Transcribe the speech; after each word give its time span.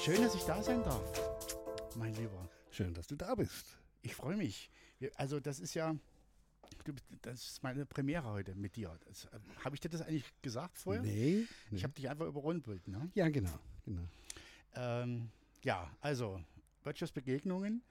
Schön, 0.00 0.22
dass 0.22 0.34
ich 0.34 0.42
da 0.44 0.62
sein 0.62 0.82
darf, 0.82 1.02
mein 1.94 2.14
Lieber. 2.14 2.48
Schön, 2.70 2.94
dass 2.94 3.06
du 3.06 3.16
da 3.16 3.34
bist. 3.34 3.78
Ich 4.02 4.14
freue 4.14 4.36
mich. 4.36 4.70
Also 5.14 5.40
das 5.40 5.60
ist 5.60 5.74
ja, 5.74 5.94
das 7.22 7.46
ist 7.46 7.62
meine 7.62 7.84
Premiere 7.84 8.24
heute 8.24 8.54
mit 8.54 8.76
dir. 8.76 8.98
äh, 9.06 9.38
habe 9.62 9.76
ich 9.76 9.80
dir 9.80 9.90
das 9.90 10.00
eigentlich 10.00 10.24
gesagt 10.40 10.78
vorher? 10.78 11.02
Nee. 11.02 11.46
nee. 11.68 11.76
Ich 11.76 11.84
habe 11.84 11.92
dich 11.92 12.08
einfach 12.08 12.26
überrumpelt, 12.26 12.88
ne? 12.88 13.10
Ja, 13.14 13.28
genau. 13.28 13.58
genau. 13.84 14.08
Ähm, 14.74 15.30
ja, 15.62 15.94
also 16.00 16.42
Böttchers 16.82 17.12
Begegnungen, 17.12 17.82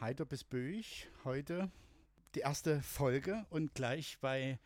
heiter 0.00 0.24
bis 0.24 0.44
böig, 0.44 1.08
heute 1.24 1.70
die 2.34 2.40
erste 2.40 2.80
Folge 2.82 3.44
und 3.50 3.74
gleich 3.74 4.18
bei, 4.20 4.58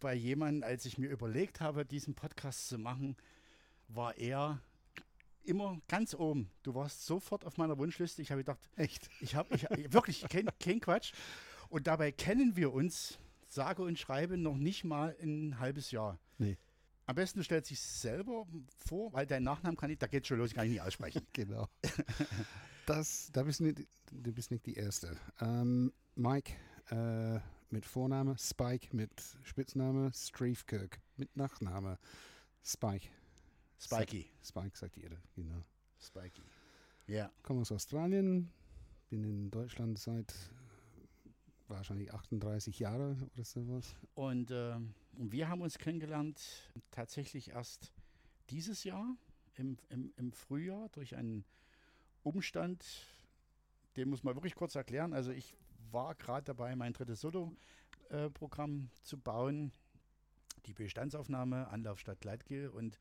bei 0.00 0.14
jemandem, 0.14 0.68
als 0.68 0.84
ich 0.84 0.98
mir 0.98 1.08
überlegt 1.08 1.60
habe, 1.60 1.86
diesen 1.86 2.14
Podcast 2.14 2.68
zu 2.68 2.78
machen, 2.78 3.16
war 3.88 4.16
er 4.18 4.60
immer 5.44 5.80
ganz 5.88 6.14
oben. 6.14 6.50
Du 6.62 6.74
warst 6.74 7.06
sofort 7.06 7.44
auf 7.44 7.56
meiner 7.56 7.78
Wunschliste. 7.78 8.20
Ich 8.20 8.30
habe 8.30 8.40
gedacht, 8.42 8.58
echt? 8.76 9.08
Ich 9.20 9.34
habe 9.34 9.54
ich, 9.54 9.66
wirklich 9.92 10.26
kein, 10.28 10.48
kein 10.60 10.80
Quatsch. 10.80 11.12
Und 11.70 11.86
dabei 11.86 12.12
kennen 12.12 12.54
wir 12.56 12.72
uns, 12.72 13.18
sage 13.48 13.82
und 13.82 13.98
schreibe, 13.98 14.36
noch 14.36 14.56
nicht 14.56 14.84
mal 14.84 15.16
ein 15.22 15.58
halbes 15.58 15.90
Jahr. 15.90 16.18
Nee. 16.36 16.58
Am 17.06 17.14
besten 17.14 17.38
du 17.38 17.44
stellst 17.44 17.70
dich 17.70 17.80
selber 17.80 18.46
vor, 18.78 19.12
weil 19.12 19.26
dein 19.26 19.42
Nachnamen 19.42 19.76
kann 19.76 19.90
ich, 19.90 19.98
da 19.98 20.06
geht 20.06 20.26
schon 20.26 20.38
los, 20.38 20.52
kann 20.52 20.66
ich 20.66 20.72
nicht 20.72 20.82
aussprechen. 20.82 21.26
genau. 21.32 21.68
Das, 22.86 23.30
da 23.32 23.42
bist 23.42 23.60
nicht, 23.60 23.86
du 24.10 24.32
bist 24.32 24.50
nicht 24.50 24.66
die 24.66 24.74
Erste. 24.74 25.16
Ähm, 25.40 25.92
Mike 26.16 26.52
äh, 26.90 27.40
mit 27.70 27.86
Vorname, 27.86 28.36
Spike 28.38 28.94
mit 28.94 29.10
Spitzname, 29.42 30.12
Streefkirk 30.12 31.00
mit 31.16 31.34
Nachname, 31.36 31.98
Spike. 32.62 33.08
Spikey. 33.78 34.26
Spike 34.42 34.76
sagt 34.76 34.96
jeder, 34.96 35.16
genau. 35.34 35.64
Spikey. 35.98 36.42
Ja. 37.06 37.30
Komme 37.42 37.62
aus 37.62 37.72
Australien, 37.72 38.50
bin 39.08 39.24
in 39.24 39.50
Deutschland 39.50 39.98
seit 39.98 40.34
wahrscheinlich 41.68 42.12
38 42.12 42.78
Jahre 42.78 43.16
oder 43.34 43.44
sowas. 43.44 43.94
Und 44.14 44.50
äh, 44.50 44.76
wir 45.12 45.48
haben 45.48 45.62
uns 45.62 45.78
kennengelernt 45.78 46.70
tatsächlich 46.90 47.50
erst 47.50 47.92
dieses 48.50 48.84
Jahr, 48.84 49.16
im, 49.56 49.78
im, 49.88 50.12
im 50.16 50.32
Frühjahr, 50.32 50.88
durch 50.90 51.16
einen 51.16 51.44
Umstand, 52.24 52.84
den 53.96 54.08
muss 54.08 54.24
man 54.24 54.34
wirklich 54.34 54.54
kurz 54.54 54.74
erklären. 54.74 55.12
Also 55.12 55.30
ich 55.30 55.54
war 55.90 56.14
gerade 56.14 56.44
dabei, 56.44 56.74
mein 56.74 56.92
drittes 56.92 57.20
Solo-Programm 57.20 58.90
äh, 58.90 59.02
zu 59.04 59.18
bauen, 59.18 59.72
die 60.66 60.72
Bestandsaufnahme 60.72 61.68
Anlaufstadt 61.68 62.24
Leitgel 62.24 62.68
und 62.68 62.98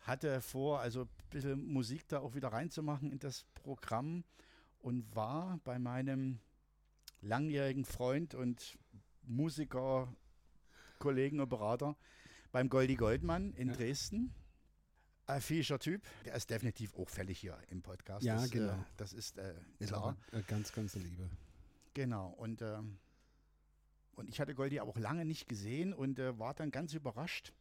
hatte 0.00 0.40
vor, 0.40 0.80
also 0.80 1.02
ein 1.02 1.08
bisschen 1.30 1.66
Musik 1.66 2.06
da 2.08 2.20
auch 2.20 2.34
wieder 2.34 2.48
reinzumachen 2.48 3.10
in 3.10 3.18
das 3.18 3.44
Programm 3.54 4.24
und 4.78 5.14
war 5.14 5.58
bei 5.64 5.78
meinem 5.78 6.40
langjährigen 7.20 7.84
Freund 7.84 8.34
und 8.34 8.78
Musiker, 9.22 10.14
Kollegen 10.98 11.40
und 11.40 11.48
Berater 11.48 11.96
beim 12.52 12.68
Goldi 12.68 12.96
Goldmann 12.96 13.52
in 13.54 13.68
ja. 13.68 13.74
Dresden. 13.74 14.34
Ein 15.30 15.40
fischer 15.40 15.78
Typ, 15.78 16.02
der 16.24 16.34
ist 16.34 16.50
definitiv 16.50 16.92
auch 16.96 17.08
fällig 17.08 17.38
hier 17.38 17.56
im 17.68 17.82
Podcast. 17.82 18.24
Ja, 18.24 18.34
das, 18.34 18.50
genau. 18.50 18.72
Äh, 18.72 18.84
das 18.96 19.12
ist 19.12 19.38
äh, 19.38 19.54
klar. 19.78 20.16
Ist 20.32 20.48
ganz, 20.48 20.72
ganz 20.72 20.96
Liebe. 20.96 21.30
Genau. 21.94 22.30
Und, 22.30 22.62
äh, 22.62 22.80
und 24.16 24.28
ich 24.28 24.40
hatte 24.40 24.56
Goldi 24.56 24.80
auch 24.80 24.96
lange 24.96 25.24
nicht 25.24 25.48
gesehen 25.48 25.94
und 25.94 26.18
äh, 26.18 26.36
war 26.40 26.54
dann 26.54 26.72
ganz 26.72 26.94
überrascht, 26.94 27.52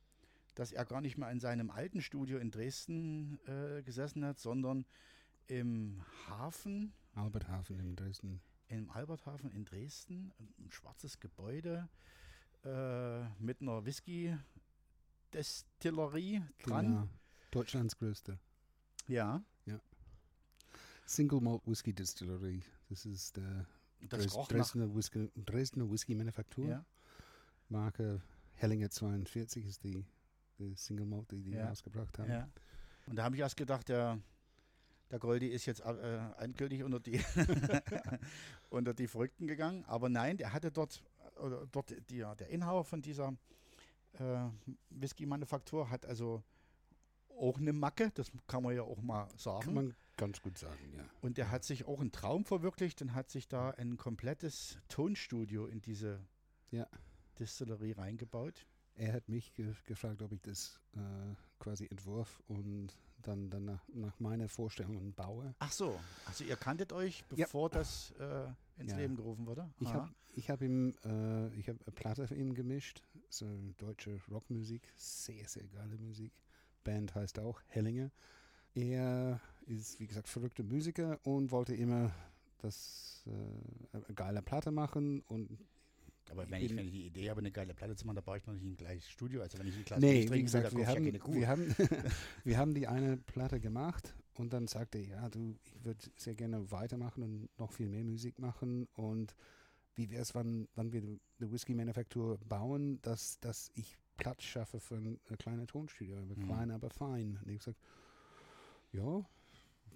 dass 0.55 0.71
er 0.71 0.83
gar 0.83 1.01
nicht 1.01 1.19
mehr 1.19 1.29
in 1.29 1.39
seinem 1.39 1.69
alten 1.69 2.01
Studio 2.01 2.39
in 2.39 2.49
Dresden 2.49 3.37
äh, 3.45 3.83
gesessen 3.83 4.25
hat, 4.25 4.39
sondern 4.39 4.87
im 5.45 6.03
Hafen. 6.27 6.91
Alberthafen 7.13 7.79
in 7.79 7.95
Dresden. 7.95 8.41
Im 8.67 8.89
Alberthafen 8.89 9.51
in 9.51 9.65
Dresden, 9.65 10.33
ein 10.57 10.71
schwarzes 10.71 11.19
Gebäude 11.19 11.87
äh, 12.63 13.25
mit 13.39 13.61
einer 13.61 13.85
Whisky-Destillerie 13.85 16.41
dran. 16.63 16.85
Genau. 16.85 17.07
Deutschlands 17.51 17.97
größte. 17.97 18.37
Ja. 19.07 19.43
Ja. 19.65 19.79
Single 21.05 21.41
Malt 21.41 21.61
Whisky 21.65 21.93
Distillery. 21.93 22.61
Das 22.89 23.05
ist 23.05 23.37
der 23.37 23.65
das 24.07 24.27
Dres 24.27 24.47
Dresdner, 24.47 24.95
Whisky, 24.95 25.29
Dresdner 25.35 25.89
Whisky 25.89 26.15
Manufaktur. 26.15 26.67
Ja. 26.67 26.85
Marke 27.69 28.21
Hellinger 28.55 28.89
42 28.89 29.65
ist 29.65 29.83
die, 29.83 30.05
die 30.57 30.75
Single 30.75 31.05
Malt, 31.05 31.31
die 31.31 31.41
die 31.41 31.51
ja. 31.51 31.67
rausgebracht 31.67 32.17
haben. 32.19 32.31
Ja. 32.31 32.49
Und 33.07 33.15
da 33.15 33.23
habe 33.23 33.35
ich 33.35 33.41
erst 33.41 33.57
gedacht, 33.57 33.89
der, 33.89 34.19
der 35.11 35.19
Goldi 35.19 35.47
ist 35.47 35.65
jetzt 35.65 35.81
äh, 35.81 36.19
endgültig 36.37 36.83
unter 36.83 36.99
die, 36.99 37.19
unter 38.69 38.93
die 38.93 39.07
Verrückten 39.07 39.47
gegangen. 39.47 39.83
Aber 39.85 40.09
nein, 40.09 40.37
der 40.37 40.53
hatte 40.53 40.71
dort, 40.71 41.03
oder 41.37 41.67
dort 41.71 41.95
die, 42.09 42.19
der 42.19 42.49
Inhaber 42.49 42.83
von 42.83 43.01
dieser 43.01 43.35
äh, 44.13 44.45
Whisky-Manufaktur 44.89 45.89
hat 45.89 46.05
also 46.05 46.43
auch 47.39 47.57
eine 47.57 47.73
Macke, 47.73 48.11
das 48.13 48.31
kann 48.47 48.63
man 48.63 48.75
ja 48.75 48.83
auch 48.83 49.01
mal 49.01 49.27
sagen. 49.37 49.65
Kann 49.65 49.73
man 49.73 49.95
ganz 50.17 50.41
gut 50.41 50.57
sagen, 50.57 50.93
ja. 50.95 51.03
Und 51.21 51.37
der 51.37 51.49
hat 51.49 51.63
sich 51.63 51.85
auch 51.85 51.99
einen 51.99 52.11
Traum 52.11 52.45
verwirklicht 52.45 53.01
und 53.01 53.13
hat 53.13 53.29
sich 53.29 53.47
da 53.47 53.71
ein 53.71 53.97
komplettes 53.97 54.77
Tonstudio 54.89 55.65
in 55.65 55.81
diese 55.81 56.19
ja. 56.71 56.87
Distillerie 57.39 57.93
reingebaut. 57.93 58.65
Er 58.95 59.13
hat 59.13 59.29
mich 59.29 59.53
ge 59.53 59.73
gefragt, 59.85 60.21
ob 60.21 60.33
ich 60.33 60.41
das 60.41 60.79
äh, 60.93 60.99
quasi 61.57 61.87
entwurf 61.89 62.41
und 62.47 62.97
dann, 63.21 63.49
dann 63.49 63.65
nach, 63.65 63.87
nach 63.93 64.19
meiner 64.19 64.49
Vorstellung 64.49 65.13
baue. 65.13 65.55
Ach 65.59 65.71
so, 65.71 65.99
also 66.25 66.43
ihr 66.43 66.55
kanntet 66.55 66.91
euch, 66.93 67.23
bevor 67.25 67.69
ja. 67.69 67.79
das 67.79 68.11
äh, 68.19 68.81
ins 68.81 68.91
Ja. 68.91 68.97
Leben 68.97 69.15
gerufen 69.15 69.45
wurde? 69.45 69.69
Ich 69.79 69.93
habe 69.93 70.09
ich 70.35 70.49
hab 70.49 70.61
ihm, 70.61 70.95
äh, 71.03 71.47
ich 71.55 71.67
habe 71.69 71.79
eine 71.85 71.93
Platte 71.93 72.27
für 72.27 72.35
ihn 72.35 72.53
gemischt, 72.53 73.03
so 73.29 73.45
deutsche 73.77 74.19
Rockmusik, 74.29 74.91
sehr, 74.95 75.47
sehr 75.47 75.67
geile 75.67 75.97
Musik. 75.97 76.31
Band 76.89 77.13
heißt 77.13 77.37
auch 77.37 77.61
Hellinger. 77.67 78.09
Er 78.73 79.39
ist, 79.67 79.99
wie 79.99 80.07
gesagt, 80.07 80.27
verrückter 80.27 80.63
Musiker 80.63 81.19
und 81.23 81.51
wollte 81.51 81.75
immer 81.75 82.11
das 82.63 83.23
äh, 83.27 84.13
geile 84.13 84.41
Platte 84.41 84.71
machen 84.71 85.21
und 85.27 85.55
Aber 86.31 86.49
wenn 86.49 86.63
ich, 86.63 86.75
wenn 86.75 86.85
ich 86.85 86.91
die 86.91 87.05
Idee 87.05 87.29
habe, 87.29 87.41
eine 87.41 87.51
geile 87.51 87.75
Platte 87.75 87.95
zu 87.95 88.07
machen, 88.07 88.15
da 88.15 88.21
brauche 88.21 88.39
ich 88.39 88.47
noch 88.47 88.55
nicht 88.55 88.65
ein 88.65 88.75
gleiches 88.75 89.07
Studio. 89.07 89.41
Also 89.43 89.59
wenn 89.59 89.67
ich 89.67 89.77
ein 89.77 89.85
Glas 89.85 89.99
Nee, 89.99 90.13
wie 90.13 90.25
trinken 90.25 90.33
will, 90.33 90.43
gesagt, 90.43 90.75
wir 90.75 90.83
ja 90.83 90.87
haben, 90.87 91.19
Kuh. 91.19 91.33
wir, 91.35 91.47
haben, 91.47 91.75
wir 92.43 92.57
haben 92.57 92.73
die 92.73 92.87
eine 92.87 93.17
Platte 93.17 93.59
gemacht 93.59 94.15
und 94.33 94.51
dann 94.51 94.67
sagte 94.67 94.97
er, 94.97 95.05
ja, 95.05 95.29
du, 95.29 95.55
ich 95.63 95.85
würde 95.85 95.99
sehr 96.15 96.33
gerne 96.33 96.71
weitermachen 96.71 97.21
und 97.21 97.59
noch 97.59 97.71
viel 97.71 97.87
mehr 97.87 98.03
Musik 98.03 98.39
machen 98.39 98.87
und 98.93 99.35
wie 99.93 100.09
wäre 100.09 100.23
es, 100.23 100.33
wann, 100.33 100.67
wann 100.73 100.91
wir 100.91 101.03
eine 101.03 101.51
Whisky-Manufaktur 101.51 102.39
bauen, 102.47 102.99
dass, 103.03 103.39
dass 103.41 103.69
ich 103.75 103.95
Platz 104.19 104.43
schaffe 104.43 104.79
für 104.79 104.95
ein, 104.95 105.19
ein 105.29 105.37
kleines 105.37 105.67
Tonstudio, 105.67 106.15
Mhm. 106.17 106.45
klein, 106.45 106.71
aber 106.71 106.89
fein. 106.89 107.37
Und 107.43 107.49
ich 107.49 107.65
habe 107.65 107.73
gesagt, 107.73 107.77
ja, 108.91 109.25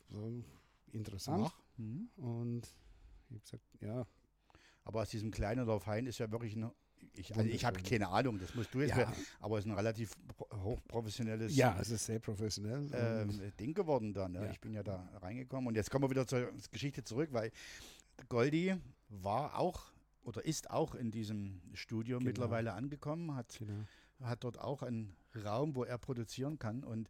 so 0.09 0.44
interessant. 0.91 1.45
Ach, 1.47 1.59
hm. 1.78 2.09
Und 2.17 2.67
ich 3.29 3.35
habe 3.35 3.41
gesagt, 3.41 3.63
ja, 3.81 4.07
Aber 4.85 5.01
aus 5.01 5.09
diesem 5.09 5.31
kleinen 5.31 5.62
oder 5.63 5.79
fein 5.79 6.06
ist 6.07 6.17
ja 6.19 6.29
wirklich 6.31 6.56
ein. 6.56 6.69
Ich, 7.16 7.35
also 7.35 7.47
ich 7.50 7.63
habe 7.66 7.79
keine 7.81 8.07
Ahnung, 8.09 8.39
das 8.39 8.53
musst 8.56 8.73
du 8.73 8.79
jetzt, 8.79 8.91
Ja. 8.91 8.97
werden, 8.97 9.13
aber 9.39 9.57
es 9.57 9.66
ist 9.66 9.72
ein 9.72 9.75
relativ 9.75 10.12
pro- 10.38 10.47
hochprofessionelles 10.63 11.56
ja, 11.56 11.78
es 11.79 11.89
ist 11.89 12.06
sehr 12.06 12.19
professionell. 12.19 12.89
ähm, 12.94 13.51
Ding 13.59 13.73
geworden 13.73 14.13
dann. 14.13 14.31
Ne? 14.31 14.45
Ja. 14.45 14.51
Ich 14.51 14.59
bin 14.62 14.73
ja 14.73 14.83
da 14.83 15.09
reingekommen 15.22 15.67
und 15.67 15.75
jetzt 15.75 15.91
kommen 15.91 16.06
wir 16.06 16.09
wieder 16.09 16.25
zur 16.25 16.51
Geschichte 16.72 17.03
zurück, 17.03 17.29
weil 17.33 17.51
Goldi 18.29 18.75
war 19.09 19.59
auch 19.59 19.81
oder 20.24 20.45
ist 20.45 20.69
auch 20.71 20.95
in 20.95 21.12
diesem 21.12 21.62
Studio 21.74 22.18
Genau. 22.19 22.30
mittlerweile 22.30 22.74
angekommen, 22.74 23.36
hat 23.36 23.53
genau. 23.59 23.83
Hat 24.25 24.43
dort 24.43 24.59
auch 24.59 24.83
einen 24.83 25.15
Raum, 25.43 25.75
wo 25.75 25.83
er 25.83 25.97
produzieren 25.97 26.59
kann. 26.59 26.83
Und 26.83 27.09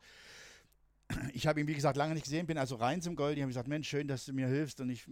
ich 1.34 1.46
habe 1.48 1.60
ihn, 1.60 1.68
wie 1.68 1.74
gesagt, 1.76 1.98
lange 1.98 2.14
nicht 2.14 2.24
gesehen, 2.24 2.48
bin 2.48 2.58
also 2.58 2.76
rein 2.76 3.02
zum 3.02 3.16
Gold. 3.16 3.38
Ich 3.38 3.42
habe 3.44 3.50
gesagt, 3.50 3.68
Mensch, 3.68 3.88
schön, 3.88 4.08
dass 4.08 4.26
du 4.26 4.34
mir 4.34 4.48
hilfst 4.48 4.80
und 4.82 4.90
ich, 4.90 5.06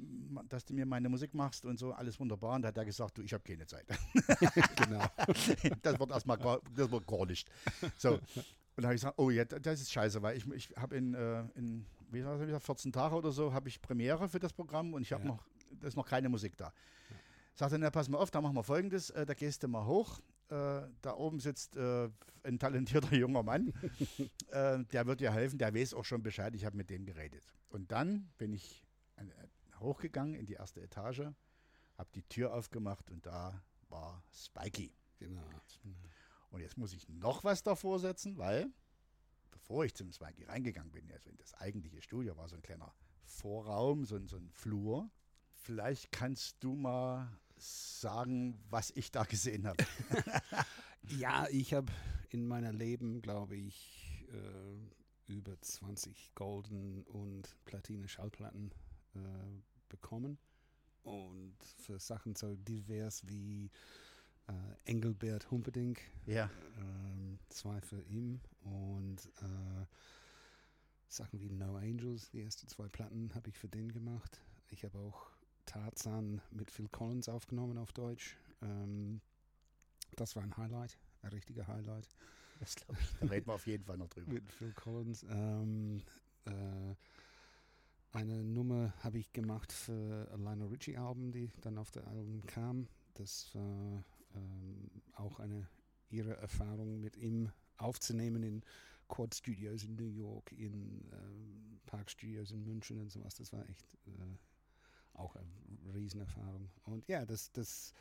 dass 0.50 0.65
du 0.65 0.74
mir 0.74 0.86
meine 0.86 1.09
Musik 1.09 1.33
machst 1.33 1.65
und 1.65 1.77
so, 1.77 1.92
alles 1.94 2.19
wunderbar. 2.19 2.56
Und 2.56 2.63
da 2.63 2.69
hat 2.69 2.77
er 2.77 2.86
gesagt, 2.86 3.18
du, 3.18 3.21
ich 3.21 3.33
habe 3.33 3.44
keine 3.44 3.65
Zeit. 3.68 3.86
genau. 4.77 5.06
das 5.81 6.00
wird 6.00 6.12
erstmal 6.12 6.38
gar, 6.38 6.59
das 6.75 6.89
wird 6.89 7.06
gar 7.06 7.25
nicht. 7.25 7.50
So. 7.98 8.13
Und 8.13 8.21
da 8.77 8.83
habe 8.83 8.95
ich 8.95 9.01
gesagt, 9.01 9.19
oh 9.19 9.30
ja, 9.30 9.45
das 9.45 9.81
ist 9.81 9.92
scheiße, 9.92 10.21
weil 10.21 10.38
ich, 10.38 10.48
ich 10.51 10.69
habe 10.77 10.95
in, 10.95 11.13
äh, 11.13 11.44
in 11.56 11.86
wie 12.09 12.24
war 12.25 12.38
das, 12.38 12.48
wieder, 12.48 12.59
14 12.59 12.92
Tage 12.92 13.15
oder 13.15 13.31
so, 13.31 13.53
habe 13.53 13.69
ich 13.69 13.81
Premiere 13.81 14.27
für 14.27 14.39
das 14.39 14.53
Programm 14.53 14.94
und 14.94 15.01
ich 15.01 15.12
habe 15.13 15.24
Ja. 15.24 15.30
noch, 15.31 15.44
da 15.80 15.88
ist 15.88 15.95
noch 15.98 16.07
keine 16.07 16.30
Musik 16.30 16.57
da. 16.57 16.74
Sagt 17.56 17.74
er, 17.74 17.77
na 17.77 17.89
pass 17.89 18.07
mal 18.09 18.18
auf, 18.18 18.31
da 18.31 18.42
machen 18.42 18.56
wir 18.56 18.63
folgendes, 18.63 19.09
äh, 19.12 19.25
da 19.25 19.33
gehst 19.33 19.62
du 19.63 19.68
mal 19.68 19.86
hoch, 19.86 20.19
da 20.56 21.15
oben 21.15 21.39
sitzt 21.39 21.75
äh, 21.77 22.09
ein 22.44 22.59
talentierter 22.59 23.15
junger 23.15 23.44
Mann, 23.44 23.74
äh, 24.50 24.83
der 24.86 25.06
wird 25.06 25.19
dir 25.21 25.31
helfen, 25.31 25.57
der 25.57 25.74
weiß 25.74 25.94
auch 25.94 26.06
schon 26.06 26.21
Bescheid, 26.24 26.53
ich 26.56 26.65
habe 26.65 26.77
mit 26.77 26.89
dem 26.89 27.06
geredet. 27.06 27.44
Und 27.69 27.92
dann 27.92 28.31
bin 28.38 28.53
ich 28.53 28.86
äh, 29.15 29.24
hochgegangen 29.80 30.36
in 30.36 30.45
die 30.45 30.53
erste 30.53 30.81
Etage, 30.81 31.21
habe 31.98 32.09
die 32.15 32.24
Tür 32.24 32.53
aufgemacht 32.53 33.09
und 33.12 33.25
da 33.25 33.63
war 33.89 34.24
Spikey. 34.33 34.94
Genau. 35.19 35.42
Und 36.50 36.62
jetzt 36.62 36.77
muss 36.77 36.94
ich 36.94 37.07
noch 37.07 37.44
was 37.44 37.63
davor 37.63 38.00
setzen, 38.00 38.38
weil 38.38 38.69
bevor 39.51 39.86
ich 39.86 39.94
zum 39.94 40.12
Spikey 40.12 40.44
reingegangen 40.45 40.92
bin, 40.92 41.12
also 41.12 41.30
in 41.30 41.38
das 41.38 41.53
eigentliche 41.53 42.01
Studio, 42.01 42.36
war 42.36 42.48
so 42.50 42.56
ein 42.56 42.62
kleiner 42.62 42.94
Vorraum, 43.24 44.03
so, 44.06 44.15
ein- 44.18 44.27
so 44.27 44.38
ein 44.38 44.50
Flur. 44.50 45.09
Vielleicht 45.53 46.12
kannst 46.12 46.57
du 46.63 46.75
mal 46.75 47.30
sagen, 47.62 48.60
was 48.69 48.92
ich 48.96 49.12
da 49.12 49.24
gesehen 49.24 49.68
habe. 49.68 49.84
Ja, 51.18 51.48
ich 51.50 51.74
habe 51.74 51.92
in 52.30 52.48
meinem 52.48 52.78
Leben, 52.78 53.22
glaube 53.22 53.56
ich, 53.56 54.24
äh, 54.31 55.34
über 55.34 55.60
20 55.60 56.34
Golden 56.36 57.04
und 57.04 57.56
Platine 57.66 58.08
Schallplatten 58.08 58.72
äh, 59.16 59.19
bekommen. 59.90 60.38
Und 61.04 61.56
für 61.78 62.00
Sachen 62.00 62.36
so 62.36 62.56
divers 62.56 63.28
wie 63.28 63.72
äh, 64.48 64.54
Engelbert 64.86 65.50
Humperdinck, 65.50 66.02
ja. 66.28 66.50
ähm, 66.78 67.40
zwei 67.50 67.81
für 67.81 68.04
ihn 68.04 68.40
und 68.62 69.25
äh, 69.42 69.86
Sachen 71.08 71.40
wie 71.42 71.50
No 71.50 71.75
Angels, 71.78 72.30
die 72.30 72.42
ersten 72.42 72.68
zwei 72.68 72.88
Platten 72.88 73.34
habe 73.34 73.50
ich 73.50 73.58
für 73.58 73.68
den 73.68 73.92
gemacht. 73.92 74.40
Ich 74.69 74.86
habe 74.86 74.98
auch 75.00 75.31
Tarzan 75.66 76.42
mit 76.52 76.72
Phil 76.72 76.88
Collins 76.90 77.30
aufgenommen 77.30 77.78
auf 77.78 77.94
Deutsch. 77.94 78.38
Ähm, 78.62 79.22
das 80.16 80.36
war 80.36 80.44
ein 80.44 80.58
Highlight, 80.58 80.98
ein 81.22 81.31
richtiger 81.31 81.68
Highlight 81.68 82.08
Das 82.60 82.75
glaube 82.75 83.00
ich. 83.02 83.19
Da 83.19 83.25
reden 83.28 83.48
wir 83.48 83.54
auf 83.54 83.68
jeden 83.68 83.84
Fall 83.84 83.98
noch 83.98 84.10
drüber. 84.10 84.31
mit 84.34 84.52
Phil 84.52 84.74
Collins. 84.74 85.24
Ähm, 85.24 86.02
äh, 86.46 86.96
eine 88.13 88.44
Nummer 88.44 88.94
habe 89.00 89.18
ich 89.18 89.31
gemacht 89.34 89.72
für 89.72 90.30
ein 90.34 90.44
Lionel 90.44 90.68
Richie 90.68 90.98
Album, 90.98 91.31
die 91.31 91.52
dann 91.62 91.78
auf 91.78 91.92
der 91.92 92.08
Album 92.08 92.46
kam. 92.46 92.88
Das 93.13 93.56
war 93.56 94.04
ähm, 94.36 94.90
auch 95.13 95.40
eine 95.40 95.68
ihre 96.10 96.36
Erfahrung 96.38 97.00
mit 97.00 97.16
ihm 97.16 97.52
aufzunehmen 97.78 98.44
in 98.44 98.63
Quad 99.08 99.34
Studios 99.34 99.84
in 99.84 99.96
New 99.96 100.08
York, 100.08 100.52
in 100.52 101.10
ähm, 101.12 101.80
Park 101.86 102.12
Studios 102.12 102.52
in 102.52 102.63
München 102.63 103.00
und 103.00 103.12
sowas. 103.12 103.36
Das 103.36 103.52
war 103.54 103.68
echt 103.69 103.86
äh, 104.08 104.38
auch 105.22 105.36
eine 105.36 105.96
Riesenerfahrung. 105.96 106.70
Und 106.86 107.08
ja, 107.08 107.26
das, 107.26 107.52
das, 107.52 107.94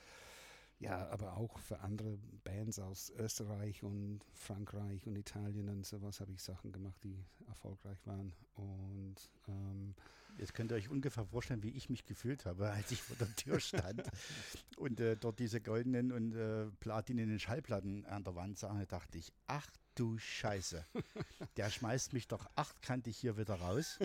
ja, 0.78 1.08
aber 1.08 1.36
auch 1.36 1.58
für 1.58 1.80
andere 1.80 2.18
Bands 2.44 2.78
aus 2.78 3.10
Österreich 3.10 3.82
und 3.82 4.20
Frankreich 4.34 5.06
und 5.06 5.16
Italien 5.16 5.68
und 5.68 5.86
sowas 5.86 6.20
habe 6.20 6.32
ich 6.32 6.42
Sachen 6.42 6.72
gemacht, 6.72 7.02
die 7.04 7.24
erfolgreich 7.46 8.04
waren. 8.06 8.32
Und 8.54 9.16
ähm, 9.48 9.94
Jetzt 10.38 10.54
könnt 10.54 10.72
ihr 10.72 10.76
euch 10.76 10.88
ungefähr 10.88 11.24
vorstellen, 11.24 11.62
wie 11.62 11.70
ich 11.70 11.90
mich 11.90 12.06
gefühlt 12.06 12.46
habe, 12.46 12.70
als 12.72 12.90
ich 12.90 13.02
vor 13.02 13.16
der 13.16 13.34
Tür 13.36 13.60
stand 13.60 14.02
und 14.76 15.00
äh, 15.00 15.16
dort 15.16 15.38
diese 15.38 15.60
goldenen 15.60 16.12
und 16.12 16.34
äh, 16.34 16.66
platinenen 16.80 17.38
Schallplatten 17.38 18.06
an 18.06 18.24
der 18.24 18.34
Wand 18.34 18.58
sah. 18.58 18.72
Da 18.72 18.86
dachte 18.86 19.18
ich, 19.18 19.32
ach 19.46 19.68
du 19.94 20.18
Scheiße, 20.18 20.86
der 21.56 21.70
schmeißt 21.70 22.12
mich 22.12 22.28
doch 22.28 22.46
achtkantig 22.56 23.16
hier 23.16 23.36
wieder 23.36 23.54
raus, 23.54 23.98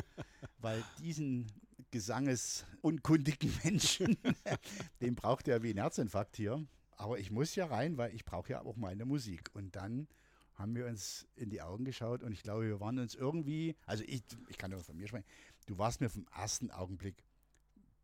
weil 0.58 0.84
diesen 1.00 1.52
gesangesunkundigen 1.96 3.58
Menschen, 3.64 4.18
den 5.02 5.16
braucht 5.16 5.48
er 5.48 5.64
wie 5.64 5.70
ein 5.70 5.78
Herzinfarkt 5.78 6.36
hier. 6.36 6.68
Aber 6.98 7.20
ich 7.20 7.32
muss 7.32 7.56
ja 7.56 7.68
rein, 7.68 7.98
weil 7.98 8.14
ich 8.14 8.26
brauche 8.26 8.52
ja 8.52 8.66
auch 8.66 8.76
meine 8.76 9.06
Musik. 9.06 9.50
Und 9.54 9.78
dann 9.78 10.10
haben 10.56 10.76
wir 10.76 10.88
uns 10.88 11.26
in 11.38 11.50
die 11.50 11.62
Augen 11.62 11.86
geschaut 11.86 12.22
und 12.22 12.34
ich 12.34 12.44
glaube, 12.44 12.66
wir 12.66 12.82
waren 12.82 13.00
uns 13.00 13.16
irgendwie, 13.16 13.78
also 13.86 14.04
ich, 14.08 14.24
ich 14.50 14.58
kann 14.58 14.72
nur 14.72 14.84
von 14.84 14.98
mir 14.98 15.08
sprechen, 15.08 15.26
du 15.68 15.78
warst 15.78 16.02
mir 16.02 16.10
vom 16.10 16.28
ersten 16.36 16.70
Augenblick 16.70 17.16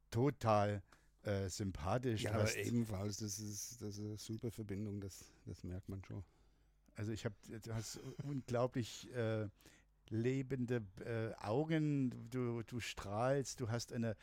total 0.10 0.82
äh, 1.24 1.50
sympathisch. 1.50 2.24
ja, 2.24 2.32
aber 2.32 2.56
ebenfalls, 2.56 3.18
das 3.18 3.40
ist, 3.40 3.82
das 3.82 3.98
ist 3.98 4.00
eine 4.00 4.18
super 4.18 4.52
Verbindung, 4.52 5.02
das, 5.02 5.34
das 5.46 5.66
merkt 5.66 5.90
man 5.90 6.02
schon. 6.06 6.24
Also 6.96 7.12
ich 7.12 7.26
habe, 7.26 7.36
du 7.62 7.74
hast 7.74 8.00
unglaublich 8.24 9.14
äh, 9.14 9.50
lebende 10.12 10.84
äh, 11.06 11.34
Augen, 11.44 12.30
du, 12.30 12.64
du 12.64 12.80
strahlst, 12.80 13.60
du 13.60 13.70
hast 13.70 13.94
eine, 13.94 14.16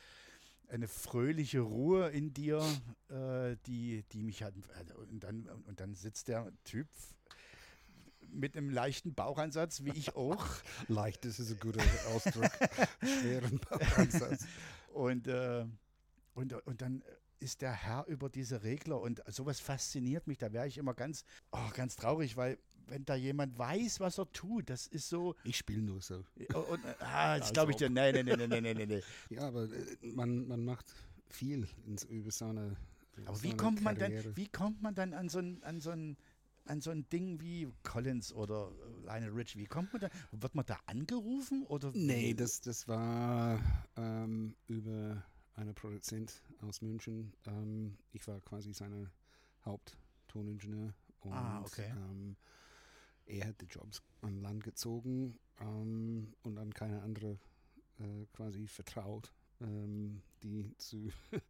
eine 0.68 0.88
fröhliche 0.88 1.60
Ruhe 1.60 2.08
in 2.10 2.32
dir, 2.32 2.62
äh, 3.08 3.56
die, 3.66 4.04
die 4.12 4.22
mich 4.22 4.42
hat. 4.42 4.54
Also 4.76 4.94
und, 4.96 5.20
dann, 5.20 5.48
und 5.66 5.80
dann 5.80 5.94
sitzt 5.94 6.28
der 6.28 6.52
Typ 6.64 6.86
mit 8.30 8.56
einem 8.56 8.70
leichten 8.70 9.14
Bauchansatz, 9.14 9.84
wie 9.84 9.92
ich 9.92 10.14
auch. 10.14 10.46
Leicht, 10.88 11.24
das 11.24 11.40
ist 11.40 11.50
ein 11.50 11.60
guter 11.60 11.82
Ausdruck. 12.14 12.50
Schweren 13.02 13.58
Bauchansatz. 13.58 14.46
Und, 14.92 15.26
äh, 15.26 15.64
und, 16.34 16.52
und 16.66 16.82
dann 16.82 17.02
ist 17.40 17.62
der 17.62 17.72
Herr 17.72 18.04
über 18.06 18.28
diese 18.28 18.62
Regler 18.62 19.00
und 19.00 19.22
sowas 19.28 19.60
fasziniert 19.60 20.26
mich. 20.26 20.38
Da 20.38 20.52
wäre 20.52 20.66
ich 20.66 20.78
immer 20.78 20.94
ganz, 20.94 21.24
oh, 21.52 21.70
ganz 21.74 21.96
traurig, 21.96 22.36
weil 22.36 22.58
wenn 22.88 23.04
da 23.04 23.14
jemand 23.14 23.58
weiß, 23.58 24.00
was 24.00 24.18
er 24.18 24.30
tut, 24.32 24.70
das 24.70 24.86
ist 24.86 25.08
so. 25.08 25.34
Ich 25.44 25.56
spiele 25.56 25.82
nur 25.82 26.00
so. 26.00 26.24
Und, 26.54 26.80
ah, 27.00 27.36
jetzt 27.36 27.52
glaube 27.54 27.72
ich 27.72 27.76
ob. 27.76 27.78
dir, 27.80 27.90
nein, 27.90 28.14
nein, 28.14 28.26
nein, 28.26 28.48
nein, 28.48 28.62
nein, 28.62 28.76
nein, 28.76 28.88
nein. 28.88 29.02
Ja, 29.30 29.42
aber 29.48 29.64
äh, 29.64 29.96
man, 30.14 30.46
man 30.48 30.64
macht 30.64 30.86
viel 31.28 31.66
ins, 31.86 32.04
über 32.04 32.30
so 32.30 32.46
eine. 32.46 32.76
Aber 33.26 33.36
so 33.36 33.42
wie 33.42 33.48
eine 33.48 33.56
kommt 33.56 33.82
man 33.82 33.96
dann, 33.98 34.36
wie 34.36 34.48
kommt 34.48 34.82
man 34.82 34.94
dann 34.94 35.12
an 35.12 35.28
so 35.28 35.38
ein, 35.38 35.62
an 35.64 35.80
so 35.80 35.90
ein, 35.90 36.16
an 36.66 36.80
so 36.80 36.90
ein 36.90 37.08
Ding 37.08 37.40
wie 37.40 37.68
Collins 37.82 38.32
oder 38.32 38.70
Lionel 39.04 39.30
Rich? 39.30 39.56
Wie 39.56 39.66
kommt 39.66 39.92
man 39.92 40.00
da? 40.02 40.08
Wird 40.32 40.54
man 40.54 40.64
da 40.66 40.78
angerufen 40.86 41.64
oder? 41.66 41.90
Nee, 41.94 42.34
das, 42.34 42.60
das 42.60 42.86
war 42.86 43.60
ähm, 43.96 44.54
über 44.66 45.22
einen 45.54 45.74
Produzent 45.74 46.32
aus 46.60 46.80
München. 46.82 47.32
Ähm, 47.46 47.96
ich 48.12 48.26
war 48.28 48.40
quasi 48.42 48.72
seine 48.72 49.10
Haupttoningenieur. 49.64 50.94
Und, 51.20 51.32
Ah, 51.32 51.60
okay. 51.62 51.90
Ähm, 51.90 52.36
er 53.28 53.48
hat 53.48 53.60
die 53.60 53.66
Jobs 53.66 54.02
an 54.22 54.40
Land 54.40 54.64
gezogen 54.64 55.38
ähm, 55.60 56.32
und 56.42 56.58
an 56.58 56.72
keine 56.74 57.02
andere 57.02 57.38
äh, 58.00 58.26
quasi 58.32 58.66
vertraut, 58.66 59.32
ähm, 59.60 60.22
die 60.42 60.74
zu. 60.78 61.10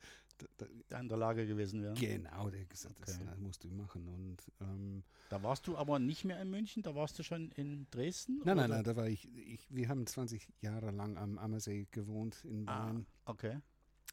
in 1.00 1.08
der 1.08 1.18
Lage 1.18 1.48
gewesen 1.48 1.82
wäre. 1.82 1.94
genau, 1.94 2.48
der 2.48 2.60
hat 2.60 2.70
gesagt, 2.70 2.94
das 3.00 3.16
Okay. 3.16 3.24
äh, 3.28 3.36
musst 3.40 3.64
du 3.64 3.70
machen. 3.70 4.06
Und 4.06 4.36
ähm, 4.60 5.02
Da 5.30 5.42
warst 5.42 5.66
du 5.66 5.76
aber 5.76 5.98
nicht 5.98 6.24
mehr 6.24 6.40
in 6.40 6.48
München, 6.48 6.82
da 6.84 6.94
warst 6.94 7.18
du 7.18 7.24
schon 7.24 7.50
in 7.56 7.88
Dresden? 7.90 8.40
nein, 8.44 8.56
nein, 8.56 8.66
oder? 8.66 8.74
nein, 8.76 8.84
da 8.84 8.94
war 8.96 9.08
ich, 9.08 9.28
ich. 9.36 9.66
Wir 9.68 9.88
haben 9.88 10.06
20 10.06 10.48
Jahre 10.60 10.92
lang 10.92 11.16
am 11.18 11.38
Ammersee 11.38 11.88
gewohnt 11.90 12.44
in 12.44 12.68
Ah, 12.68 12.84
Bayern. 12.84 13.06
okay. 13.24 13.58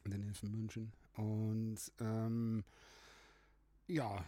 in 0.04 0.10
der 0.10 0.18
Nähe 0.18 0.34
von 0.34 0.50
München. 0.50 0.92
Und 1.14 1.78
ähm, 2.00 2.64
ja, 3.86 4.24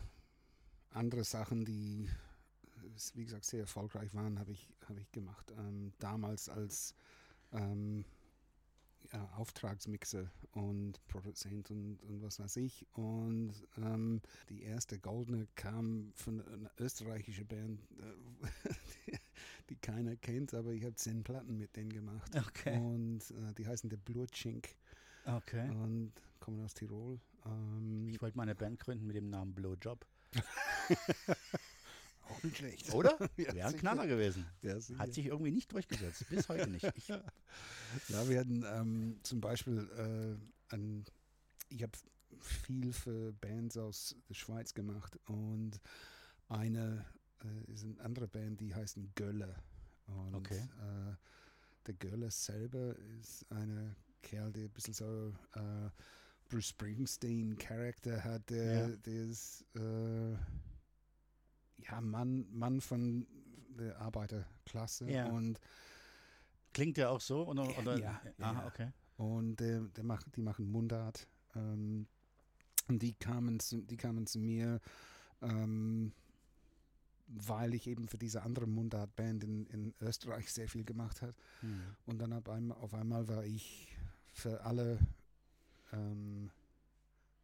andere 0.93 1.25
Sachen, 1.25 1.65
die, 1.65 2.09
wie 3.15 3.25
gesagt, 3.25 3.45
sehr 3.45 3.61
erfolgreich 3.61 4.15
waren, 4.15 4.39
habe 4.39 4.53
ich, 4.53 4.69
hab 4.89 4.99
ich 4.99 5.11
gemacht. 5.13 5.53
Ähm, 5.59 5.93
damals 5.99 6.49
als 6.49 6.95
ähm, 7.53 8.05
ja, 9.13 9.25
Auftragsmixer 9.37 10.31
und 10.53 11.01
Produzent 11.09 11.71
und, 11.71 12.03
und 12.03 12.23
was 12.23 12.41
weiß 12.41 12.57
ich. 12.57 12.87
Und 12.93 13.55
ähm, 13.79 14.21
die 14.49 14.63
erste 14.63 14.99
Goldene 14.99 15.47
kam 15.55 16.13
von 16.15 16.41
einer 16.47 16.71
österreichischen 16.79 17.47
Band, 17.47 17.81
äh, 18.01 18.47
die, 19.07 19.19
die 19.71 19.77
keiner 19.77 20.17
kennt, 20.17 20.53
aber 20.55 20.73
ich 20.73 20.85
habe 20.85 20.95
zehn 20.95 21.23
Platten 21.23 21.57
mit 21.59 21.75
denen 21.77 21.93
gemacht. 21.93 22.31
Okay. 22.37 22.77
Und 22.79 23.21
äh, 23.31 23.55
die 23.57 23.67
heißen 23.67 23.89
der 23.89 23.97
Blutschink 23.99 24.69
Okay. 25.25 25.69
und 25.71 26.13
kommen 26.41 26.61
aus 26.65 26.75
Tirol. 26.75 27.21
Ähm, 27.45 28.09
Ich 28.09 28.21
wollte 28.23 28.37
mal 28.37 28.45
eine 28.45 28.55
Band 28.55 28.79
gründen 28.81 29.07
mit 29.07 29.17
dem 29.17 29.29
Namen 29.31 29.55
Blowjob. 29.55 30.07
auch 32.29 32.43
nicht 32.43 32.57
schlecht. 32.59 32.93
Oder? 32.93 33.17
Ja, 33.37 33.55
Wäre 33.55 33.69
ein. 33.69 33.77
Knaller 33.77 34.07
gewesen. 34.07 34.47
Ja. 34.63 34.77
Hat 34.99 35.13
sich 35.15 35.27
irgendwie 35.27 35.51
nicht 35.51 35.73
durchgesetzt. 35.73 36.25
Bis 36.29 36.49
heute 36.49 36.69
nicht. 36.71 36.85
Ich, 36.97 37.09
Ja, 37.09 38.29
wir 38.29 38.39
hatten 38.41 38.65
ähm, 38.67 39.19
zum 39.23 39.41
Beispiel, 39.41 39.89
äh, 39.97 40.75
ein, 40.75 41.05
ich 41.71 41.83
habe 41.83 41.93
viel 42.41 42.93
für 42.93 43.33
Bands 43.33 43.77
aus 43.79 44.15
der 44.29 44.35
Schweiz 44.35 44.75
gemacht 44.75 45.19
und 45.27 45.81
eine 46.49 47.05
äh, 47.43 47.73
ist 47.73 47.85
eine 47.85 48.01
andere 48.01 48.29
Band, 48.29 48.61
die 48.61 48.75
heißt 48.75 48.99
Gölle. 49.15 49.55
Und 50.07 50.35
Okay. 50.35 50.59
äh, 50.81 51.15
der 51.87 51.95
Gölle 51.95 52.31
selber 52.31 52.95
ist 53.21 53.51
eine 53.51 53.97
Kerl, 54.23 54.53
der 54.53 54.65
ein 54.65 54.71
bisschen 54.71 54.95
so 54.95 55.35
äh, 55.55 55.89
Bruce 56.49 56.69
Springsteen-Charakter 56.69 58.23
hat, 58.25 58.49
der, 58.51 58.89
Ja. 58.91 58.97
der 58.97 59.25
ist 59.25 59.65
äh, 59.77 60.37
ja 61.79 62.01
Mann, 62.01 62.47
Mann 62.53 62.81
von 62.81 63.27
der 63.79 63.99
Arbeiterklasse 64.01 65.11
Ja. 65.11 65.27
und 65.27 65.61
klingt 66.73 66.97
der 66.97 67.11
auch 67.11 67.21
so? 67.21 67.47
Oder, 67.47 67.77
oder? 67.79 67.99
Ja, 67.99 68.21
ja, 68.25 68.33
Aha, 68.45 68.61
ja. 68.61 68.67
okay. 68.67 68.93
Und 69.17 69.57
der, 69.57 69.81
der 69.81 70.05
macht, 70.05 70.27
die 70.37 70.43
machen 70.43 70.71
Mundart. 70.71 71.27
Ähm, 71.55 72.07
und 72.89 73.03
die 73.03 73.15
kamen 73.15 73.61
zu, 73.61 73.83
die 73.83 73.97
kamen 73.97 74.27
zu 74.27 74.39
mir, 74.39 74.81
ähm, 75.43 76.13
weil 77.27 77.75
ich 77.75 77.87
eben 77.87 78.09
für 78.09 78.17
diese 78.17 78.43
andere 78.43 78.67
Mundart-Band 78.67 79.45
in, 79.45 79.67
in 79.67 79.95
Österreich 80.01 80.51
sehr 80.53 80.69
viel 80.69 80.85
gemacht 80.85 81.21
habe. 81.21 81.35
Hm. 81.61 81.81
Und 82.07 82.19
dann 82.21 82.33
auf 82.33 82.49
einmal, 82.49 82.79
auf 82.79 82.95
einmal 82.95 83.29
war 83.29 83.45
ich 83.45 83.95
für 84.33 84.63
alle 84.65 84.99
ähm, 85.93 86.51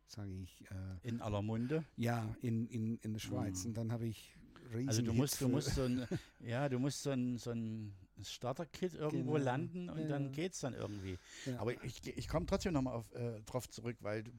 sage 0.07 0.33
ich, 0.33 0.63
äh, 0.71 1.09
In 1.09 1.21
aller 1.21 1.43
Munde. 1.43 1.85
ja, 1.97 2.35
in, 2.43 2.67
in, 2.69 2.99
in 2.99 3.13
der 3.13 3.21
Schweiz. 3.21 3.63
Mhm. 3.65 3.69
Und 3.69 3.75
dann 3.79 3.93
habe 3.93 4.07
ich 4.07 4.37
riesen 4.73 4.89
Also 4.89 5.03
du 5.03 5.13
musst, 5.13 5.41
du 5.41 5.49
musst 5.49 5.75
so 5.75 5.83
ein, 5.83 6.07
ja, 6.41 6.69
du 6.69 6.79
musst 6.79 7.03
so 7.03 7.11
ein, 7.11 7.37
so 7.39 7.51
ein 7.51 7.95
Starter-Kit 8.23 8.95
irgendwo 8.95 9.33
Genau. 9.33 9.45
landen 9.45 9.89
und 9.91 9.99
Ja, 10.03 10.09
dann 10.09 10.25
ja. 10.27 10.31
geht's 10.31 10.61
dann 10.61 10.75
irgendwie. 10.75 11.19
Ja. 11.47 11.59
Aber 11.59 11.73
ich, 11.85 12.07
ich 12.17 12.29
komme 12.29 12.47
trotzdem 12.47 12.73
nochmal 12.73 13.03
äh, 13.15 13.41
drauf 13.43 13.69
zurück, 13.69 13.97
weil 14.01 14.23
du, 14.23 14.31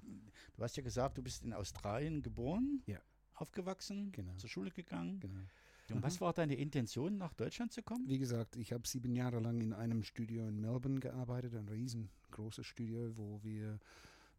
du 0.55 0.63
hast 0.63 0.77
ja 0.77 0.84
gesagt, 0.84 1.17
du 1.17 1.22
bist 1.24 1.43
in 1.43 1.51
Australien 1.53 2.22
geboren, 2.22 2.81
Ja. 2.86 3.00
aufgewachsen, 3.34 4.12
Genau. 4.13 4.34
zur 4.38 4.50
Schule 4.50 4.72
gegangen. 4.72 5.19
Genau. 5.19 5.41
Und 5.91 6.01
was 6.01 6.19
war 6.19 6.34
deine 6.34 6.55
Intention, 6.55 7.17
nach 7.17 7.34
Deutschland 7.34 7.72
zu 7.72 7.84
kommen? 7.84 8.07
Wie 8.10 8.17
gesagt, 8.17 8.55
ich 8.55 8.74
habe 8.74 8.88
sieben 8.88 9.13
Jahre 9.13 9.39
lang 9.39 9.62
in 9.62 9.72
einem 9.72 10.01
Studio 10.03 10.48
in 10.48 10.60
Melbourne 10.60 11.00
gearbeitet, 11.00 11.53
ein 11.53 11.67
riesengroßes 11.69 12.65
Studio, 12.65 13.15
wo 13.17 13.39
wir 13.43 13.77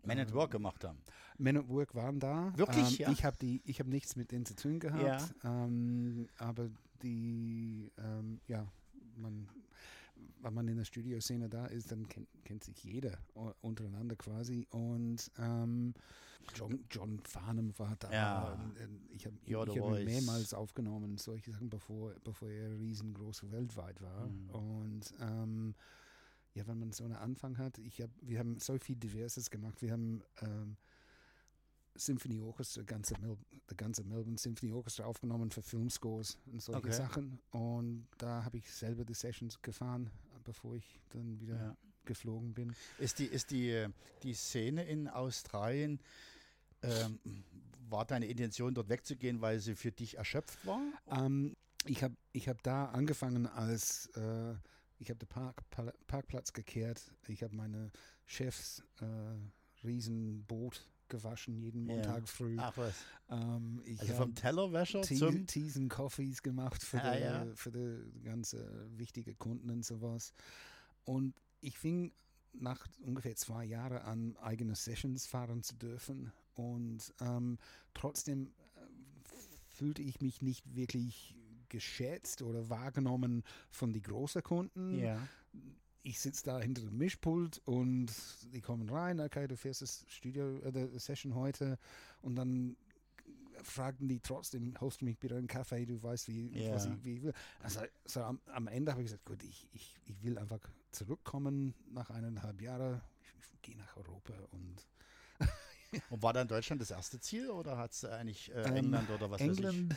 Man 0.04 0.18
at 0.18 0.32
Work 0.32 0.52
gemacht 0.52 0.84
haben. 0.84 0.98
Men 1.38 1.56
at 1.56 1.68
Work 1.68 1.94
waren 1.94 2.20
da. 2.20 2.52
Wirklich, 2.56 3.00
ähm, 3.00 3.06
ja? 3.06 3.12
Ich 3.12 3.24
habe 3.24 3.36
habe 3.80 3.90
nichts 3.90 4.16
mit 4.16 4.32
denen 4.32 4.46
zu 4.46 4.54
tun 4.54 4.78
gehabt. 4.78 5.34
Ähm, 5.44 6.28
aber 6.38 6.70
die, 7.02 7.90
ähm, 7.98 8.40
ja, 8.46 8.66
man, 9.16 9.48
wenn 10.40 10.54
man 10.54 10.68
in 10.68 10.76
der 10.76 10.84
Studioszene 10.84 11.48
da 11.48 11.66
ist, 11.66 11.92
dann 11.92 12.08
kennt, 12.08 12.28
kennt 12.44 12.64
sich 12.64 12.82
jeder 12.84 13.18
untereinander 13.60 14.16
quasi. 14.16 14.66
Und 14.70 15.30
ähm, 15.38 15.94
John, 16.54 16.84
John 16.90 17.20
Farnham 17.20 17.76
war 17.78 17.96
da. 17.98 18.12
Ja. 18.12 18.52
Und, 18.52 18.76
äh, 18.76 18.88
ich 19.10 19.26
habe 19.26 19.36
hab 19.70 20.04
mehrmals 20.04 20.54
aufgenommen, 20.54 21.18
solche 21.18 21.50
Sachen, 21.50 21.68
bevor, 21.68 22.12
bevor 22.24 22.48
er 22.48 22.78
riesengroß 22.78 23.50
weltweit 23.50 24.00
war. 24.00 24.28
Mhm. 24.28 24.50
Und 24.50 25.14
ähm, 25.20 25.74
ja, 26.56 26.66
wenn 26.66 26.78
man 26.78 26.90
so 26.92 27.04
einen 27.04 27.16
Anfang 27.16 27.58
hat, 27.58 27.78
ich 27.78 28.00
hab, 28.00 28.10
wir 28.22 28.38
haben 28.38 28.58
so 28.58 28.78
viel 28.78 28.96
Diverses 28.96 29.50
gemacht. 29.50 29.82
Wir 29.82 29.92
haben 29.92 30.22
ähm, 30.40 30.76
Symphony 31.94 32.40
Orchestra, 32.40 32.82
ganze 32.82 33.14
Mel 33.20 33.36
der 33.68 33.76
ganze 33.76 34.04
Melbourne 34.04 34.38
Symphony 34.38 34.72
Orchestra 34.72 35.04
aufgenommen 35.04 35.50
für 35.50 35.62
Filmscores 35.62 36.38
und 36.46 36.62
solche 36.62 36.78
Okay. 36.80 36.92
Sachen. 36.96 37.38
Und 37.50 38.06
da 38.18 38.42
habe 38.44 38.56
ich 38.58 38.70
selber 38.72 39.04
die 39.04 39.14
Sessions 39.14 39.60
gefahren, 39.60 40.10
bevor 40.44 40.76
ich 40.76 40.98
dann 41.10 41.38
wieder 41.40 41.56
Ja. 41.56 41.76
geflogen 42.04 42.54
bin. 42.54 42.74
Ist 42.98 43.18
die, 43.18 43.26
ist 43.26 43.50
die, 43.50 43.70
äh, 43.70 43.88
die 44.22 44.34
Szene 44.34 44.84
in 44.84 45.08
Australien, 45.08 46.00
ähm, 46.82 47.18
war 47.88 48.04
deine 48.06 48.26
Intention, 48.26 48.74
dort 48.74 48.88
wegzugehen, 48.88 49.40
weil 49.40 49.60
sie 49.60 49.74
für 49.74 49.92
dich 49.92 50.16
erschöpft 50.16 50.64
war? 50.64 50.80
Ähm, 51.08 51.54
ich 51.84 52.02
habe 52.02 52.14
ich 52.32 52.48
hab 52.48 52.62
da 52.62 52.86
angefangen 52.86 53.46
als, 53.46 54.06
äh, 54.16 54.54
ich 54.98 55.10
habe 55.10 55.18
den 55.18 55.28
Park, 55.28 55.62
Parkplatz 56.06 56.52
gekehrt, 56.52 57.12
ich 57.28 57.42
habe 57.42 57.54
meine 57.54 57.90
Chefs 58.24 58.82
äh, 59.00 59.84
Riesenboot 59.86 60.88
gewaschen 61.08 61.54
jeden. 61.56 61.84
Montag 61.84 62.28
früh. 62.28 62.56
Ach 62.58 62.76
was. 62.76 62.94
Ähm, 63.28 63.80
ich 63.84 64.00
Also 64.00 64.14
vom 64.14 64.34
Tellerwäscher 64.34 65.02
Tea- 65.02 65.16
zum. 65.18 65.46
Teas 65.46 65.76
und 65.76 65.88
Coffees 65.88 66.42
gemacht 66.42 66.82
für, 66.82 67.00
Ah, 67.00 67.14
die, 67.14 67.22
ja. 67.22 67.46
für 67.54 67.70
die 67.70 68.22
ganze 68.22 68.88
wichtige 68.98 69.34
Kunden 69.36 69.70
und 69.70 69.84
sowas. 69.84 70.32
Und 71.04 71.34
ich 71.60 71.78
fing 71.78 72.12
nach 72.52 72.86
ungefähr 73.00 73.36
zwei 73.36 73.64
Jahren 73.64 73.98
an, 73.98 74.36
eigene 74.38 74.74
Sessions 74.74 75.26
fahren 75.26 75.62
zu 75.62 75.76
dürfen. 75.76 76.32
Und 76.54 77.14
ähm, 77.20 77.58
trotzdem 77.94 78.46
äh, 78.74 78.80
fühlte 79.68 80.02
ich 80.02 80.20
mich 80.20 80.42
nicht 80.42 80.74
wirklich 80.74 81.36
geschätzt 81.68 82.42
oder 82.42 82.68
wahrgenommen 82.68 83.42
von 83.70 83.92
den 83.92 84.02
großen 84.02 84.42
Kunden 84.42 84.98
Ja. 84.98 85.18
ich 86.02 86.20
sitze 86.20 86.44
da 86.44 86.60
hinter 86.60 86.82
dem 86.82 86.96
Mischpult 86.98 87.58
und 87.64 88.12
die 88.52 88.60
kommen 88.60 88.88
rein, 88.88 89.20
okay, 89.20 89.48
du 89.48 89.56
fährst 89.56 89.82
das 89.82 90.04
Studio, 90.08 90.58
äh, 90.60 90.70
die 90.70 90.98
Session 90.98 91.34
heute 91.34 91.78
und 92.22 92.36
dann 92.36 92.76
fragten 93.62 94.06
die 94.06 94.20
trotzdem, 94.20 94.74
holst 94.80 95.00
du 95.00 95.06
mich 95.06 95.18
bitte 95.18 95.36
einen 95.36 95.48
Kaffee, 95.48 95.84
du 95.86 96.00
weißt, 96.00 96.28
wie, 96.28 96.50
was 96.70 96.86
Ja. 96.86 96.92
ich, 96.92 97.04
wie 97.04 97.14
ich 97.16 97.22
will. 97.22 97.32
Also 97.60 97.80
so 98.04 98.22
am, 98.22 98.40
am 98.46 98.68
Ende 98.68 98.92
habe 98.92 99.02
ich 99.02 99.06
gesagt, 99.06 99.24
gut, 99.24 99.42
ich, 99.42 99.66
ich, 99.72 99.96
ich 100.04 100.22
will 100.22 100.38
einfach 100.38 100.60
zurückkommen 100.92 101.74
nach 101.90 102.10
eineinhalb 102.10 102.60
Jahren, 102.60 103.00
ich, 103.22 103.52
ich 103.54 103.62
gehe 103.62 103.76
nach 103.76 103.96
Europa 103.96 104.34
und 104.52 104.86
Und 106.10 106.22
war 106.22 106.32
dann 106.32 106.46
Deutschland 106.46 106.80
das 106.82 106.90
erste 106.90 107.18
Ziel 107.20 107.50
oder 107.50 107.78
hat 107.78 107.92
es 107.92 108.04
eigentlich 108.04 108.50
äh, 108.52 108.62
Ähm, 108.64 108.76
England 108.76 109.10
oder 109.10 109.30
was 109.30 109.40
weiß 109.40 109.48
England, 109.48 109.96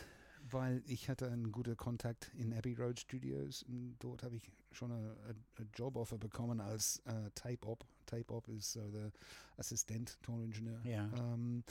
weil 0.52 0.84
ich 0.86 1.10
hatte 1.10 1.30
einen 1.30 1.52
guten 1.52 1.76
Kontakt 1.78 2.32
in 2.36 2.54
Abbey 2.54 2.74
Road 2.74 3.00
Studios 3.00 3.64
und 3.64 3.98
dort 4.00 4.24
habe 4.24 4.36
ich 4.36 4.52
schon 4.72 4.92
ein 4.92 5.70
Joboffer 5.74 6.18
bekommen 6.18 6.60
als 6.62 7.02
äh, 7.06 7.30
Tape-Op. 7.36 7.86
Tape-Op 8.06 8.48
ist 8.50 8.74
so 8.74 8.90
der 8.92 9.12
Assistent, 9.58 10.22
Toningenieur. 10.22 10.82
Ja. 10.86 11.10
Ähm, 11.16 11.64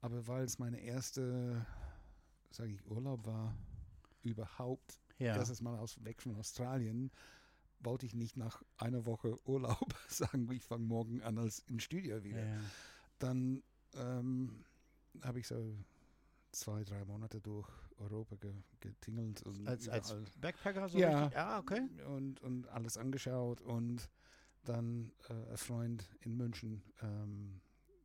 aber 0.00 0.26
weil 0.26 0.44
es 0.44 0.58
meine 0.58 0.80
erste, 0.80 1.66
sage 2.50 2.72
ich, 2.72 2.86
Urlaub 2.86 3.26
war, 3.26 3.54
überhaupt, 4.22 5.00
ja. 5.18 5.34
das 5.34 5.50
ist 5.50 5.60
mal 5.60 5.78
aus, 5.78 6.02
weg 6.04 6.22
von 6.22 6.36
Australien, 6.36 7.10
wollte 7.80 8.06
ich 8.06 8.14
nicht 8.14 8.36
nach 8.36 8.62
einer 8.76 9.06
Woche 9.06 9.36
Urlaub 9.46 9.94
sagen, 10.08 10.50
ich 10.52 10.64
fange 10.64 10.84
morgen 10.84 11.22
an 11.22 11.38
als 11.38 11.60
im 11.60 11.80
Studio 11.80 12.22
wieder 12.24 12.44
ja. 12.44 12.60
dann 13.18 13.62
ähm, 13.94 14.64
habe 15.22 15.40
ich 15.40 15.46
so 15.46 15.74
zwei, 16.52 16.84
drei 16.84 17.04
Monate 17.04 17.40
durch 17.40 17.68
Europa 18.00 18.36
ge 18.36 18.52
getingelt 18.80 19.42
und 19.42 19.66
Als, 19.68 19.88
als 19.88 20.14
Backpacker 20.38 20.88
so 20.88 20.98
Ja. 20.98 21.24
richtig? 21.24 21.36
Ja, 21.36 21.58
okay. 21.58 21.88
und, 22.06 22.40
und 22.40 22.68
alles 22.68 22.96
angeschaut 22.96 23.60
und 23.60 24.08
dann 24.64 25.12
äh, 25.28 25.50
ein 25.50 25.56
Freund 25.56 26.08
in 26.20 26.36
München 26.36 26.82
ähm, 27.02 27.60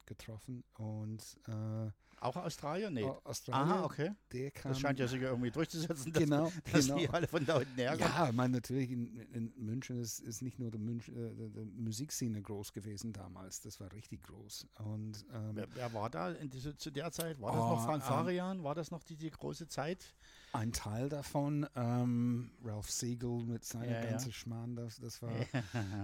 getroffen 0.06 0.64
und 0.74 1.38
äh, 1.48 1.92
Auch 2.20 2.36
Australier? 2.38 2.90
Nee. 2.90 3.04
Au- 3.04 3.22
Australien, 3.24 3.72
Aha, 3.72 3.84
okay. 3.84 4.12
der 4.32 4.52
kam 4.52 4.72
Das 4.72 4.80
scheint 4.80 5.00
ja 5.00 5.08
sogar 5.08 5.30
irgendwie 5.32 5.52
durchzusetzen, 5.52 6.12
dass, 6.14 6.24
genau, 6.24 6.52
dass 6.72 6.86
genau. 6.88 6.98
die 6.98 7.10
alle 7.12 7.28
von 7.28 7.46
da 7.46 7.58
unten 7.58 7.76
herkommen. 7.76 8.12
Ja, 8.16 8.28
ich 8.30 8.34
meine, 8.36 8.54
natürlich 8.54 8.90
in, 8.92 9.16
in 9.34 9.54
München 9.58 10.00
ist, 10.00 10.20
ist 10.20 10.42
nicht 10.42 10.58
nur 10.58 10.72
die, 10.72 10.78
Münch, 10.78 11.10
äh, 11.10 11.32
Musikszene 11.76 12.42
groß 12.42 12.74
gewesen 12.74 13.14
damals, 13.14 13.62
das 13.62 13.80
war 13.80 13.92
richtig 13.92 14.24
groß. 14.24 14.68
Und 14.80 15.26
ähm, 15.34 15.52
Wer, 15.56 15.68
wer 15.76 15.94
war 15.94 16.10
da 16.10 16.34
diese, 16.34 16.76
zu 16.78 16.90
der 16.92 17.12
Zeit? 17.12 17.40
War 17.42 17.52
das 17.52 17.62
Oh, 17.62 17.70
noch 17.76 17.86
Frank 17.86 18.04
Farian? 18.04 18.64
War 18.64 18.76
das 18.76 18.92
noch 18.92 19.04
die, 19.04 19.18
die 19.18 19.30
große 19.30 19.68
Zeit? 19.68 20.16
Ein 20.54 20.72
Teil 20.72 21.10
davon, 21.10 21.68
ähm, 21.76 22.50
Ralph 22.64 22.90
Siegel 22.90 23.44
mit 23.44 23.66
seiner 23.66 23.92
Ja, 23.92 24.04
ja. 24.04 24.10
ganzen 24.12 24.32
Schmarrn, 24.32 24.76
das, 24.76 24.98
das 25.00 25.22
war 25.22 25.32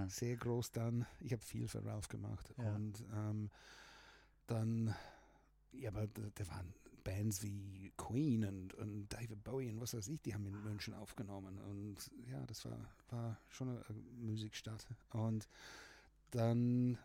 sehr 0.09 0.35
groß 0.35 0.71
dann. 0.71 1.05
Ich 1.21 1.31
habe 1.31 1.41
viel 1.41 1.67
für 1.69 1.83
Ralph 1.85 2.09
gemacht. 2.09 2.53
Ja. 2.57 2.75
Und 2.75 3.01
ähm, 3.15 3.49
dann, 4.47 4.93
ja, 5.73 5.89
aber 5.89 6.07
da, 6.07 6.21
da 6.35 6.47
waren 6.47 6.73
Bands 7.03 7.41
wie 7.43 7.91
Queen 7.97 8.45
und, 8.45 8.73
und 8.75 9.09
David 9.09 9.43
Bowie 9.43 9.69
und 9.69 9.81
was 9.81 9.93
weiß 9.93 10.07
ich, 10.09 10.21
die 10.21 10.33
haben 10.33 10.45
in 10.45 10.63
München 10.63 10.93
aufgenommen. 10.93 11.57
Und 11.59 11.97
ja, 12.29 12.45
das 12.45 12.65
war, 12.65 12.77
war 13.09 13.37
schon 13.49 13.69
eine, 13.69 13.83
eine 13.87 13.99
Musikstadt. 14.19 14.85
Und 15.11 15.47
dann 16.31 16.97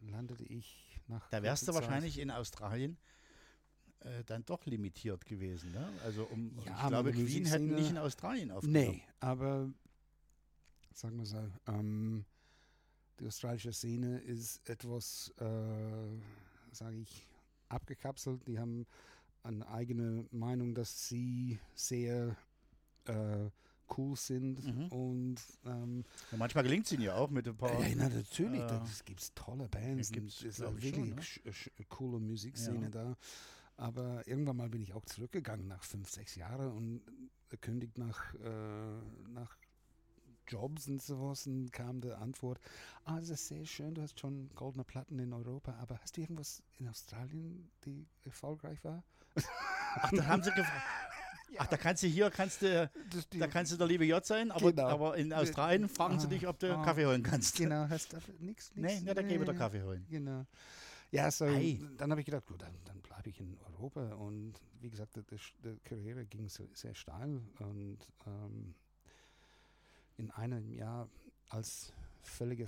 landete 0.00 0.44
ich 0.44 1.00
nach. 1.08 1.28
Da 1.30 1.42
wärst 1.42 1.68
du 1.68 1.74
wahrscheinlich 1.74 2.18
in 2.18 2.30
Australien 2.30 2.96
äh, 4.00 4.24
dann 4.24 4.44
doch 4.44 4.64
limitiert 4.66 5.24
gewesen. 5.26 5.72
Ne? 5.72 5.88
Also 6.04 6.24
um, 6.24 6.56
Ja, 6.64 6.82
ich 6.82 6.88
glaube, 6.88 7.12
Queen 7.12 7.44
hätten 7.46 7.74
nicht 7.74 7.90
in 7.90 7.98
Australien 7.98 8.50
aufgenommen. 8.50 8.96
Nee, 8.96 9.02
aber 9.20 9.70
sagen 10.94 11.18
wir 11.18 11.26
so, 11.26 11.42
ähm, 11.66 12.24
die 13.18 13.26
australische 13.26 13.72
Szene 13.72 14.18
ist 14.18 14.68
etwas, 14.68 15.32
äh, 15.38 15.44
sage 16.72 16.96
ich, 16.96 17.28
abgekapselt. 17.74 18.46
Die 18.46 18.58
haben 18.58 18.86
eine 19.42 19.66
eigene 19.68 20.26
Meinung, 20.30 20.74
dass 20.74 21.08
sie 21.08 21.58
sehr 21.74 22.36
äh, 23.06 23.50
cool 23.98 24.16
sind 24.16 24.64
Mhm. 24.64 24.86
und 24.88 25.36
ähm, 25.66 26.04
Und 26.30 26.38
manchmal 26.38 26.64
gelingt 26.64 26.86
es 26.86 26.92
ihnen 26.92 27.02
ja 27.02 27.14
auch 27.16 27.28
mit 27.28 27.46
ein 27.46 27.56
paar. 27.56 27.78
ja, 27.86 27.94
na, 27.96 28.08
natürlich, 28.08 28.62
äh, 28.62 28.66
da 28.66 28.82
gibt 29.04 29.20
es 29.20 29.34
tolle 29.34 29.68
Bands, 29.68 30.10
ja, 30.10 30.22
es 30.22 30.42
ist 30.42 30.56
glaub 30.56 30.72
auch 30.72 30.78
ich 30.78 30.88
schon, 30.88 31.16
wirklich 31.16 31.42
ne? 31.44 31.84
coole 31.90 32.18
Musikszene 32.18 32.84
Ja. 32.84 32.90
da. 32.90 33.16
Aber 33.76 34.26
irgendwann 34.26 34.56
mal 34.56 34.68
bin 34.70 34.80
ich 34.82 34.94
auch 34.94 35.04
zurückgegangen 35.04 35.66
nach 35.66 35.82
fünf, 35.82 36.08
sechs 36.08 36.36
Jahren 36.36 36.72
und 36.72 37.02
erkündigt 37.50 37.98
nach, 37.98 38.32
äh, 38.36 39.28
nach 39.28 39.56
Jobs 40.46 40.88
und 40.88 41.02
sowas 41.02 41.46
und 41.46 41.72
kam 41.72 42.00
die 42.00 42.12
Antwort, 42.12 42.60
ah, 43.04 43.18
das 43.18 43.30
ist 43.30 43.48
sehr 43.48 43.64
schön, 43.66 43.94
du 43.94 44.02
hast 44.02 44.18
schon 44.20 44.50
goldene 44.54 44.84
Platten 44.84 45.18
in 45.18 45.32
Europa, 45.32 45.74
aber 45.80 45.98
hast 46.00 46.16
du 46.16 46.20
irgendwas 46.22 46.62
in 46.78 46.88
Australien, 46.88 47.70
die 47.84 48.06
erfolgreich 48.24 48.82
war? 48.84 49.04
Ach, 49.96 50.10
da 50.10 50.26
haben 50.26 50.42
sie 50.42 50.50
gefragt. 50.50 50.82
Ach, 51.58 51.66
da 51.68 51.76
kannst 51.76 52.02
du 52.02 52.08
hier, 52.08 52.30
kannst 52.30 52.62
du, 52.62 52.90
da 53.38 53.46
kannst 53.46 53.70
du 53.70 53.76
der 53.76 53.86
liebe 53.86 54.04
J 54.04 54.24
sein, 54.24 54.50
aber, 54.50 54.72
Genau. 54.72 54.88
aber 54.88 55.16
in 55.16 55.32
Australien 55.32 55.88
fragen 55.88 56.18
sie 56.18 56.26
Ah, 56.26 56.30
dich, 56.30 56.48
ob 56.48 56.58
du 56.58 56.76
ah. 56.76 56.84
Kaffee 56.84 57.06
holen 57.06 57.22
kannst. 57.22 57.56
genau, 57.56 57.88
hast 57.88 58.12
du 58.12 58.16
nichts? 58.40 58.72
Nee, 58.74 59.00
nee, 59.04 59.14
dann 59.14 59.28
geh 59.28 59.40
wieder 59.40 59.54
Kaffee 59.54 59.82
holen. 59.82 60.04
Genau. 60.10 60.46
Ja, 61.12 61.30
so, 61.30 61.44
Ei. 61.44 61.78
dann 61.96 62.10
habe 62.10 62.20
ich 62.22 62.26
gedacht, 62.26 62.46
gut, 62.46 62.60
dann, 62.60 62.74
dann 62.86 63.00
bleibe 63.00 63.30
ich 63.30 63.38
in 63.38 63.56
Europa. 63.68 64.14
Und 64.14 64.54
wie 64.80 64.90
gesagt, 64.90 65.14
die, 65.14 65.22
die, 65.62 65.78
Karriere 65.84 66.26
ging 66.26 66.48
sehr 66.48 66.94
steil. 66.94 67.40
Und 67.60 67.98
ähm, 68.26 68.74
in 70.16 70.30
einem 70.30 70.70
Jahr 70.70 71.08
als 71.48 71.92
völliger 72.22 72.66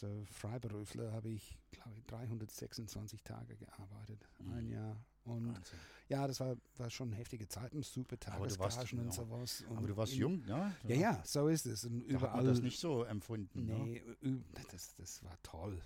so 0.00 0.24
Freiberufler 0.32 1.12
habe 1.12 1.28
ich 1.30 1.58
glaube 1.70 1.98
ich, 1.98 2.04
326 2.06 3.22
Tage 3.22 3.56
gearbeitet. 3.56 4.26
Mhm. 4.40 4.52
Ein 4.52 4.68
Jahr. 4.68 4.96
Und 5.24 5.54
Wahnsinn. 5.54 5.78
ja, 6.08 6.26
das 6.26 6.40
war, 6.40 6.56
war 6.76 6.90
schon 6.90 7.12
heftige 7.12 7.46
Zeiten, 7.46 7.82
super 7.84 8.16
Aber 8.32 8.48
du 8.48 8.58
warst- 8.58 8.76
Tagesgagen 8.78 9.06
und 9.06 9.12
sowas. 9.14 9.64
Und 9.68 9.76
Aber 9.78 9.86
du 9.86 9.96
warst 9.96 10.12
in- 10.14 10.18
jung, 10.18 10.44
ne? 10.44 10.74
Ja, 10.88 10.96
ja, 10.96 11.22
so 11.24 11.46
ist 11.46 11.64
es. 11.66 11.84
Und 11.84 12.00
Da 12.00 12.14
hat 12.14 12.22
überall. 12.22 12.36
man 12.38 12.46
das 12.46 12.60
nicht 12.60 12.80
so 12.80 13.04
empfunden. 13.04 13.66
Ne? 13.66 13.74
Nee, 13.78 14.02
ü- 14.24 14.42
das, 14.72 14.94
das 14.96 15.22
war 15.22 15.40
toll. 15.44 15.80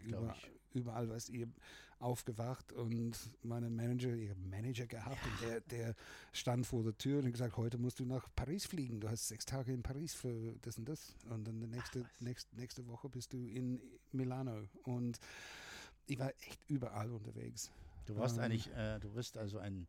Über, 0.00 0.34
überall, 0.72 1.06
du, 1.08 1.32
ihr 1.32 1.48
aufgewacht 2.00 2.72
und 2.72 3.16
meine 3.42 3.70
Manager, 3.70 4.10
ihr 4.14 4.34
Manager 4.36 4.86
gehabt 4.86 5.18
und 5.24 5.48
der, 5.48 5.60
der 5.62 5.94
stand 6.32 6.66
vor 6.66 6.82
der 6.82 6.96
Tür 6.98 7.18
und 7.20 7.24
hat 7.26 7.32
gesagt, 7.32 7.56
heute 7.56 7.78
musst 7.78 7.98
du 8.00 8.04
nach 8.04 8.28
Paris 8.36 8.66
fliegen. 8.66 9.00
Du 9.00 9.08
hast 9.08 9.28
sechs 9.28 9.46
Tage 9.46 9.72
in 9.72 9.82
Paris 9.82 10.12
für 10.14 10.54
das 10.62 10.76
und 10.76 10.86
das. 10.88 11.14
Und 11.30 11.46
dann 11.46 11.60
die 11.60 11.66
nächste, 11.66 12.04
nächste, 12.20 12.54
nächste 12.56 12.86
Woche 12.88 13.08
bist 13.08 13.32
du 13.32 13.46
in 13.46 13.80
Milano. 14.12 14.64
Und 14.82 15.18
ich 16.06 16.18
war 16.18 16.30
echt 16.40 16.60
überall 16.68 17.10
unterwegs. 17.10 17.70
Du 18.06 18.16
warst 18.16 18.36
Ähm, 18.36 18.42
eigentlich, 18.44 18.70
äh, 18.74 18.98
du 19.00 19.08
bist 19.10 19.38
also 19.38 19.58
ein, 19.58 19.86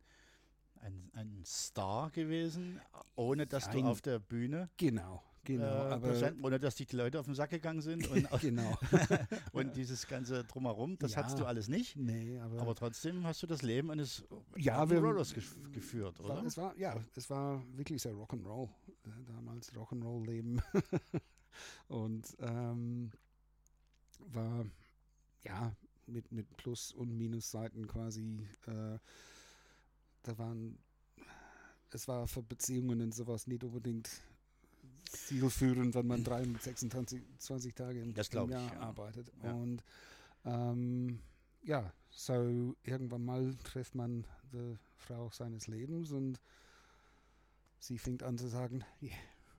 ein, 0.80 1.10
ein 1.14 1.42
Star 1.44 2.08
gewesen, 2.10 2.80
ohne 3.16 3.46
dass 3.46 3.66
Ein- 3.68 3.82
du 3.82 3.84
auf 3.88 4.00
der 4.00 4.20
Bühne, 4.20 4.70
Genau, 4.78 5.22
genau. 5.46 5.90
äh, 5.90 5.98
präsent, 6.00 6.42
ohne 6.44 6.58
dass 6.60 6.74
die 6.76 6.86
Leute 6.94 7.18
auf 7.18 7.26
den 7.26 7.34
Sack 7.34 7.50
gegangen 7.50 7.80
sind 7.80 8.06
und, 8.08 8.28
genau. 8.40 8.76
und 9.52 9.74
dieses 9.76 10.06
ganze 10.06 10.44
Drumherum, 10.44 10.98
das 10.98 11.12
Ja. 11.14 11.18
hattest 11.18 11.38
du 11.38 11.46
alles 11.46 11.68
nicht. 11.68 11.96
nee, 11.96 12.38
aber, 12.40 12.60
Aber 12.60 12.74
trotzdem 12.74 13.24
hast 13.26 13.42
du 13.42 13.46
das 13.46 13.62
Leben 13.62 13.90
eines 13.90 14.24
Ja, 14.56 14.88
wir- 14.90 15.00
Rollers 15.00 15.32
gef 15.34 15.56
geführt, 15.72 16.18
war, 16.22 16.38
oder? 16.38 16.44
es 16.46 16.56
war, 16.56 16.76
ja, 16.76 16.94
es 17.14 17.30
war 17.30 17.62
wirklich 17.76 18.02
so 18.02 18.10
Rock'n'Roll. 18.10 18.68
äh, 19.04 19.10
Damals 19.26 19.72
Rock'n'Roll-Leben. 19.74 20.60
und 21.88 22.36
ähm, 22.40 23.10
war, 24.18 24.66
ja, 25.44 25.74
mit, 26.06 26.30
mit 26.32 26.56
Plus- 26.56 26.92
und 26.92 27.16
Minusseiten 27.16 27.86
quasi. 27.86 28.46
Äh, 28.66 28.98
da 30.22 30.38
waren, 30.38 30.78
es 31.92 32.08
war 32.08 32.26
für 32.26 32.42
Beziehungen 32.42 33.00
und 33.00 33.14
sowas 33.14 33.46
nicht 33.46 33.62
unbedingt 33.64 34.08
zielführend, 35.08 35.94
wenn 35.94 36.06
man 36.06 36.22
326 36.24 37.22
20 37.38 37.74
Tage 37.74 38.00
im, 38.00 38.14
Das 38.14 38.28
im 38.28 38.30
glaub 38.32 38.48
ich, 38.48 38.54
Jahr 38.54 38.72
ja. 38.72 38.80
arbeitet. 38.80 39.32
Ja. 39.42 39.52
Und 39.52 39.82
ähm, 40.44 41.20
ja, 41.62 41.92
so 42.10 42.74
irgendwann 42.84 43.24
mal 43.24 43.54
trifft 43.64 43.94
man 43.94 44.24
die 44.52 44.76
Frau 44.96 45.30
seines 45.30 45.66
Lebens 45.66 46.12
und 46.12 46.40
sie 47.78 47.98
fängt 47.98 48.22
an 48.22 48.38
zu 48.38 48.46
sagen, 48.48 48.84
"Ja, 49.00 49.10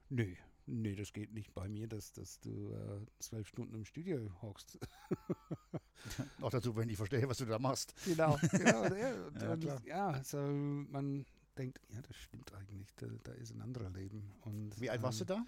nö, 0.08 0.34
nö, 0.66 0.94
das 0.96 1.12
geht 1.12 1.32
nicht 1.32 1.54
bei 1.54 1.68
mir, 1.68 1.86
dass, 1.86 2.12
dass 2.12 2.40
du 2.40 2.72
äh, 2.72 3.06
zwölf 3.18 3.48
Stunden 3.48 3.74
im 3.74 3.84
Studio 3.84 4.30
hockst. 4.42 4.78
Noch 6.38 6.50
dazu, 6.50 6.74
wenn 6.76 6.88
ich 6.88 6.96
verstehe, 6.96 7.28
was 7.28 7.38
du 7.38 7.44
da 7.46 7.58
machst. 7.58 7.94
Genau, 8.04 8.38
genau. 8.52 8.84
Ja, 8.94 9.54
Ja, 9.56 9.78
ja, 9.84 10.24
so 10.24 10.38
man 10.38 11.24
denkt, 11.58 11.80
ja, 11.88 12.00
das 12.02 12.16
stimmt 12.16 12.52
eigentlich, 12.54 12.94
da, 12.96 13.06
da 13.24 13.32
ist 13.32 13.52
ein 13.52 13.60
anderer 13.60 13.90
Leben. 13.90 14.32
Und, 14.42 14.80
Wie 14.80 14.88
alt 14.90 15.02
warst 15.02 15.20
du 15.20 15.24
ähm, 15.24 15.28
da? 15.28 15.46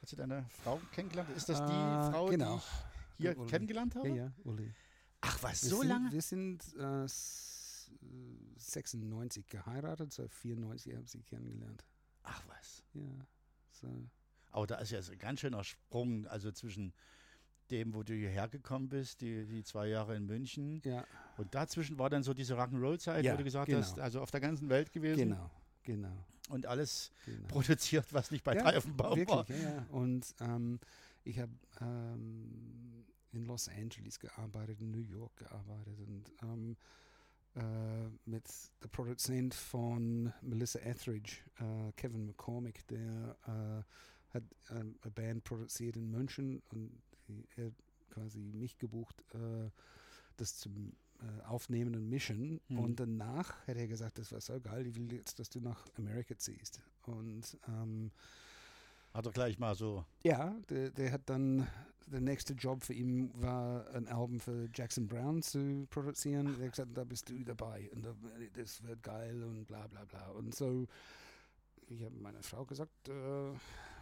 Als 0.00 0.10
du 0.10 0.16
deine 0.16 0.44
Frau 0.62 0.80
kennengelernt 0.92 1.30
hast? 1.30 1.36
Ist 1.38 1.48
das 1.48 1.58
die 1.58 1.72
äh, 1.72 2.10
Frau, 2.12 2.26
genau. 2.26 2.56
die 2.56 2.62
ich 2.62 3.16
hier 3.30 3.38
Uli. 3.38 3.50
kennengelernt 3.50 3.94
habe? 3.96 4.08
Ja, 4.08 4.14
ja, 4.14 4.32
Uli. 4.44 4.72
Ach 5.22 5.42
was, 5.42 5.62
Wir 5.62 5.70
so 5.70 5.80
sind, 5.80 5.88
lange? 5.88 6.12
Wir 6.12 6.22
sind 6.22 6.74
äh, 6.76 7.04
s- 7.04 7.90
äh, 8.02 8.58
96 8.58 9.46
geheiratet, 9.48 10.12
so 10.12 10.26
94 10.28 10.92
habe 10.94 11.04
ich 11.04 11.10
sie 11.10 11.22
kennengelernt. 11.22 11.84
Ach 12.22 12.42
was. 12.48 12.82
Ja, 12.92 13.26
so. 13.72 13.88
Aber 14.50 14.66
da 14.66 14.76
ist 14.76 14.90
ja 14.90 15.00
so 15.02 15.12
ein 15.12 15.18
ganz 15.18 15.40
schöner 15.40 15.64
Sprung, 15.64 16.26
also 16.26 16.50
zwischen 16.52 16.92
dem, 17.70 17.94
wo 17.94 18.02
du 18.02 18.14
hierher 18.14 18.48
gekommen 18.48 18.88
bist, 18.88 19.20
die, 19.20 19.44
die 19.46 19.62
zwei 19.64 19.88
Jahre 19.88 20.16
in 20.16 20.26
München. 20.26 20.80
Ja, 20.84 21.04
Und 21.36 21.54
dazwischen 21.54 21.98
war 21.98 22.10
dann 22.10 22.22
so 22.22 22.34
diese 22.34 22.54
Rock'n'Roll-Zeit, 22.54 23.24
Ja, 23.24 23.32
wo 23.32 23.38
du 23.38 23.44
gesagt 23.44 23.66
genau. 23.66 23.80
hast, 23.80 23.98
also 23.98 24.20
auf 24.20 24.30
der 24.30 24.40
ganzen 24.40 24.68
Welt 24.68 24.92
gewesen 24.92 25.30
genau, 25.30 25.50
genau. 25.82 26.12
und 26.48 26.66
alles 26.66 27.12
genau. 27.24 27.46
produziert, 27.48 28.06
was 28.12 28.30
nicht 28.30 28.44
bei 28.44 28.54
Ja, 28.54 28.62
drei 28.62 28.76
auf 28.76 28.84
dem 28.84 28.96
Baum 28.96 29.26
war. 29.26 29.48
Wirklich, 29.48 29.62
ja, 29.62 29.70
ja. 29.76 29.86
Und 29.90 30.34
ähm, 30.40 30.78
ich 31.24 31.38
habe 31.38 31.52
ähm, 31.80 33.04
in 33.32 33.44
Los 33.44 33.68
Angeles 33.68 34.18
gearbeitet, 34.18 34.80
in 34.80 34.90
New 34.90 34.98
York 34.98 35.36
gearbeitet 35.36 35.98
und 36.00 36.32
ähm, 36.42 36.76
äh, 37.56 38.08
mit 38.26 38.44
der 38.82 38.88
Produzent 38.88 39.54
von 39.54 40.32
Melissa 40.42 40.78
Etheridge, 40.80 41.38
äh, 41.58 41.92
Kevin 41.96 42.26
McCormick, 42.26 42.86
der 42.88 43.36
äh, 43.46 44.34
hat 44.34 44.44
ähm, 44.70 44.96
eine 45.00 45.10
Band 45.10 45.44
produziert 45.44 45.96
in 45.96 46.10
München 46.10 46.62
und 46.70 46.90
er 47.56 47.66
hat 47.66 47.74
quasi 48.10 48.40
mich 48.40 48.78
gebucht, 48.78 49.22
äh, 49.34 49.70
das 50.36 50.56
zum 50.58 50.92
äh, 51.20 51.44
Aufnehmen 51.44 51.94
und 51.94 52.08
Mischen. 52.08 52.60
Hm. 52.68 52.78
Und 52.78 53.00
danach 53.00 53.66
hat 53.66 53.76
er 53.76 53.86
gesagt, 53.86 54.18
das 54.18 54.32
war 54.32 54.40
so 54.40 54.60
geil, 54.60 54.86
ich 54.86 54.94
will 54.96 55.12
jetzt, 55.12 55.38
dass 55.38 55.48
du 55.48 55.60
nach 55.60 55.84
Amerika 55.96 56.36
ziehst. 56.36 56.80
Und 57.02 57.58
ähm, 57.68 58.10
Hat 59.12 59.26
er 59.26 59.32
gleich 59.32 59.58
mal 59.58 59.74
so, 59.74 60.04
ja, 60.22 60.54
der, 60.68 60.90
der 60.90 61.12
hat 61.12 61.22
dann, 61.26 61.66
der 62.06 62.20
nächste 62.20 62.52
Job 62.52 62.82
für 62.82 62.92
ihn 62.92 63.30
war, 63.34 63.88
ein 63.94 64.08
Album 64.08 64.40
für 64.40 64.68
Jackson 64.74 65.08
Brown 65.08 65.42
zu 65.42 65.86
produzieren. 65.88 66.54
Er 66.60 66.66
hat 66.66 66.72
gesagt, 66.72 66.96
da 66.96 67.04
bist 67.04 67.30
du 67.30 67.42
dabei 67.44 67.90
und 67.92 68.04
da, 68.04 68.14
das 68.54 68.82
wird 68.82 69.02
geil 69.02 69.42
und 69.42 69.64
bla 69.66 69.86
bla 69.86 70.04
bla. 70.04 70.28
Und 70.32 70.54
so, 70.54 70.86
ich 71.88 72.02
habe 72.04 72.14
meiner 72.16 72.42
Frau 72.42 72.64
gesagt, 72.64 73.08
äh, 73.08 73.52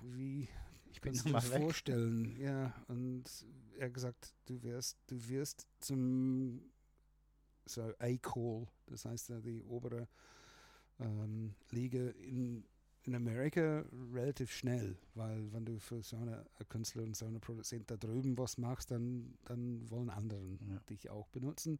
wie 0.02 0.48
ich 0.94 1.00
bin 1.00 1.12
kannst 1.12 1.26
du 1.26 1.28
noch 1.30 1.30
dir 1.30 1.32
mal 1.32 1.40
das 1.40 1.50
weg. 1.52 1.62
vorstellen? 1.62 2.36
Ja, 2.40 2.74
und 2.88 3.24
er 3.78 3.86
hat 3.86 3.94
gesagt, 3.94 4.34
du 4.46 4.62
wirst, 4.62 4.96
du 5.06 5.28
wirst 5.28 5.66
zum 5.80 6.60
so 7.66 7.82
A-Call, 7.98 8.66
das 8.86 9.04
heißt 9.04 9.30
äh, 9.30 9.40
die 9.40 9.62
obere 9.64 10.06
ähm, 11.00 11.54
Liga 11.70 12.10
in, 12.10 12.64
in 13.04 13.14
Amerika 13.14 13.84
relativ 14.12 14.52
schnell, 14.52 14.96
weil 15.14 15.52
wenn 15.52 15.64
du 15.64 15.78
für 15.78 16.02
so 16.02 16.16
eine 16.16 16.44
ein 16.58 16.68
Künstler 16.68 17.02
und 17.02 17.16
so 17.16 17.26
eine 17.26 17.40
Produzent 17.40 17.90
da 17.90 17.96
drüben 17.96 18.36
was 18.38 18.58
machst, 18.58 18.90
dann, 18.90 19.36
dann 19.44 19.88
wollen 19.90 20.10
anderen 20.10 20.58
Ja. 20.70 20.78
dich 20.88 21.10
auch 21.10 21.28
benutzen. 21.28 21.78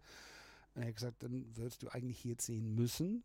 Und 0.74 0.82
er 0.82 0.88
hat 0.88 0.96
gesagt, 0.96 1.22
dann 1.22 1.44
würdest 1.56 1.82
du 1.82 1.88
eigentlich 1.88 2.18
hier 2.18 2.36
ziehen 2.38 2.74
müssen. 2.74 3.22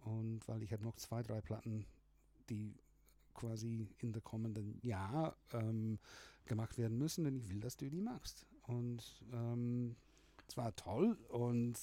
Und 0.00 0.46
weil 0.46 0.62
ich 0.62 0.72
habe 0.72 0.84
noch 0.84 0.96
zwei, 0.96 1.22
drei 1.22 1.40
Platten, 1.40 1.86
die 2.50 2.74
quasi 3.36 3.88
in 3.98 4.12
der 4.12 4.22
kommenden 4.22 4.78
Jahr 4.82 5.36
ähm, 5.52 5.98
gemacht 6.46 6.76
werden 6.78 6.98
müssen, 6.98 7.26
und 7.26 7.36
ich 7.36 7.48
will, 7.48 7.60
dass 7.60 7.76
du 7.76 7.88
die 7.88 8.00
machst. 8.00 8.46
Und 8.62 9.22
ähm, 9.32 9.94
es 10.48 10.56
war 10.56 10.74
toll 10.74 11.16
und 11.28 11.78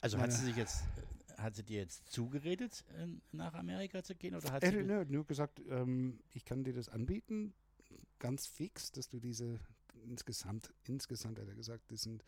Also 0.00 0.18
hat 0.18 0.32
sie 0.32 0.44
sich 0.44 0.56
jetzt, 0.56 0.82
äh, 1.36 1.40
hat 1.42 1.54
sie 1.56 1.62
dir 1.62 1.78
jetzt 1.78 2.10
zugeredet, 2.10 2.84
äh, 2.98 3.06
nach 3.32 3.54
Amerika 3.54 4.02
zu 4.02 4.14
gehen? 4.14 4.34
Oder 4.34 4.52
hat 4.52 4.64
sie 4.64 4.70
ge- 4.72 4.84
nur- 4.84 5.04
nur 5.06 5.24
gesagt, 5.24 5.60
ähm, 5.68 6.18
ich 6.32 6.44
kann 6.44 6.64
dir 6.64 6.74
das 6.74 6.88
anbieten, 6.88 7.54
ganz 8.18 8.46
fix, 8.46 8.92
dass 8.92 9.08
du 9.08 9.20
diese 9.20 9.58
insgesamt, 10.04 10.72
insgesamt 10.84 11.38
hat 11.38 11.48
er 11.48 11.54
gesagt, 11.54 11.90
das 11.90 12.02
sind 12.02 12.22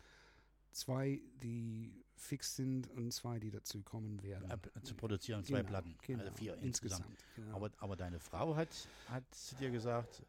zwei, 0.71 1.21
die 1.41 1.93
fix 2.15 2.55
sind 2.55 2.89
und 2.91 3.13
zwei, 3.13 3.39
die 3.39 3.49
dazu 3.49 3.81
kommen 3.81 4.21
werden. 4.23 4.49
äh, 4.51 4.81
zu 4.83 4.93
produzieren, 4.95 5.43
zwei 5.43 5.57
Genau, 5.59 5.69
Platten, 5.69 5.95
genau, 6.01 6.19
also 6.23 6.33
vier 6.35 6.57
insgesamt. 6.57 7.23
genau. 7.35 7.55
Aber, 7.55 7.71
aber 7.77 7.95
deine 7.95 8.19
Frau 8.19 8.55
hat, 8.55 8.69
hat 9.07 9.23
zu 9.33 9.55
dir 9.55 9.69
gesagt, 9.71 10.21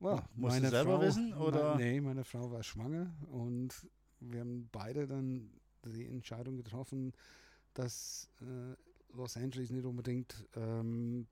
Well, 0.00 0.22
musst 0.34 0.58
du 0.62 0.68
selber 0.68 0.96
Frau, 0.98 1.02
wissen, 1.02 1.32
oder? 1.34 1.76
Me- 1.76 1.82
nee, 1.82 2.00
meine 2.00 2.24
Frau 2.24 2.50
war 2.50 2.62
schwanger 2.62 3.12
und 3.30 3.74
wir 4.20 4.40
haben 4.40 4.68
beide 4.72 5.06
dann 5.06 5.50
die 5.84 6.06
Entscheidung 6.06 6.56
getroffen, 6.56 7.12
dass 7.74 8.28
äh, 8.40 8.74
Los 9.16 9.36
Angeles 9.36 9.70
nicht 9.70 9.84
unbedingt 9.84 10.46
ähm, 10.54 11.26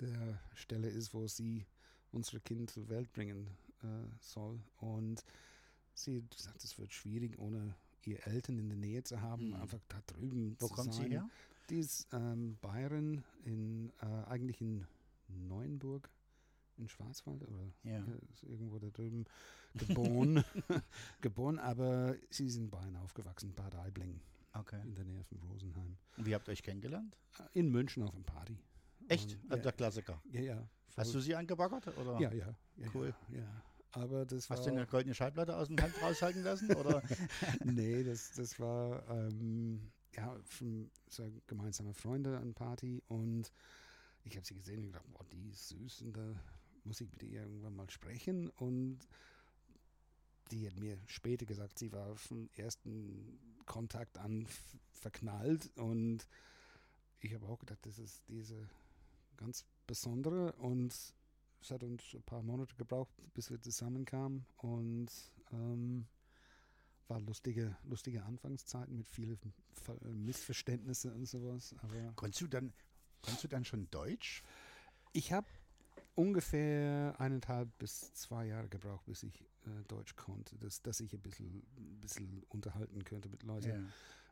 der 0.00 0.40
Stelle 0.54 0.88
ist, 0.88 1.12
wo 1.14 1.26
sie 1.26 1.66
unsere 2.10 2.40
Kinder 2.40 2.72
zur 2.72 2.88
Welt 2.88 3.12
bringen 3.12 3.46
äh, 3.82 3.86
soll. 4.20 4.58
Und 4.78 5.24
sie 5.94 6.22
gesagt, 6.34 6.62
es 6.64 6.78
wird 6.78 6.92
schwierig, 6.92 7.38
ohne 7.38 7.74
ihr 8.04 8.26
Eltern 8.26 8.58
in 8.58 8.68
der 8.68 8.78
Nähe 8.78 9.02
zu 9.04 9.20
haben, 9.20 9.48
Mhm. 9.48 9.54
einfach 9.54 9.80
da 9.88 10.00
drüben 10.06 10.56
wo 10.58 10.66
zu 10.68 10.74
kommt 10.74 10.92
sein. 10.94 11.04
sie 11.06 11.10
her? 11.10 11.28
Die 11.70 11.78
ist 11.78 12.08
ähm, 12.12 12.58
Bayerin, 12.60 13.22
in, 13.44 13.90
äh, 14.00 14.06
eigentlich 14.26 14.60
in 14.60 14.86
Neuenburg, 15.28 16.10
in 16.76 16.88
Schwarzwald 16.88 17.42
oder 17.42 17.72
Ja. 17.84 18.04
ist 18.32 18.42
irgendwo 18.42 18.78
da 18.78 18.88
drüben 18.90 19.24
geboren. 19.74 20.44
geboren, 21.20 21.58
aber 21.58 22.16
sie 22.30 22.46
ist 22.46 22.56
in 22.56 22.70
Bayern 22.70 22.96
aufgewachsen, 22.96 23.52
Bad 23.54 23.74
Aibling, 23.76 24.20
Okay. 24.54 24.80
in 24.84 24.94
der 24.94 25.04
Nähe 25.04 25.22
von 25.24 25.38
Rosenheim. 25.42 25.96
Und 26.16 26.26
wie 26.26 26.34
habt 26.34 26.48
ihr 26.48 26.52
euch 26.52 26.62
kennengelernt? 26.62 27.16
Äh, 27.38 27.58
In 27.58 27.70
München 27.70 28.02
auf 28.02 28.14
einem 28.14 28.24
Party. 28.24 28.58
Echt? 29.08 29.34
Und, 29.34 29.44
Also 29.44 29.56
ja, 29.56 29.62
der 29.62 29.72
Klassiker. 29.72 30.22
ja, 30.32 30.40
ja. 30.40 30.68
Hast 30.96 31.14
du 31.14 31.20
sie 31.20 31.34
angebaggert? 31.34 31.86
Oder 31.96 32.20
Ja, 32.20 32.32
ja. 32.32 32.54
ja 32.76 32.88
Cool. 32.92 33.14
Ja, 33.30 33.38
ja. 33.38 33.62
Aber 33.92 34.24
das 34.24 34.48
hast 34.48 34.60
war. 34.60 34.66
du 34.66 34.72
eine 34.72 34.86
goldene 34.86 35.14
Schallplatte 35.14 35.56
aus 35.56 35.68
dem 35.68 35.78
Hand 35.78 35.94
raushalten 36.02 36.42
lassen? 36.42 36.74
Oder? 36.74 37.02
nee, 37.64 38.02
das, 38.02 38.32
das 38.32 38.58
war 38.58 39.06
ähm, 39.08 39.92
ja, 40.14 40.34
von 40.44 40.90
so 41.08 41.30
gemeinsame 41.46 41.94
Freunde 41.94 42.38
an 42.38 42.54
Party 42.54 43.02
und 43.08 43.52
ich 44.24 44.36
habe 44.36 44.46
sie 44.46 44.54
gesehen 44.54 44.80
und 44.80 44.86
gedacht, 44.86 45.10
boah, 45.12 45.24
die 45.32 45.48
ist 45.50 45.68
süß 45.68 46.02
und 46.02 46.16
da 46.16 46.34
muss 46.84 47.00
ich 47.00 47.10
mit 47.12 47.22
ihr 47.22 47.42
irgendwann 47.42 47.76
mal 47.76 47.90
sprechen 47.90 48.50
und 48.50 48.98
die 50.50 50.66
hat 50.66 50.78
mir 50.78 50.98
später 51.06 51.46
gesagt, 51.46 51.78
sie 51.78 51.92
war 51.92 52.16
vom 52.16 52.48
ersten 52.56 53.38
Kontakt 53.66 54.18
an 54.18 54.46
verknallt 54.92 55.70
und 55.76 56.26
ich 57.20 57.34
habe 57.34 57.46
auch 57.46 57.58
gedacht, 57.58 57.78
das 57.82 57.98
ist 57.98 58.22
diese 58.28 58.68
ganz 59.36 59.64
besondere 59.86 60.52
und 60.54 60.94
es 61.62 61.70
hat 61.70 61.82
uns 61.84 62.02
ein 62.14 62.22
paar 62.22 62.42
Monate 62.42 62.74
gebraucht, 62.76 63.14
bis 63.34 63.50
wir 63.50 63.60
zusammenkamen 63.60 64.44
und 64.58 65.10
ähm, 65.52 66.06
war 67.08 67.20
lustige, 67.20 67.76
lustige 67.84 68.24
Anfangszeiten 68.24 68.96
mit 68.96 69.08
vielen 69.08 69.38
Missverständnissen 70.24 71.12
und 71.12 71.26
sowas. 71.26 71.74
Aber 71.82 72.12
konntest 72.16 72.40
du 72.42 72.48
dann, 72.48 72.72
konntest 73.22 73.44
du 73.44 73.48
dann 73.48 73.64
schon 73.64 73.90
Deutsch? 73.90 74.42
Ich 75.12 75.32
habe 75.32 75.46
ungefähr 76.14 77.14
eineinhalb 77.18 77.76
bis 77.78 78.12
zwei 78.14 78.46
Jahre 78.46 78.68
gebraucht, 78.68 79.04
bis 79.06 79.22
ich 79.22 79.42
äh, 79.66 79.84
Deutsch 79.88 80.16
konnte, 80.16 80.56
dass, 80.58 80.82
dass 80.82 81.00
ich 81.00 81.12
ein 81.14 81.20
bisschen, 81.20 81.62
ein 81.76 82.00
bisschen 82.00 82.42
unterhalten 82.48 83.04
könnte 83.04 83.28
mit 83.28 83.42
Leuten. 83.42 83.68
Ja. 83.68 83.78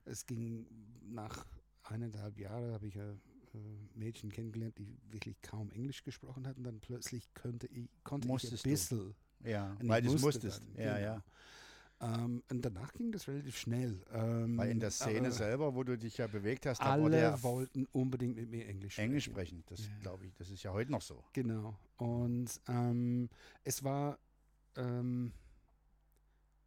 Es 0.05 0.27
ging 0.27 0.67
nach 1.03 1.47
eineinhalb 1.83 2.39
Jahren, 2.39 2.73
habe 2.73 2.87
ich 2.87 2.97
äh, 2.97 3.15
Mädchen 3.95 4.31
kennengelernt, 4.31 4.79
die 4.79 4.97
wirklich 5.11 5.41
kaum 5.43 5.71
Englisch 5.71 6.03
gesprochen 6.05 6.47
hat 6.47 6.57
und 6.57 6.65
dann 6.65 6.81
plötzlich 6.81 7.33
könnte 7.35 7.67
ich, 7.69 7.89
konnte 8.05 8.29
Musstest 8.29 8.67
ich 8.67 8.67
ein 8.67 8.71
bisschen. 8.71 8.99
Du. 8.99 9.49
Ja, 9.49 9.77
weil 9.83 10.03
du 10.03 10.13
musstest. 10.19 10.63
Dann, 10.75 10.85
ja, 10.85 10.95
genau. 10.95 11.07
ja. 11.07 11.25
Ähm, 12.03 12.43
und 12.51 12.65
danach 12.65 12.93
ging 12.95 13.13
das 13.13 13.29
relativ 13.29 13.59
schnell. 13.59 14.03
Ähm, 14.13 14.57
Weil 14.57 14.71
in 14.71 14.81
der 14.81 14.91
Szene 14.91 15.29
äh, 15.29 15.33
selber, 15.33 15.75
wo 15.75 15.85
du 15.85 15.99
dich 15.99 16.17
ja 16.17 16.27
bewegt 16.27 16.65
hast, 16.65 16.81
alle 16.81 17.43
wollten 17.43 17.87
unbedingt 17.93 18.37
mit 18.37 18.51
mir 18.51 18.67
Englisch 18.67 18.95
sprechen. 18.95 19.09
Englisch 19.09 19.25
sprechen, 19.25 19.65
das 19.67 19.81
ja. 19.81 19.93
glaube 20.01 20.27
ich, 20.27 20.35
das 20.35 20.49
ist 20.51 20.63
ja 20.63 20.73
heute 20.73 20.91
noch 20.93 21.03
so. 21.03 21.23
Genau. 21.35 21.79
Und 21.99 22.49
ähm, 22.69 23.29
es 23.65 23.85
war 23.85 24.19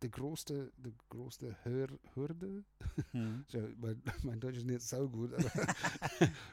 die 0.04 0.12
größte, 0.12 0.72
die 0.78 0.94
größte 1.10 1.56
Hör 1.64 1.88
Hürde. 2.14 2.64
Hm. 3.12 3.46
so, 3.48 3.60
mein, 3.78 4.02
mein, 4.24 4.40
Deutsch 4.40 4.58
ist 4.58 4.66
nicht 4.66 4.82
so 4.82 5.10
gut. 5.10 5.34
Aber 5.34 5.52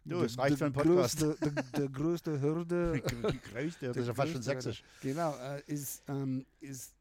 du, 0.05 0.23
es 0.23 0.39
reicht 0.39 0.59
für 0.59 0.67
einen 0.67 0.75
Podcast. 0.75 1.19
Größte, 1.19 1.51
die, 1.51 1.83
die 1.83 1.93
größte 1.93 2.41
Hürde. 2.41 3.03
die 3.33 3.41
größte, 3.41 3.89
das 3.89 3.97
ist 3.97 4.07
ja 4.07 4.15
fast 4.15 4.33
schon 4.33 4.43
sächsisch. 4.43 4.83
Genau, 5.03 5.35
ist, 5.67 6.03
ähm, 6.09 6.47
ist 6.61 6.95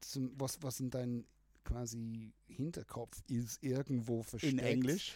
zum, 0.00 0.32
was, 0.36 0.60
was 0.62 0.80
in 0.80 0.90
deinem 0.90 1.24
quasi 1.64 2.32
Hinterkopf 2.48 3.22
ist, 3.28 3.62
irgendwo 3.62 4.22
versteckt. 4.22 4.54
In 4.54 4.58
Englisch? 4.58 5.14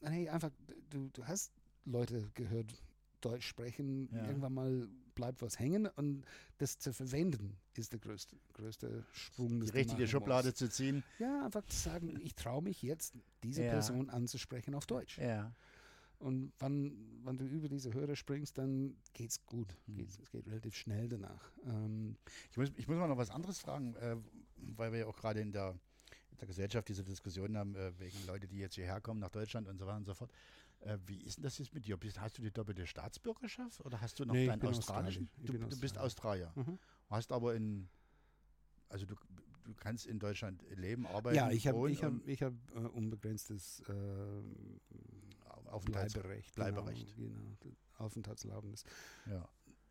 Nee, 0.00 0.28
einfach, 0.28 0.50
du, 0.90 1.10
du 1.12 1.26
hast 1.26 1.52
Leute 1.84 2.30
gehört, 2.34 2.72
Deutsch 3.24 3.46
sprechen, 3.46 4.08
ja. 4.12 4.26
irgendwann 4.26 4.54
mal 4.54 4.88
bleibt 5.14 5.42
was 5.42 5.58
hängen 5.58 5.86
und 5.96 6.24
das 6.58 6.78
zu 6.78 6.92
verwenden 6.92 7.56
ist 7.74 7.92
der 7.92 8.00
größte, 8.00 8.36
größte 8.54 9.04
Sprung. 9.12 9.60
Die 9.60 9.70
richtige 9.70 10.06
Schublade 10.08 10.48
musst. 10.48 10.58
zu 10.58 10.70
ziehen. 10.70 11.02
Ja, 11.18 11.44
einfach 11.44 11.64
zu 11.66 11.76
sagen, 11.76 12.18
ich 12.22 12.34
traue 12.34 12.62
mich 12.62 12.82
jetzt, 12.82 13.14
diese 13.42 13.64
ja. 13.64 13.70
Person 13.70 14.10
anzusprechen 14.10 14.74
auf 14.74 14.86
Deutsch. 14.86 15.18
Ja. 15.18 15.52
Und 16.18 16.52
wann, 16.60 16.92
wann 17.24 17.36
du 17.36 17.44
über 17.44 17.68
diese 17.68 17.92
Hürde 17.94 18.14
springst, 18.14 18.56
dann 18.56 18.96
geht's 19.12 19.44
gut. 19.44 19.74
Mhm. 19.86 19.96
Geht's, 19.96 20.18
es 20.20 20.30
geht 20.30 20.46
relativ 20.46 20.76
schnell 20.76 21.08
danach. 21.08 21.50
Ähm 21.64 22.16
ich, 22.50 22.56
muss, 22.56 22.70
ich 22.76 22.86
muss 22.86 22.96
mal 22.96 23.08
noch 23.08 23.16
was 23.16 23.30
anderes 23.30 23.58
fragen, 23.58 23.96
äh, 23.96 24.16
weil 24.56 24.92
wir 24.92 25.00
ja 25.00 25.06
auch 25.06 25.16
gerade 25.16 25.40
in 25.40 25.50
der, 25.50 25.70
in 26.30 26.38
der 26.38 26.46
Gesellschaft 26.46 26.88
diese 26.88 27.02
Diskussion 27.02 27.56
haben, 27.56 27.74
äh, 27.74 27.92
wegen 27.98 28.24
Leute, 28.26 28.46
die 28.46 28.58
jetzt 28.58 28.76
hierher 28.76 29.00
kommen 29.00 29.18
nach 29.18 29.30
Deutschland 29.30 29.66
und 29.66 29.78
so 29.78 29.86
weiter 29.86 29.96
und 29.96 30.06
so 30.06 30.14
fort. 30.14 30.30
Äh, 30.84 30.98
wie 31.06 31.20
ist 31.22 31.36
denn 31.36 31.44
das 31.44 31.58
jetzt 31.58 31.74
mit 31.74 31.86
dir? 31.86 31.96
Bist, 31.96 32.20
hast 32.20 32.38
du 32.38 32.42
die 32.42 32.50
doppelte 32.50 32.86
Staatsbürgerschaft 32.86 33.84
oder 33.84 34.00
hast 34.00 34.18
du 34.18 34.24
noch 34.24 34.34
nee, 34.34 34.46
deinen 34.46 34.66
australischen? 34.66 35.28
Du, 35.38 35.52
du, 35.52 35.78
bist 35.78 35.96
Australier. 35.96 36.52
Mhm. 36.54 36.78
Hast 37.08 37.30
aber 37.32 37.54
in, 37.54 37.88
also 38.88 39.06
du, 39.06 39.14
du 39.64 39.74
kannst 39.74 40.06
in 40.06 40.18
Deutschland 40.18 40.62
leben, 40.70 41.06
arbeiten. 41.06 41.36
Ja, 41.36 41.50
ich 41.50 41.66
habe 41.66 41.90
ich 41.90 42.02
hab, 42.02 42.14
ich 42.26 42.42
hab, 42.42 42.52
äh, 42.74 42.78
unbegrenztes 42.78 43.80
äh, 43.88 43.92
Aufenthalts 45.66 46.14
Bleiberecht. 46.14 46.54
Bleiberecht. 46.54 47.16
Genau, 47.16 47.56
genau 47.60 47.76
Aufenthaltserlaubnis. 47.98 48.84
Ja. 49.26 49.48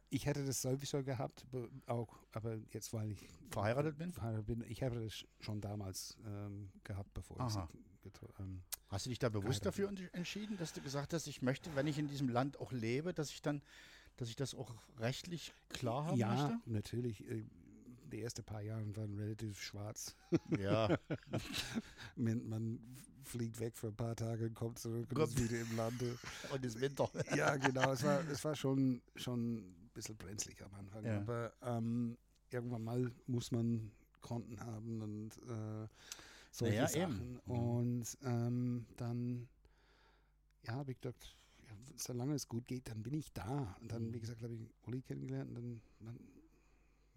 Ich 0.10 0.26
hätte 0.26 0.46
das 0.46 0.62
sowieso 0.62 1.04
gehabt, 1.04 1.48
auch, 1.86 2.20
aber 2.34 2.58
jetzt, 2.72 2.92
weil 2.92 3.12
ich 3.12 3.30
verheiratet 3.50 3.98
bin? 3.98 4.12
Verheiratet 4.12 4.46
bin 4.46 4.62
ich 4.68 4.84
habe 4.84 5.00
das 5.00 5.26
schon 5.40 5.62
damals 5.62 6.18
ähm, 6.26 6.70
gehabt, 6.84 7.14
bevor 7.14 7.40
Aha. 7.40 7.70
ich 8.04 8.12
ähm, 8.40 8.62
Hast 8.92 9.06
du 9.06 9.10
dich 9.10 9.20
da 9.20 9.30
bewusst 9.30 9.66
dafür 9.66 9.90
entschieden, 10.12 10.58
dass 10.58 10.74
du 10.74 10.82
gesagt 10.82 11.14
hast, 11.14 11.26
ich 11.28 11.42
möchte, 11.42 11.74
wenn 11.76 11.88
ich 11.88 11.98
in 11.98 12.10
diesem 12.10 12.28
Land 12.28 12.60
auch 12.60 12.74
lebe, 12.74 13.14
dass 13.14 13.32
ich 13.32 13.42
dann, 13.42 13.62
dass 14.18 14.28
ich 14.28 14.36
das 14.36 14.54
auch 14.54 14.76
rechtlich 15.00 15.54
klar 15.70 16.06
haben 16.06 16.18
ja, 16.18 16.28
möchte? 16.28 16.50
Ja, 16.50 16.62
natürlich. 16.66 17.26
Äh, 17.26 17.46
die 18.12 18.22
ersten 18.22 18.44
paar 18.44 18.62
Jahre 18.62 18.94
waren 18.98 19.18
relativ 19.18 19.62
schwarz. 19.62 20.18
Ja. 20.60 20.90
man, 22.18 22.50
man, 22.50 22.80
fliegt 23.24 23.60
weg 23.62 23.78
für 23.78 23.88
ein 23.88 23.96
paar 23.96 24.16
Tage 24.16 24.48
und 24.48 24.56
kommt 24.56 24.78
zurück 24.78 25.08
und 25.10 25.16
kommt. 25.16 25.40
ist 25.40 25.50
wieder 25.50 25.62
im 25.62 25.78
Lande. 25.78 26.18
Und 26.52 26.66
ist 26.66 26.82
Winter. 26.82 27.10
ja, 27.36 27.56
genau. 27.56 27.94
Es 27.94 28.04
war, 28.04 28.20
es 28.30 28.44
war 28.44 28.56
schon, 28.56 29.02
schon 29.16 29.60
ein 29.60 29.90
bisschen 29.94 30.18
brenzlig 30.18 30.62
am 30.62 30.74
Anfang. 30.74 31.06
Ja. 31.06 31.18
Aber 31.18 31.54
ähm, 31.62 32.18
irgendwann 32.50 32.84
mal 32.84 33.12
muss 33.28 33.52
man 33.52 33.92
Konten 34.20 34.60
haben 34.60 35.02
und 35.02 35.30
äh, 35.50 35.88
solche 36.52 36.76
naja, 36.76 36.88
Sachen. 36.88 37.22
Eben. 37.22 37.40
Und 37.40 38.18
ähm, 38.24 38.86
dann, 38.98 39.48
ja, 40.64 40.74
habe 40.74 40.92
ich 40.92 41.02
gedacht, 41.02 41.36
ja, 41.68 41.76
solange 41.96 42.36
es 42.36 42.48
gut 42.48 42.68
geht, 42.68 42.88
dann 42.90 43.02
bin 43.02 43.14
ich 43.14 43.32
da. 43.34 43.76
Und 43.82 43.92
dann, 43.92 44.14
wie 44.14 44.18
mhm. 44.18 44.22
gesagt, 44.22 44.44
habe 44.44 44.54
ich 44.54 44.70
Uli 44.86 45.02
kennengelernt 45.02 45.50
und 45.50 45.56
dann, 45.56 45.82
dann 46.00 46.20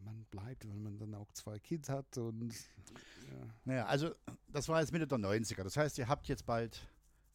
man 0.05 0.25
bleibt, 0.31 0.69
wenn 0.69 0.83
man 0.83 0.99
dann 0.99 1.15
auch 1.15 1.33
zwei 1.33 1.59
Kids 1.59 1.89
hat 1.89 2.19
und 2.19 2.53
ja. 2.53 3.55
Naja, 3.65 3.87
also 3.87 4.15
das 4.49 4.69
war 4.69 4.81
jetzt 4.81 4.93
Mitte 4.93 5.07
der 5.07 5.19
90er. 5.19 5.63
Das 5.63 5.77
heißt, 5.77 5.99
ihr 5.99 6.09
habt 6.09 6.29
jetzt 6.29 6.45
bald 6.45 6.87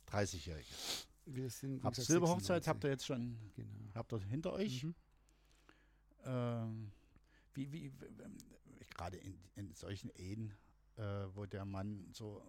30-Jährige. 0.07 0.67
Wir 1.25 1.49
sind 1.49 1.83
habt 1.83 1.95
Silberhochzeit 1.95 2.67
habt 2.67 2.83
ihr 2.83 2.91
jetzt 2.91 3.05
schon 3.05 3.37
genau. 3.55 3.69
habt 3.93 4.13
ihr 4.13 4.19
hinter 4.21 4.53
euch. 4.53 4.83
Mhm. 4.83 4.95
Ähm, 6.25 6.91
wie, 7.53 7.71
wie, 7.71 7.91
gerade 8.95 9.17
in, 9.17 9.39
in 9.55 9.73
solchen 9.73 10.09
Ehen, 10.15 10.53
äh, 10.99 11.35
wo 11.35 11.45
der 11.45 11.65
Mann 11.65 12.09
so, 12.13 12.41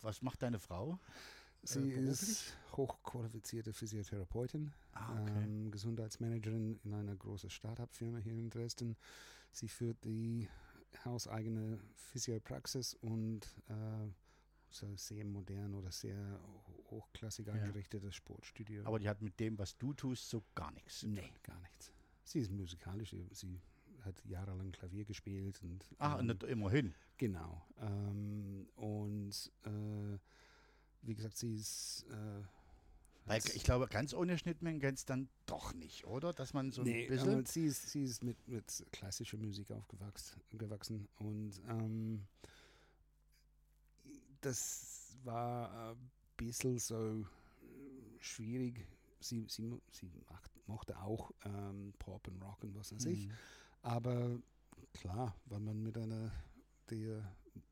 was 0.00 0.22
macht 0.22 0.42
deine 0.42 0.58
Frau? 0.58 0.98
Äh, 1.62 1.66
Sie 1.66 1.92
äh, 1.92 2.08
ist 2.08 2.56
hochqualifizierte 2.72 3.72
Physiotherapeutin, 3.72 4.72
ah, 4.92 5.20
okay. 5.20 5.32
ähm, 5.42 5.70
Gesundheitsmanagerin 5.70 6.78
in 6.84 6.92
einer 6.92 7.16
großen 7.16 7.50
Startup-Firma 7.50 8.18
hier 8.18 8.34
in 8.34 8.50
Dresden. 8.50 8.96
Sie 9.52 9.68
führt 9.68 10.04
die 10.04 10.48
hauseigene 11.04 11.78
Physiopraxis 11.94 12.94
und 12.94 13.46
äh, 13.68 14.08
so 14.70 14.94
sehr 14.96 15.24
modern 15.24 15.74
oder 15.74 15.90
sehr 15.90 16.40
hochklassig 16.90 17.50
eingerichtetes 17.50 18.10
ja. 18.10 18.12
Sportstudio. 18.12 18.84
Aber 18.84 18.98
die 18.98 19.08
hat 19.08 19.22
mit 19.22 19.38
dem, 19.40 19.58
was 19.58 19.76
du 19.78 19.92
tust, 19.94 20.28
so 20.28 20.42
gar 20.54 20.72
nichts. 20.72 21.02
Nee, 21.04 21.32
gar 21.42 21.58
nichts. 21.60 21.92
Sie 22.24 22.40
ist 22.40 22.50
musikalisch, 22.50 23.14
sie 23.32 23.60
hat 24.06 24.24
jahrelang 24.24 24.72
Klavier 24.72 25.04
gespielt 25.04 25.60
und 25.62 25.84
Ah, 25.98 26.18
ähm, 26.18 26.30
und 26.30 26.42
immerhin. 26.44 26.94
Genau. 27.18 27.66
Ähm, 27.80 28.68
und 28.76 29.52
äh, 29.64 30.18
wie 31.02 31.14
gesagt, 31.14 31.36
sie 31.36 31.56
ist 31.56 32.06
äh, 32.10 32.42
weil 33.26 33.42
ich 33.54 33.64
glaube, 33.64 33.88
ganz 33.88 34.14
ohne 34.14 34.38
Schnittmengen 34.38 34.80
geht 34.80 34.94
es 34.94 35.04
dann 35.04 35.28
doch 35.46 35.74
nicht, 35.74 36.06
oder? 36.06 36.32
Dass 36.32 36.54
man 36.54 36.70
so 36.70 36.82
nee, 36.82 37.04
ein 37.04 37.08
bisschen. 37.08 37.44
sie 37.44 37.64
ist, 37.64 37.90
sie 37.90 38.04
ist 38.04 38.22
mit, 38.22 38.46
mit 38.46 38.86
klassischer 38.92 39.36
Musik 39.36 39.72
aufgewachsen 39.72 40.40
gewachsen 40.52 41.08
und 41.18 41.60
ähm, 41.68 42.22
das 44.40 45.16
war 45.24 45.90
ein 45.90 46.10
bisschen 46.36 46.78
so 46.78 47.26
schwierig. 48.20 48.86
Sie, 49.18 49.44
sie, 49.48 49.80
sie 49.90 50.08
macht, 50.30 50.52
mochte 50.68 50.96
auch 51.00 51.32
ähm, 51.44 51.94
Pop 51.98 52.28
und 52.28 52.40
Rock 52.40 52.62
und 52.62 52.76
was 52.76 52.94
weiß 52.94 53.06
mhm. 53.06 53.32
Aber 53.86 54.42
klar, 54.94 55.36
wenn 55.44 55.62
man 55.62 55.80
mit 55.80 55.96
einer, 55.96 56.32
der 56.90 57.22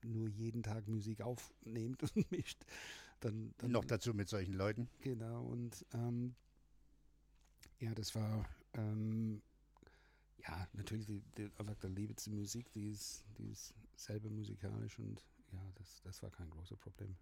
nur 0.05 0.29
jeden 0.29 0.63
Tag 0.63 0.87
Musik 0.87 1.21
aufnimmt 1.21 2.05
und 2.05 2.15
mischt, 2.31 2.65
dann, 3.19 3.53
dann 3.59 3.73
noch 3.73 3.85
dazu 3.85 4.15
mit 4.15 4.29
solchen 4.29 4.55
Leuten. 4.55 4.89
Genau, 5.01 5.43
und 5.43 5.85
ähm, 5.93 6.37
ja, 7.81 7.93
das 7.97 8.15
war 8.15 8.49
ähm, 8.75 9.43
ja 10.39 10.69
natürlich 10.73 11.07
die, 11.07 11.21
die, 11.37 11.51
einfach 11.59 11.75
der 11.79 11.91
Liebe 11.91 12.15
zur 12.15 12.35
Musik, 12.35 12.71
die 12.71 12.91
ist, 12.91 13.25
die 13.37 13.51
ist 13.51 13.75
selber 13.97 14.31
musikalisch 14.31 15.01
und 15.01 15.21
ja, 15.51 15.73
das, 15.75 16.01
das 16.05 16.23
war 16.23 16.31
kein 16.31 16.49
großes 16.49 16.79
Problem. 16.79 17.17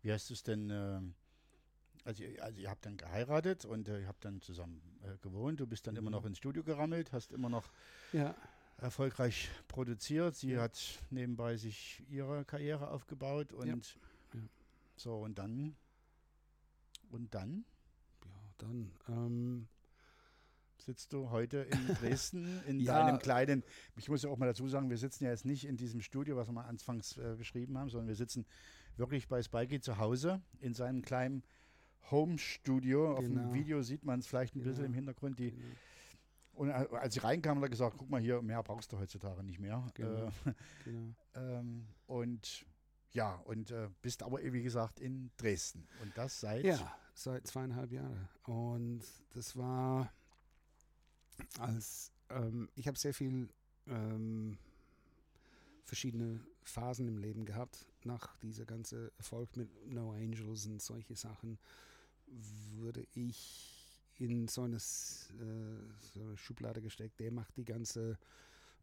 Wie 0.00 0.10
hast 0.10 0.30
du 0.30 0.32
es 0.32 0.42
denn, 0.42 0.70
äh, 0.70 1.02
also, 2.04 2.24
also 2.40 2.60
ihr 2.60 2.70
habt 2.70 2.86
dann 2.86 2.96
geheiratet 2.96 3.64
und 3.64 3.88
äh, 3.88 4.00
ihr 4.00 4.08
habt 4.08 4.24
dann 4.24 4.40
zusammen 4.40 4.80
äh, 5.02 5.16
gewohnt, 5.18 5.60
du 5.60 5.66
bist 5.66 5.86
dann 5.86 5.94
mhm. 5.94 5.98
immer 5.98 6.10
noch 6.10 6.24
ins 6.24 6.38
Studio 6.38 6.62
gerammelt, 6.62 7.12
hast 7.12 7.32
immer 7.32 7.48
noch 7.48 7.70
ja. 8.12 8.34
erfolgreich 8.78 9.50
produziert. 9.68 10.34
Sie 10.34 10.52
ja. 10.52 10.62
hat 10.62 11.00
nebenbei 11.10 11.56
sich 11.56 12.02
ihre 12.08 12.44
Karriere 12.44 12.90
aufgebaut 12.90 13.52
und 13.52 13.66
ja. 13.66 13.98
So, 14.98 15.14
und 15.18 15.38
dann? 15.38 15.76
Und 17.10 17.32
dann? 17.32 17.64
Ja, 18.24 18.52
dann. 18.58 18.90
Ähm, 19.08 19.68
sitzt 20.76 21.12
du 21.12 21.30
heute 21.30 21.58
in 21.58 21.86
Dresden 22.00 22.60
in 22.66 22.80
Ja. 22.80 23.04
deinem 23.04 23.20
kleinen, 23.20 23.62
ich 23.96 24.08
muss 24.08 24.22
ja 24.22 24.30
auch 24.30 24.38
mal 24.38 24.46
dazu 24.46 24.66
sagen, 24.68 24.90
wir 24.90 24.98
sitzen 24.98 25.24
ja 25.24 25.30
jetzt 25.30 25.44
nicht 25.44 25.66
in 25.66 25.76
diesem 25.76 26.00
Studio, 26.00 26.36
was 26.36 26.48
wir 26.48 26.52
mal 26.52 26.64
anfangs 26.64 27.16
äh, 27.16 27.36
beschrieben 27.38 27.78
haben, 27.78 27.90
sondern 27.90 28.08
wir 28.08 28.16
sitzen 28.16 28.44
wirklich 28.96 29.28
bei 29.28 29.40
Spikey 29.40 29.80
zu 29.80 29.98
Hause 29.98 30.42
in 30.60 30.74
seinem 30.74 31.02
kleinen 31.02 31.44
Home-Studio. 32.10 33.14
Auf 33.14 33.24
Genau. 33.24 33.42
dem 33.42 33.54
Video 33.54 33.82
sieht 33.82 34.04
man 34.04 34.20
es 34.20 34.26
vielleicht 34.26 34.54
ein 34.54 34.60
bisschen 34.60 34.74
Genau. 34.76 34.86
im 34.88 34.94
Hintergrund. 34.94 35.38
Die, 35.38 35.50
Genau. 35.52 35.64
und 36.54 36.68
äh, 36.70 36.72
als 36.72 37.14
sie 37.14 37.20
reinkamen, 37.20 37.58
hat 37.62 37.68
er 37.68 37.70
gesagt, 37.70 37.96
guck 37.98 38.08
mal 38.10 38.20
hier, 38.20 38.40
mehr 38.42 38.62
brauchst 38.62 38.92
du 38.92 38.98
heutzutage 38.98 39.42
nicht 39.44 39.58
mehr. 39.60 39.86
Genau. 39.94 40.26
Äh, 40.26 40.30
Genau. 40.84 41.14
ähm, 41.34 41.86
und 42.06 42.64
ja, 43.12 43.34
und 43.46 43.70
äh, 43.70 43.88
bist 44.02 44.22
aber, 44.22 44.40
wie 44.42 44.62
gesagt, 44.62 45.00
in 45.00 45.30
Dresden. 45.38 45.86
Und 46.02 46.16
das 46.16 46.40
seit 46.40 46.64
Ja, 46.64 46.94
seit 47.14 47.46
zweieinhalb 47.46 47.90
Jahren. 47.92 48.28
Und 48.44 49.02
das 49.30 49.56
war 49.56 50.12
als 51.58 52.12
ähm, 52.30 52.68
ich 52.74 52.86
habe 52.86 52.98
sehr 52.98 53.14
viel 53.14 53.48
ähm, 53.86 54.58
verschiedene 55.84 56.40
Phasen 56.62 57.08
im 57.08 57.16
Leben 57.16 57.44
gehabt. 57.46 57.86
Nach 58.04 58.36
dieser 58.38 58.66
ganze 58.66 59.10
Erfolg 59.16 59.56
mit 59.56 59.68
No 59.90 60.12
Angels 60.12 60.66
und 60.66 60.82
solche 60.82 61.14
Sachen 61.16 61.58
wurde 62.76 63.06
ich 63.14 63.78
in 64.18 64.48
so 64.48 64.62
eine, 64.62 64.76
äh, 64.76 64.78
so 64.78 66.22
eine 66.22 66.36
Schublade 66.36 66.82
gesteckt. 66.82 67.20
Der 67.20 67.30
macht 67.30 67.56
die 67.56 67.64
ganze 67.64 68.18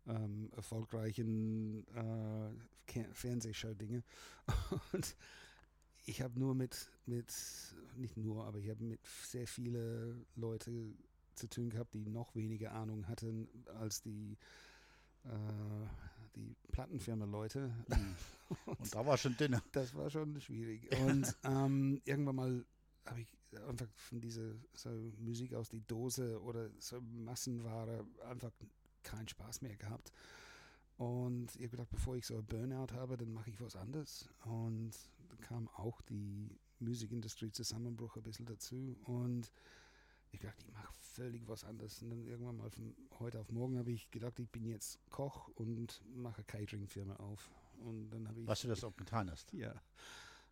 ähm, 0.07 0.49
erfolgreichen 0.55 1.85
äh, 1.95 3.03
Fernsehshow-Dinge. 3.11 4.03
Und 4.93 5.15
ich 6.05 6.21
habe 6.21 6.39
nur 6.39 6.55
mit, 6.55 6.89
mit, 7.05 7.33
nicht 7.95 8.17
nur, 8.17 8.45
aber 8.45 8.59
ich 8.59 8.69
habe 8.69 8.83
mit 8.83 8.99
sehr 9.23 9.47
viele 9.47 10.15
Leute 10.35 10.93
zu 11.35 11.49
tun 11.49 11.69
gehabt, 11.69 11.93
die 11.93 12.05
noch 12.05 12.35
weniger 12.35 12.71
Ahnung 12.73 13.07
hatten 13.07 13.47
als 13.79 14.01
die, 14.01 14.37
äh, 15.25 15.29
die 16.35 16.55
Plattenfirma-Leute. 16.71 17.73
Und 18.65 18.93
da 18.93 19.05
war 19.05 19.17
schon 19.17 19.35
dünner. 19.35 19.61
Das 19.71 19.93
war 19.95 20.09
schon 20.09 20.39
schwierig. 20.39 20.87
Und 21.01 21.35
ähm, 21.43 22.01
irgendwann 22.05 22.35
mal 22.35 22.65
habe 23.05 23.21
ich 23.21 23.37
einfach 23.67 23.87
von 23.95 24.19
dieser 24.19 24.53
so 24.73 24.89
Musik 25.19 25.53
aus 25.53 25.69
die 25.69 25.81
Dose 25.81 26.41
oder 26.41 26.69
so 26.79 27.01
Massenware 27.01 28.05
einfach 28.29 28.51
keinen 29.03 29.27
Spaß 29.27 29.61
mehr 29.61 29.75
gehabt. 29.77 30.11
Und 30.97 31.55
ich 31.55 31.61
habe 31.63 31.71
gedacht, 31.71 31.89
bevor 31.89 32.15
ich 32.15 32.25
so 32.25 32.37
ein 32.37 32.45
Burnout 32.45 32.93
habe, 32.93 33.17
dann 33.17 33.33
mache 33.33 33.49
ich 33.49 33.59
was 33.59 33.75
anderes. 33.75 34.29
Und 34.45 34.93
dann 35.29 35.39
kam 35.41 35.67
auch 35.69 36.01
die 36.03 36.49
Musikindustrie 36.79 37.51
Zusammenbruch 37.51 38.15
ein 38.15 38.23
bisschen 38.23 38.45
dazu. 38.45 38.97
Und 39.03 39.51
ich 40.31 40.39
dachte, 40.39 40.63
ich 40.65 40.73
mache 40.73 40.93
völlig 40.93 41.47
was 41.47 41.63
anderes. 41.63 42.01
Und 42.01 42.11
dann 42.11 42.23
irgendwann 42.25 42.57
mal 42.57 42.69
von 42.69 42.95
heute 43.19 43.39
auf 43.39 43.51
morgen 43.51 43.77
habe 43.77 43.91
ich 43.91 44.09
gedacht, 44.11 44.39
ich 44.39 44.49
bin 44.49 44.65
jetzt 44.65 44.99
Koch 45.09 45.49
und 45.55 46.01
mache 46.15 46.37
eine 46.37 46.45
Catering-Firma 46.45 47.17
auf. 47.17 47.51
Und 47.79 48.09
dann 48.09 48.27
habe 48.27 48.41
ich 48.41 48.47
Was 48.47 48.61
du 48.61 48.69
das 48.69 48.83
auch 48.83 48.95
getan 48.95 49.29
hast. 49.29 49.51
ja. 49.53 49.73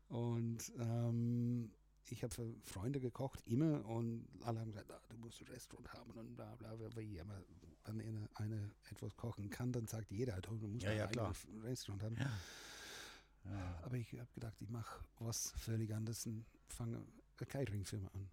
Und 0.09 0.71
ähm, 0.77 1.71
ich 2.09 2.23
habe 2.23 2.33
für 2.33 2.53
Freunde 2.63 2.99
gekocht, 2.99 3.41
immer. 3.45 3.85
Und 3.85 4.27
alle 4.43 4.59
haben 4.59 4.71
gesagt, 4.71 4.91
ah, 4.91 5.01
du 5.09 5.17
musst 5.17 5.41
ein 5.41 5.47
Restaurant 5.47 5.93
haben 5.93 6.11
und 6.11 6.35
bla 6.35 6.55
bla 6.55 6.75
bla. 6.75 6.87
Aber 6.87 6.95
wenn 6.95 7.99
eine, 8.01 8.29
eine 8.35 8.71
etwas 8.89 9.15
kochen 9.15 9.49
kann, 9.49 9.71
dann 9.71 9.87
sagt 9.87 10.11
jeder, 10.11 10.39
du 10.41 10.67
musst 10.67 10.83
Ja, 10.83 10.91
ein 10.91 10.97
ja, 10.97 11.07
eigenes 11.07 11.47
Restaurant 11.63 12.03
haben. 12.03 12.17
Ja. 12.17 12.31
Ja. 13.45 13.79
Aber 13.83 13.97
ich 13.97 14.11
habe 14.13 14.31
gedacht, 14.33 14.61
ich 14.61 14.69
mache 14.69 15.03
was 15.19 15.51
völlig 15.57 15.93
anderes 15.93 16.25
und 16.25 16.45
fange 16.67 16.97
eine 16.97 17.47
Catering-Firma 17.47 18.09
an. 18.13 18.29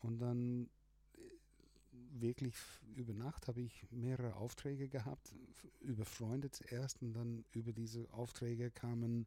Und 0.00 0.18
dann 0.18 0.70
äh, 1.14 2.20
wirklich 2.20 2.54
über 2.94 3.12
Nacht 3.12 3.48
habe 3.48 3.60
ich 3.60 3.86
mehrere 3.90 4.36
Aufträge 4.36 4.88
gehabt, 4.88 5.32
über 5.80 6.04
Freunde 6.04 6.50
zuerst 6.50 7.02
und 7.02 7.12
dann 7.12 7.44
über 7.52 7.72
diese 7.72 8.08
Aufträge 8.12 8.70
kamen 8.70 9.26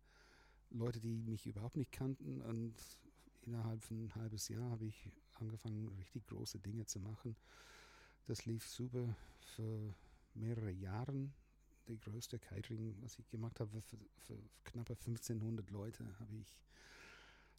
Leute, 0.70 1.00
die 1.00 1.16
mich 1.16 1.46
überhaupt 1.46 1.78
nicht 1.78 1.92
kannten 1.92 2.42
und 2.42 2.74
innerhalb 3.46 3.84
von 3.84 4.06
ein 4.06 4.16
halbes 4.16 4.48
Jahr 4.48 4.70
habe 4.72 4.86
ich 4.86 5.10
angefangen, 5.36 5.88
richtig 5.98 6.26
große 6.28 6.60
Dinge 6.60 6.86
zu 6.86 7.00
machen. 7.00 7.36
Das 8.28 8.46
lief 8.46 8.68
super 8.68 9.16
für 9.40 9.94
mehrere 10.34 10.72
Jahre. 10.72 11.30
Die 11.88 12.00
größte 12.00 12.40
Catering, 12.40 12.96
was 13.02 13.20
ich 13.20 13.30
gemacht 13.30 13.60
habe, 13.60 13.80
für, 13.82 13.98
für 14.18 14.38
knappe 14.64 14.94
1500 14.94 15.70
Leute, 15.70 16.04
habe 16.20 16.36
ich 16.36 16.66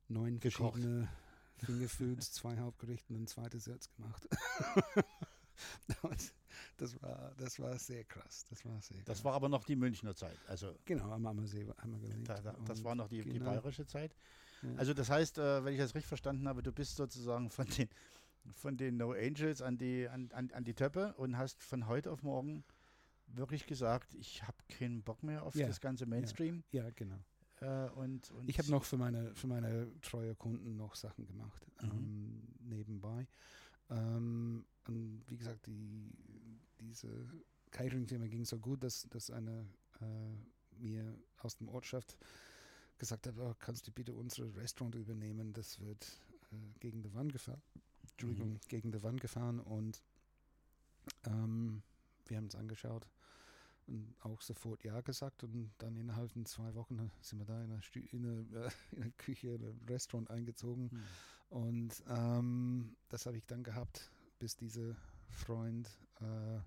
neun 0.08 0.40
Gekocht. 0.40 0.72
verschiedene 0.74 1.08
Fingerfoods, 1.58 2.32
zwei 2.32 2.58
Hauptgerichte 2.58 3.14
und 3.14 3.22
ein 3.22 3.26
zweites 3.28 3.66
Herz 3.68 3.88
gemacht. 3.94 4.28
das 6.76 7.00
war, 7.00 7.32
das 7.36 7.58
war 7.60 7.78
sehr 7.78 8.04
krass. 8.04 8.44
Das 8.50 8.64
war 8.64 8.80
sehr 8.82 8.98
Das 9.04 9.18
krass. 9.18 9.24
war 9.24 9.34
aber 9.34 9.48
noch 9.48 9.64
die 9.64 9.76
Münchner 9.76 10.14
Zeit. 10.16 10.38
Also 10.48 10.74
genau 10.84 11.10
am 11.12 11.24
Ammersee 11.26 11.66
haben 11.78 11.92
wir 11.92 12.00
gelebt. 12.00 12.28
da, 12.28 12.40
da, 12.40 12.52
das 12.64 12.82
war 12.82 12.94
noch 12.96 13.08
die, 13.08 13.22
die 13.22 13.34
genau. 13.34 13.50
bayerische 13.50 13.86
Zeit. 13.86 14.14
Ja. 14.62 14.74
Also 14.76 14.94
das 14.94 15.10
heißt, 15.10 15.38
äh, 15.38 15.64
wenn 15.64 15.72
ich 15.74 15.78
das 15.80 15.94
richtig 15.94 16.08
verstanden 16.08 16.48
habe, 16.48 16.62
du 16.62 16.72
bist 16.72 16.96
sozusagen 16.96 17.50
von 17.50 17.66
den, 17.66 17.88
von 18.52 18.76
den 18.76 18.96
No 18.96 19.12
Angels 19.12 19.62
an 19.62 19.78
die, 19.78 20.08
an, 20.08 20.30
an, 20.32 20.50
an 20.52 20.64
die 20.64 20.74
Töppe 20.74 21.14
und 21.16 21.36
hast 21.36 21.62
von 21.62 21.86
heute 21.86 22.10
auf 22.10 22.22
morgen 22.22 22.64
wirklich 23.28 23.66
gesagt, 23.66 24.14
ich 24.14 24.42
habe 24.44 24.56
keinen 24.68 25.02
Bock 25.02 25.22
mehr 25.22 25.42
auf 25.42 25.54
Ja, 25.56 25.66
das 25.66 25.80
ganze 25.80 26.06
Mainstream. 26.06 26.62
ja, 26.70 26.88
genau. 26.90 27.18
Äh, 27.60 27.88
und, 27.90 28.30
und 28.32 28.48
Ich 28.48 28.58
habe 28.58 28.70
noch 28.70 28.84
für 28.84 28.96
meine, 28.98 29.34
für 29.34 29.46
meine 29.46 29.90
treue 30.00 30.34
Kunden 30.34 30.76
noch 30.76 30.94
Sachen 30.94 31.26
gemacht, 31.26 31.66
Mhm. 31.82 31.88
ähm, 31.90 32.42
nebenbei. 32.60 33.26
Ähm, 33.90 34.64
und 34.86 35.24
wie 35.28 35.36
gesagt, 35.36 35.66
die, 35.66 36.10
diese 36.80 37.08
Catering-Firma 37.70 38.26
ging 38.26 38.44
so 38.44 38.58
gut, 38.58 38.82
dass, 38.84 39.08
dass 39.08 39.30
eine 39.30 39.66
äh, 40.00 40.78
mir 40.78 41.18
aus 41.38 41.56
dem 41.56 41.68
Ortschaft 41.68 42.16
gesagt 42.98 43.26
hat, 43.26 43.36
oh, 43.38 43.54
kannst 43.58 43.86
du 43.86 43.92
bitte 43.92 44.14
unser 44.14 44.54
Restaurant 44.56 44.94
übernehmen, 44.94 45.52
das 45.52 45.80
wird 45.80 46.06
äh, 46.52 46.56
gegen 46.80 47.02
die 47.02 47.12
Wand 47.14 47.32
gefahren. 47.32 47.62
Entschuldigung, 48.12 48.52
Mhm. 48.54 48.60
gegen 48.68 48.92
die 48.92 49.02
Wand 49.02 49.20
gefahren 49.20 49.60
und 49.60 50.02
ähm, 51.26 51.82
wir 52.26 52.36
haben 52.38 52.46
es 52.46 52.54
angeschaut 52.54 53.06
und 53.86 54.14
auch 54.20 54.40
sofort 54.40 54.82
Ja 54.84 55.00
gesagt 55.02 55.44
und 55.44 55.70
dann 55.78 55.96
innerhalb 55.96 56.30
von 56.32 56.46
zwei 56.46 56.74
Wochen 56.74 57.10
sind 57.20 57.38
wir 57.38 57.44
da 57.46 57.62
in 57.62 57.70
der, 57.70 57.82
Stü 57.82 58.00
in 58.00 58.22
der, 58.52 58.66
äh, 58.66 58.70
in 58.92 59.02
der 59.02 59.10
Küche, 59.12 59.48
in 59.48 59.62
einem 59.62 59.80
Restaurant 59.86 60.30
eingezogen 60.30 60.90
Hm. 60.90 61.02
und 61.50 62.02
ähm, 62.08 62.96
das 63.08 63.26
habe 63.26 63.36
ich 63.36 63.44
dann 63.46 63.62
gehabt, 63.62 64.10
bis 64.38 64.56
dieser 64.56 64.96
Freund 65.28 65.88
äh, 66.20 66.58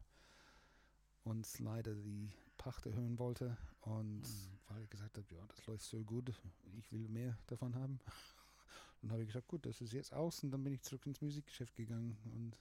uns 1.23 1.59
leider 1.59 1.95
die 1.95 2.29
Pacht 2.57 2.85
erhöhen 2.85 3.17
wollte 3.19 3.57
und 3.81 4.21
Mhm. 4.21 4.59
weil 4.67 4.81
er 4.81 4.87
gesagt 4.87 5.17
hat, 5.17 5.31
ja, 5.31 5.45
das 5.47 5.65
läuft 5.65 5.83
so 5.83 6.03
gut, 6.03 6.31
ich 6.77 6.91
will 6.91 7.07
mehr 7.09 7.37
davon 7.47 7.75
haben. 7.75 7.99
Dann 9.01 9.11
habe 9.11 9.21
ich 9.21 9.27
gesagt, 9.27 9.47
gut, 9.47 9.65
das 9.65 9.79
ist 9.81 9.93
jetzt 9.93 10.11
aus 10.13 10.43
und 10.43 10.51
dann 10.51 10.61
bin 10.61 10.73
ich 10.73 10.81
zurück 10.81 11.05
ins 11.05 11.21
Musikgeschäft 11.21 11.73
gegangen 11.73 12.17
und 12.33 12.57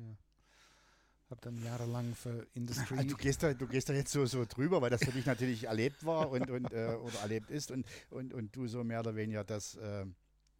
ja, 0.00 0.16
habe 1.30 1.40
dann 1.40 1.60
jahrelang 1.64 2.14
für 2.14 2.46
Industrie. 2.54 3.06
Du 3.06 3.16
gehst, 3.16 3.42
da, 3.42 3.54
du 3.54 3.66
gehst 3.66 3.88
da 3.88 3.92
jetzt 3.92 4.12
so, 4.12 4.24
so 4.26 4.44
drüber, 4.44 4.80
weil 4.80 4.90
das 4.90 5.02
für 5.04 5.10
dich 5.10 5.26
natürlich 5.26 5.64
erlebt 5.64 6.04
war 6.04 6.30
und, 6.30 6.48
und 6.48 6.72
äh, 6.72 6.94
oder 7.02 7.18
erlebt 7.20 7.50
ist 7.50 7.72
und, 7.72 7.86
und, 8.10 8.32
und 8.32 8.54
du 8.54 8.68
so 8.68 8.84
mehr 8.84 9.00
oder 9.00 9.16
weniger 9.16 9.42
das 9.42 9.74
äh, 9.76 10.06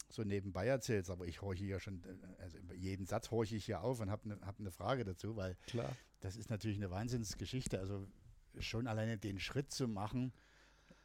so 0.08 0.24
nebenbei 0.24 0.66
erzählst. 0.66 1.10
Aber 1.10 1.26
ich 1.26 1.42
horche 1.42 1.64
ja 1.64 1.78
schon, 1.78 2.02
äh, 2.04 2.42
also 2.42 2.58
jeden 2.74 3.06
Satz 3.06 3.30
horche 3.30 3.54
ich 3.56 3.64
hier 3.64 3.82
auf 3.82 4.00
und 4.00 4.10
habe 4.10 4.24
eine 4.24 4.40
hab 4.46 4.58
ne 4.58 4.70
Frage 4.72 5.04
dazu, 5.04 5.36
weil 5.36 5.56
Klar. 5.66 5.96
das 6.20 6.36
ist 6.36 6.50
natürlich 6.50 6.78
eine 6.78 6.90
Wahnsinnsgeschichte. 6.90 7.78
Also 7.78 8.08
schon 8.58 8.86
alleine 8.86 9.18
den 9.18 9.38
Schritt 9.38 9.70
zu 9.70 9.88
machen 9.88 10.32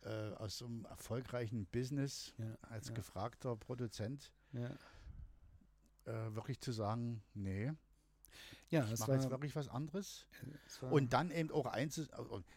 äh, 0.01 0.31
aus 0.34 0.58
so 0.60 0.65
einem 0.65 0.86
erfolgreichen 0.86 1.65
Business 1.67 2.34
Ja, 2.38 2.58
als 2.62 2.89
ja. 2.89 2.93
gefragter 2.93 3.55
Produzent, 3.55 4.31
ja. 4.53 4.69
äh, 6.05 6.36
wirklich 6.36 6.60
zu 6.60 6.71
sagen, 6.71 7.23
nee, 7.34 7.71
ja 8.69 8.91
ich 8.91 8.99
mache 8.99 9.13
jetzt 9.13 9.29
wirklich 9.29 9.55
was 9.55 9.67
anderes. 9.67 10.27
es 10.65 10.81
war 10.81 10.91
Und 10.91 11.13
dann 11.13 11.31
eben 11.31 11.51
auch 11.51 11.65
eins, 11.65 11.97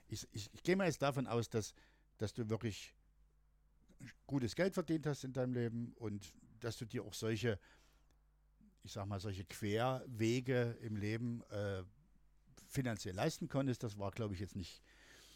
ich, 0.09 0.27
ich, 0.33 0.53
ich 0.53 0.62
gehe 0.62 0.77
mal 0.77 0.87
jetzt 0.87 1.03
davon 1.03 1.27
aus, 1.27 1.48
dass, 1.48 1.74
dass 2.18 2.33
du 2.35 2.48
wirklich 2.48 2.94
gutes 4.27 4.55
Geld 4.55 4.74
verdient 4.74 5.07
hast 5.07 5.24
in 5.24 5.33
deinem 5.33 5.55
Leben 5.55 5.92
und 5.96 6.35
dass 6.61 6.77
du 6.77 6.85
dir 6.85 7.05
auch 7.05 7.14
solche, 7.14 7.59
ich 8.83 8.92
sag 8.92 9.07
mal, 9.07 9.20
solche 9.20 9.44
Querwege 9.44 10.77
im 10.81 10.96
Leben 10.96 11.42
äh, 11.51 11.83
finanziell 12.68 13.14
leisten 13.14 13.49
konntest. 13.49 13.83
Das 13.83 13.99
war, 13.99 14.11
glaube 14.11 14.35
ich, 14.35 14.40
jetzt 14.40 14.57
nicht, 14.57 14.83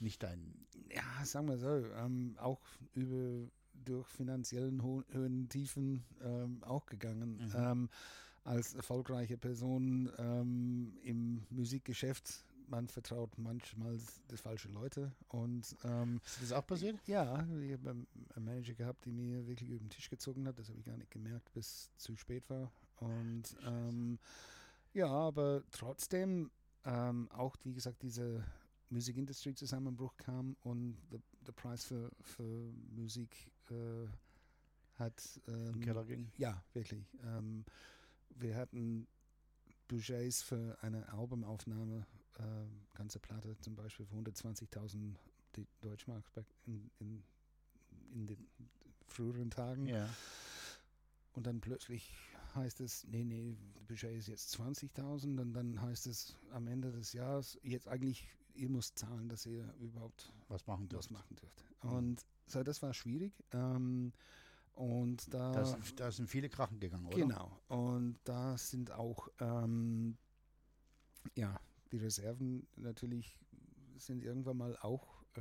nicht 0.01 0.23
dein. 0.23 0.67
ja, 0.91 1.25
sagen 1.25 1.49
wir 1.49 1.59
so, 1.59 1.69
ähm, 1.69 2.37
auch 2.39 2.61
über 2.95 3.49
durch 3.85 4.07
finanziellen 4.09 4.83
Ho 4.83 5.03
Höhen 5.11 5.49
Tiefen 5.49 6.05
ähm, 6.23 6.63
auch 6.65 6.87
gegangen. 6.87 7.37
Mhm. 7.47 7.53
Ähm, 7.55 7.91
als 8.45 8.75
erfolgreiche 8.75 9.39
Person 9.39 10.11
ähm, 10.19 10.99
im 11.05 11.45
Musikgeschäft, 11.51 12.45
man 12.69 12.89
vertraut 12.89 13.37
manchmal 13.39 13.99
die 14.31 14.37
falschen 14.37 14.73
Leute 14.73 15.13
und 15.29 15.77
ähm, 15.85 16.21
Ist 16.25 16.43
das 16.43 16.53
auch 16.53 16.67
passiert? 16.67 16.97
ja, 17.07 17.47
ich 17.61 17.73
habe 17.73 17.91
einen 17.91 18.07
Manager 18.45 18.75
gehabt, 18.75 19.05
die 19.05 19.13
mir 19.13 19.47
wirklich 19.47 19.69
über 19.71 19.79
den 19.79 19.91
Tisch 19.91 20.11
gezogen 20.11 20.47
hat. 20.49 20.59
Das 20.59 20.69
habe 20.69 20.79
ich 20.79 20.85
gar 20.87 20.97
nicht 20.97 21.11
gemerkt, 21.11 21.53
bis 21.53 21.91
zu 21.97 22.17
spät 22.17 22.49
war. 22.51 22.73
Und 22.97 23.57
ähm, 23.67 24.19
Ja, 24.93 25.09
aber 25.09 25.63
trotzdem 25.71 26.51
ähm, 26.85 27.31
auch, 27.33 27.57
wie 27.65 27.75
gesagt, 27.75 28.03
diese 28.03 28.45
Musikindustrie-Zusammenbruch 28.91 30.17
kam 30.17 30.57
und 30.61 30.97
der, 31.11 31.21
der 31.47 31.53
Preis 31.53 31.85
für, 31.85 32.11
für 32.21 32.73
Musik 32.91 33.51
äh, 33.71 34.07
hat 34.99 35.41
ähm, 35.49 35.81
Keller 35.81 36.05
ging. 36.05 36.31
Ja, 36.37 36.63
wirklich. 36.75 37.07
Ähm, 37.25 37.65
wir 38.31 38.57
hatten 38.57 39.07
Budgets 39.89 40.43
für 40.43 40.77
eine 40.83 41.09
Albumaufnahme, 41.13 42.07
äh, 42.39 42.43
ganze 42.95 43.19
Platte 43.19 43.57
zum 43.59 43.75
Beispiel 43.75 44.07
für 44.07 44.17
120.000 44.17 45.15
Deutschmark 45.81 46.25
in, 46.67 46.91
in, 46.99 47.23
in 48.13 48.27
den 48.27 48.49
früheren 49.07 49.51
Tagen. 49.51 49.87
Ja. 49.87 50.09
Und 51.35 51.47
dann 51.47 51.61
plötzlich 51.61 52.11
heißt 52.55 52.81
es, 52.81 53.05
nee, 53.09 53.25
nee, 53.25 53.57
Budget 53.87 54.13
ist 54.17 54.29
jetzt 54.29 54.55
20.000 54.57 55.41
und 55.41 55.53
dann 55.53 55.81
heißt 55.81 56.07
es 56.07 56.37
am 56.51 56.67
Ende 56.67 56.91
des 56.93 57.13
Jahres, 57.13 57.59
jetzt 57.63 57.89
eigentlich, 57.89 58.29
ihr 58.55 58.69
müsst 58.69 58.99
zahlen, 58.99 59.29
dass 59.29 59.47
ihr 59.47 59.73
überhaupt 59.81 60.33
was 60.49 60.67
machen 60.67 60.85
was 60.93 61.09
dürft. 61.09 61.11
machen 61.11 61.37
dürft. 61.37 61.65
Und 61.81 62.25
so, 62.47 62.63
das 62.63 62.83
war 62.83 62.93
schwierig. 62.95 63.33
Ähm, 63.53 64.13
und 64.75 65.33
da, 65.33 65.53
Da, 65.53 65.65
sind- 65.65 66.01
da 66.01 66.11
sind 66.11 66.29
viele 66.29 66.49
Krachen 66.49 66.81
gegangen, 66.81 67.07
oder? 67.07 67.17
genau. 67.17 67.61
Und 67.69 68.19
da 68.25 68.57
sind 68.57 68.91
auch, 68.91 69.29
ähm, 69.41 70.17
ja, 71.37 71.59
die 71.93 71.99
Reserven 71.99 72.67
natürlich 72.77 73.39
sind 73.97 74.23
irgendwann 74.25 74.57
mal 74.57 74.77
auch 74.79 75.23
äh, 75.35 75.41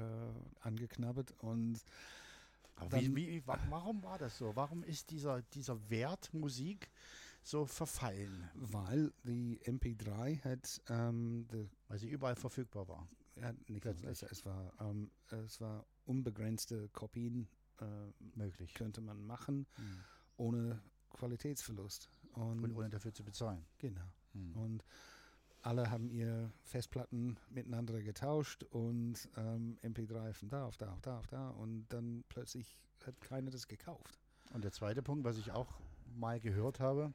angeknabbert 0.61 1.33
und 1.39 1.81
Aber 2.81 2.99
wie, 2.99 3.15
wie, 3.15 3.47
wa- 3.47 3.59
warum 3.69 4.03
war 4.03 4.17
das 4.17 4.37
so? 4.37 4.55
Warum 4.55 4.83
ist 4.83 5.09
dieser, 5.11 5.41
dieser 5.41 5.89
Wert 5.89 6.33
Musik 6.33 6.89
so 7.43 7.65
verfallen? 7.65 8.49
weil 8.55 9.11
die 9.23 9.59
MP3 9.65 10.43
hat, 10.43 10.81
ähm, 10.89 11.47
Weil 11.87 11.97
sie 11.99 12.09
überall 12.09 12.35
verfügbar 12.35 12.87
war. 12.87 13.07
ja, 13.35 13.53
nicht, 13.67 13.85
es, 13.85 14.23
es 14.23 14.45
war, 14.45 14.73
ähm, 14.79 15.09
es 15.45 15.59
war 15.61 15.85
unbegrenzte 16.05 16.89
Kopien 16.89 17.47
äh, 17.79 17.85
Möglich. 18.35 18.73
könnte 18.73 19.01
man 19.01 19.23
machen 19.25 19.65
Mhm. 19.77 20.03
ohne 20.37 20.81
Qualitätsverlust. 21.11 22.09
Und, 22.33 22.63
Und 22.63 22.75
ohne 22.75 22.89
dafür 22.89 23.13
zu 23.13 23.23
bezahlen. 23.23 23.65
genau. 23.77 24.05
Mhm. 24.33 24.55
Und 24.55 24.83
alle 25.61 25.89
haben 25.91 26.09
ihre 26.09 26.51
Festplatten 26.63 27.37
miteinander 27.49 28.01
getauscht 28.01 28.63
und 28.63 29.29
ähm, 29.37 29.77
MP3 29.83 30.33
von 30.33 30.49
da 30.49 30.65
auf 30.65 30.77
da 30.77 30.91
auf 30.93 31.01
da 31.01 31.19
auf 31.19 31.27
da 31.27 31.49
und 31.51 31.85
dann 31.89 32.23
plötzlich 32.29 32.77
hat 33.05 33.19
keiner 33.21 33.51
das 33.51 33.67
gekauft. 33.67 34.19
Und 34.53 34.63
der 34.63 34.71
zweite 34.71 35.01
Punkt, 35.01 35.23
was 35.23 35.37
ich 35.37 35.51
auch 35.51 35.79
mal 36.15 36.39
gehört 36.39 36.79
habe, 36.79 37.13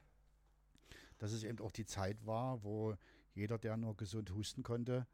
dass 1.18 1.32
es 1.32 1.44
eben 1.44 1.58
auch 1.60 1.72
die 1.72 1.86
Zeit 1.86 2.24
war, 2.26 2.62
wo 2.62 2.94
jeder, 3.34 3.58
der 3.58 3.76
nur 3.76 3.96
gesund 3.96 4.30
husten 4.32 4.62
konnte, 4.62 5.06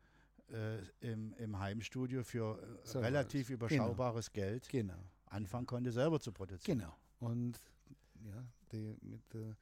äh, 0.50 0.78
im, 1.00 1.34
im 1.34 1.58
Heimstudio 1.58 2.22
für 2.22 2.58
äh, 2.62 2.86
So 2.86 3.00
relativ 3.00 3.48
war's. 3.48 3.54
überschaubares 3.54 4.32
Geld 4.32 4.68
Genau. 4.68 4.98
anfangen 5.26 5.66
konnte, 5.66 5.90
selber 5.92 6.20
zu 6.20 6.32
produzieren. 6.32 6.78
Genau. 6.78 6.94
Und 7.18 7.60
ja, 8.24 8.44
die, 8.72 8.96
mit 9.00 9.22
der 9.32 9.56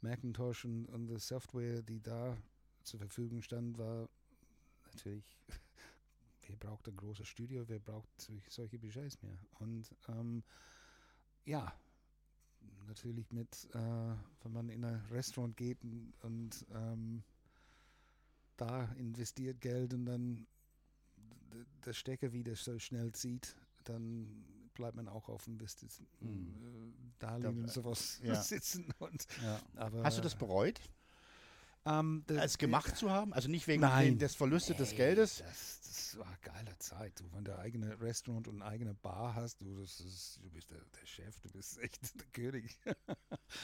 Macintosh 0.00 0.64
und, 0.64 0.86
und 0.86 1.08
der 1.08 1.18
Software, 1.18 1.82
die 1.82 2.00
da 2.00 2.36
zur 2.88 3.00
Verfügung 3.00 3.42
stand, 3.42 3.78
war 3.78 4.08
natürlich, 4.92 5.24
wer 6.46 6.56
braucht 6.56 6.88
ein 6.88 6.96
großes 6.96 7.28
Studio, 7.28 7.68
wer 7.68 7.78
braucht 7.78 8.08
solch- 8.20 8.50
solche 8.50 8.78
Budgets 8.78 9.20
mehr? 9.22 9.38
Und 9.60 9.94
ähm, 10.08 10.42
ja, 11.44 11.72
natürlich 12.86 13.30
mit, 13.32 13.68
äh, 13.74 13.78
wenn 14.42 14.52
man 14.52 14.68
in 14.70 14.84
ein 14.84 15.00
Restaurant 15.10 15.56
geht 15.56 15.82
und, 15.84 16.12
und 16.22 16.66
ähm, 16.72 17.22
da 18.56 18.84
investiert 18.96 19.60
Geld 19.60 19.94
und 19.94 20.06
dann 20.06 20.46
der 21.84 21.92
Stecker 21.92 22.32
wieder 22.32 22.54
so 22.56 22.78
schnell 22.78 23.12
zieht, 23.12 23.56
dann 23.84 24.44
bleibt 24.74 24.96
man 24.96 25.08
auch 25.08 25.28
auf 25.28 25.44
dem 25.44 25.60
Wist 25.60 25.84
Mhm. 26.20 26.54
äh, 26.62 26.92
Darlehen 27.18 27.56
Da- 27.56 27.62
und 27.62 27.70
sowas 27.70 28.20
ja. 28.22 28.34
sitzen. 28.42 28.92
Und, 28.98 29.26
Ja. 29.42 29.60
aber, 29.76 30.04
Hast 30.04 30.18
du 30.18 30.22
das 30.22 30.34
bereut, 30.36 30.80
ähm, 31.88 32.24
der- 32.28 32.42
es 32.42 32.58
gemacht 32.58 32.96
zu 32.96 33.10
haben? 33.10 33.32
Also 33.32 33.48
nicht 33.48 33.66
wegen 33.66 33.82
Nein. 33.82 34.18
des 34.18 34.34
Verlustes 34.34 34.76
des 34.76 34.94
Geldes? 34.94 35.38
Das, 35.38 35.80
das 35.82 36.18
war 36.18 36.36
geile 36.42 36.76
Zeit. 36.78 37.18
Du, 37.20 37.24
wenn 37.32 37.44
du 37.44 37.54
ein 37.54 37.60
eigenes 37.60 38.00
Restaurant 38.00 38.48
und 38.48 38.62
eine 38.62 38.70
eigene 38.70 38.94
Bar 38.94 39.34
hast, 39.34 39.60
du, 39.60 39.80
das 39.80 40.00
ist, 40.00 40.38
du 40.42 40.50
bist 40.50 40.70
der, 40.70 40.78
der 40.78 41.06
Chef, 41.06 41.38
du 41.40 41.48
bist 41.50 41.78
echt 41.82 42.14
der 42.20 42.26
König. 42.32 42.78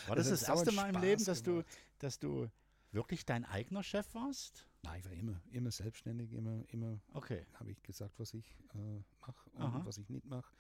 War 0.07 0.17
das 0.17 0.29
das 0.29 0.41
sauer 0.41 0.57
erste 0.57 0.73
Mal 0.73 0.87
im 0.89 0.95
Spaß 0.95 1.03
Leben, 1.03 1.25
dass 1.25 1.43
du, 1.43 1.63
dass 1.99 2.19
du 2.19 2.49
wirklich 2.93 3.25
dein 3.27 3.45
eigener 3.45 3.83
Chef 3.83 4.07
warst? 4.15 4.67
Nein, 4.83 5.01
ich 5.01 5.05
war 5.07 5.13
immer, 5.13 5.41
immer 5.51 5.71
selbstständig, 5.71 6.33
immer, 6.33 6.63
immer 6.69 7.01
Okay. 7.15 7.47
habe 7.55 7.71
ich 7.71 7.83
gesagt, 7.83 8.19
was 8.19 8.35
ich 8.35 8.45
äh, 8.75 9.03
mache 9.21 9.51
Aha. 9.57 9.79
und 9.79 9.87
was 9.87 9.97
ich 9.99 10.09
nicht 10.11 10.27
mache. 10.27 10.53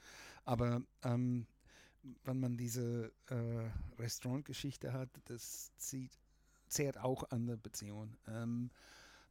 Aber 0.44 0.82
ähm, 1.02 1.46
wenn 2.24 2.40
man 2.40 2.56
diese 2.56 3.12
äh, 3.28 3.70
Restaurantgeschichte 3.98 4.92
hat, 4.92 5.08
das 5.26 5.72
zieht, 5.76 6.18
zehrt 6.74 6.98
auch 6.98 7.30
an 7.30 7.46
der 7.46 7.56
Beziehung. 7.56 8.16
Ähm, 8.26 8.70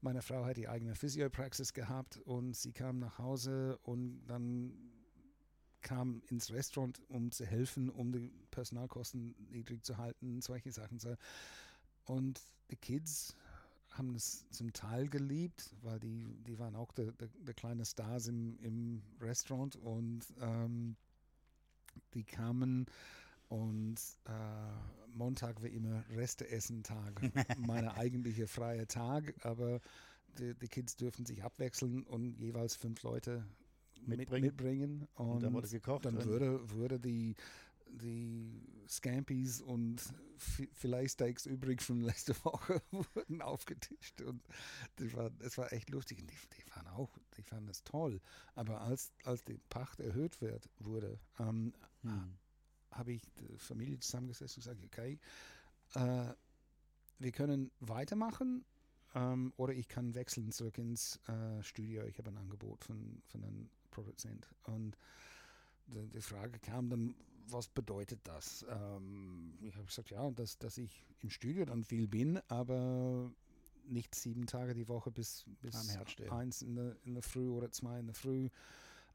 meine 0.02 0.22
Frau 0.22 0.46
hat 0.46 0.58
die 0.58 0.68
eigene 0.68 0.96
Physiopraxis 0.96 1.74
gehabt 1.74 2.18
und 2.26 2.56
sie 2.56 2.72
kam 2.74 3.00
nach 3.00 3.20
Hause 3.20 3.78
und 3.84 4.26
dann 4.28 4.74
kam 5.82 6.22
ins 6.30 6.52
Restaurant, 6.52 7.02
um 7.10 7.32
zu 7.32 7.46
helfen, 7.46 7.90
um 7.90 8.12
die 8.12 8.32
Personalkosten 8.52 9.36
niedrig 9.52 9.84
zu 9.84 9.98
halten, 9.98 10.42
solche 10.42 10.72
Sachen. 10.72 11.00
So. 11.00 11.16
Und 12.06 12.42
die 12.72 12.78
Kids 12.78 13.36
haben 13.92 14.16
es 14.16 14.50
zum 14.50 14.74
Teil 14.74 15.08
geliebt, 15.08 15.76
weil 15.82 16.00
die, 16.00 16.36
die 16.48 16.58
waren 16.58 16.76
auch 16.76 16.92
der, 16.94 17.12
der, 17.12 17.28
der 17.28 17.54
kleine 17.54 17.86
Stars 17.86 18.28
im, 18.28 18.58
im 18.60 19.04
Restaurant 19.22 19.76
und 19.76 20.26
ähm, 20.42 20.96
die 22.14 22.24
kamen 22.24 22.88
und 23.54 23.96
äh, 24.26 25.12
Montag 25.16 25.62
war 25.62 25.70
immer 25.70 26.04
Reste-Essen-Tag, 26.10 27.22
mein 27.60 27.88
eigentlicher 27.88 28.48
freier 28.48 28.88
Tag, 28.88 29.34
aber 29.46 29.80
die, 30.40 30.56
die 30.56 30.68
Kids 30.68 30.96
dürfen 30.96 31.26
sich 31.26 31.44
abwechseln 31.44 32.04
und 32.04 32.40
jeweils 32.40 32.76
fünf 32.76 33.04
Leute 33.04 33.46
mit, 34.06 34.18
Mitbringen. 34.20 34.46
mitbringen 34.48 35.08
und, 35.14 35.30
Und 35.30 35.44
dann 35.44 35.54
wurde 35.54 35.68
gekocht. 35.68 36.06
dann 36.06 36.24
würde, 36.26 36.68
würde 36.72 37.00
die, 37.00 37.36
die 37.88 38.60
Scampies 38.90 39.62
und 39.62 40.02
vi- 40.58 40.70
Filetsteaks 40.74 41.46
übrig 41.46 41.82
von 41.84 42.02
letzter 42.02 42.34
Woche 42.44 42.82
wurden 42.92 43.42
aufgetischt 43.44 44.20
und 44.22 44.42
das 44.96 45.14
war, 45.14 45.30
das 45.30 45.60
war 45.60 45.72
echt 45.72 45.92
lustig. 45.92 46.20
Und 46.22 46.32
die, 46.32 46.36
die 46.58 46.72
waren 46.76 46.88
auch, 46.88 47.16
die 47.38 47.44
fanden 47.44 47.68
das 47.68 47.84
toll. 47.84 48.20
Aber 48.56 48.82
als, 48.82 49.12
als 49.26 49.44
die 49.46 49.60
Pacht 49.70 50.00
erhöht 50.00 50.42
wird, 50.42 50.70
wurde, 50.80 51.20
ähm, 51.40 51.72
Hm. 52.02 52.34
Habe 52.94 53.14
ich 53.14 53.22
die 53.40 53.58
Familie 53.58 54.00
zusammengesetzt 54.00 54.58
und 54.58 54.64
gesagt, 54.64 54.84
okay, 54.84 55.20
äh, 55.96 56.34
wir 57.20 57.32
können 57.32 57.72
weitermachen 57.80 58.66
ähm, 59.16 59.54
oder 59.58 59.74
ich 59.74 59.88
kann 59.88 60.16
wechseln 60.16 60.52
zurück 60.52 60.78
ins 60.78 61.20
äh, 61.28 61.64
Studio. 61.64 62.04
Ich 62.06 62.18
habe 62.18 62.32
ein 62.32 62.38
Angebot 62.38 62.84
von, 62.84 63.22
von 63.28 63.44
einem 63.44 63.70
Produzent. 63.92 64.48
Und 64.64 64.98
die, 65.88 66.08
die 66.08 66.22
Frage 66.22 66.60
kam 66.60 66.90
dann, 66.90 67.16
was 67.48 67.68
bedeutet 67.68 68.20
das? 68.24 68.66
Ähm, 68.70 69.58
ich 69.62 69.76
habe 69.76 69.86
gesagt, 69.86 70.10
ja, 70.10 70.30
dass, 70.32 70.58
dass 70.58 70.78
ich 70.78 71.06
im 71.22 71.30
Studio 71.30 71.66
dann 71.66 71.84
viel 71.84 72.08
bin, 72.08 72.40
aber 72.48 73.32
nicht 73.86 74.16
sieben 74.16 74.46
Tage 74.46 74.74
die 74.74 74.88
Woche 74.88 75.12
bis, 75.12 75.46
bis 75.62 75.76
eins 76.30 76.62
in 76.62 76.76
der, 76.76 76.96
in 77.04 77.14
der 77.14 77.24
Früh 77.24 77.50
oder 77.50 77.70
zwei 77.72 78.00
in 78.00 78.06
der 78.06 78.16
Früh 78.16 78.50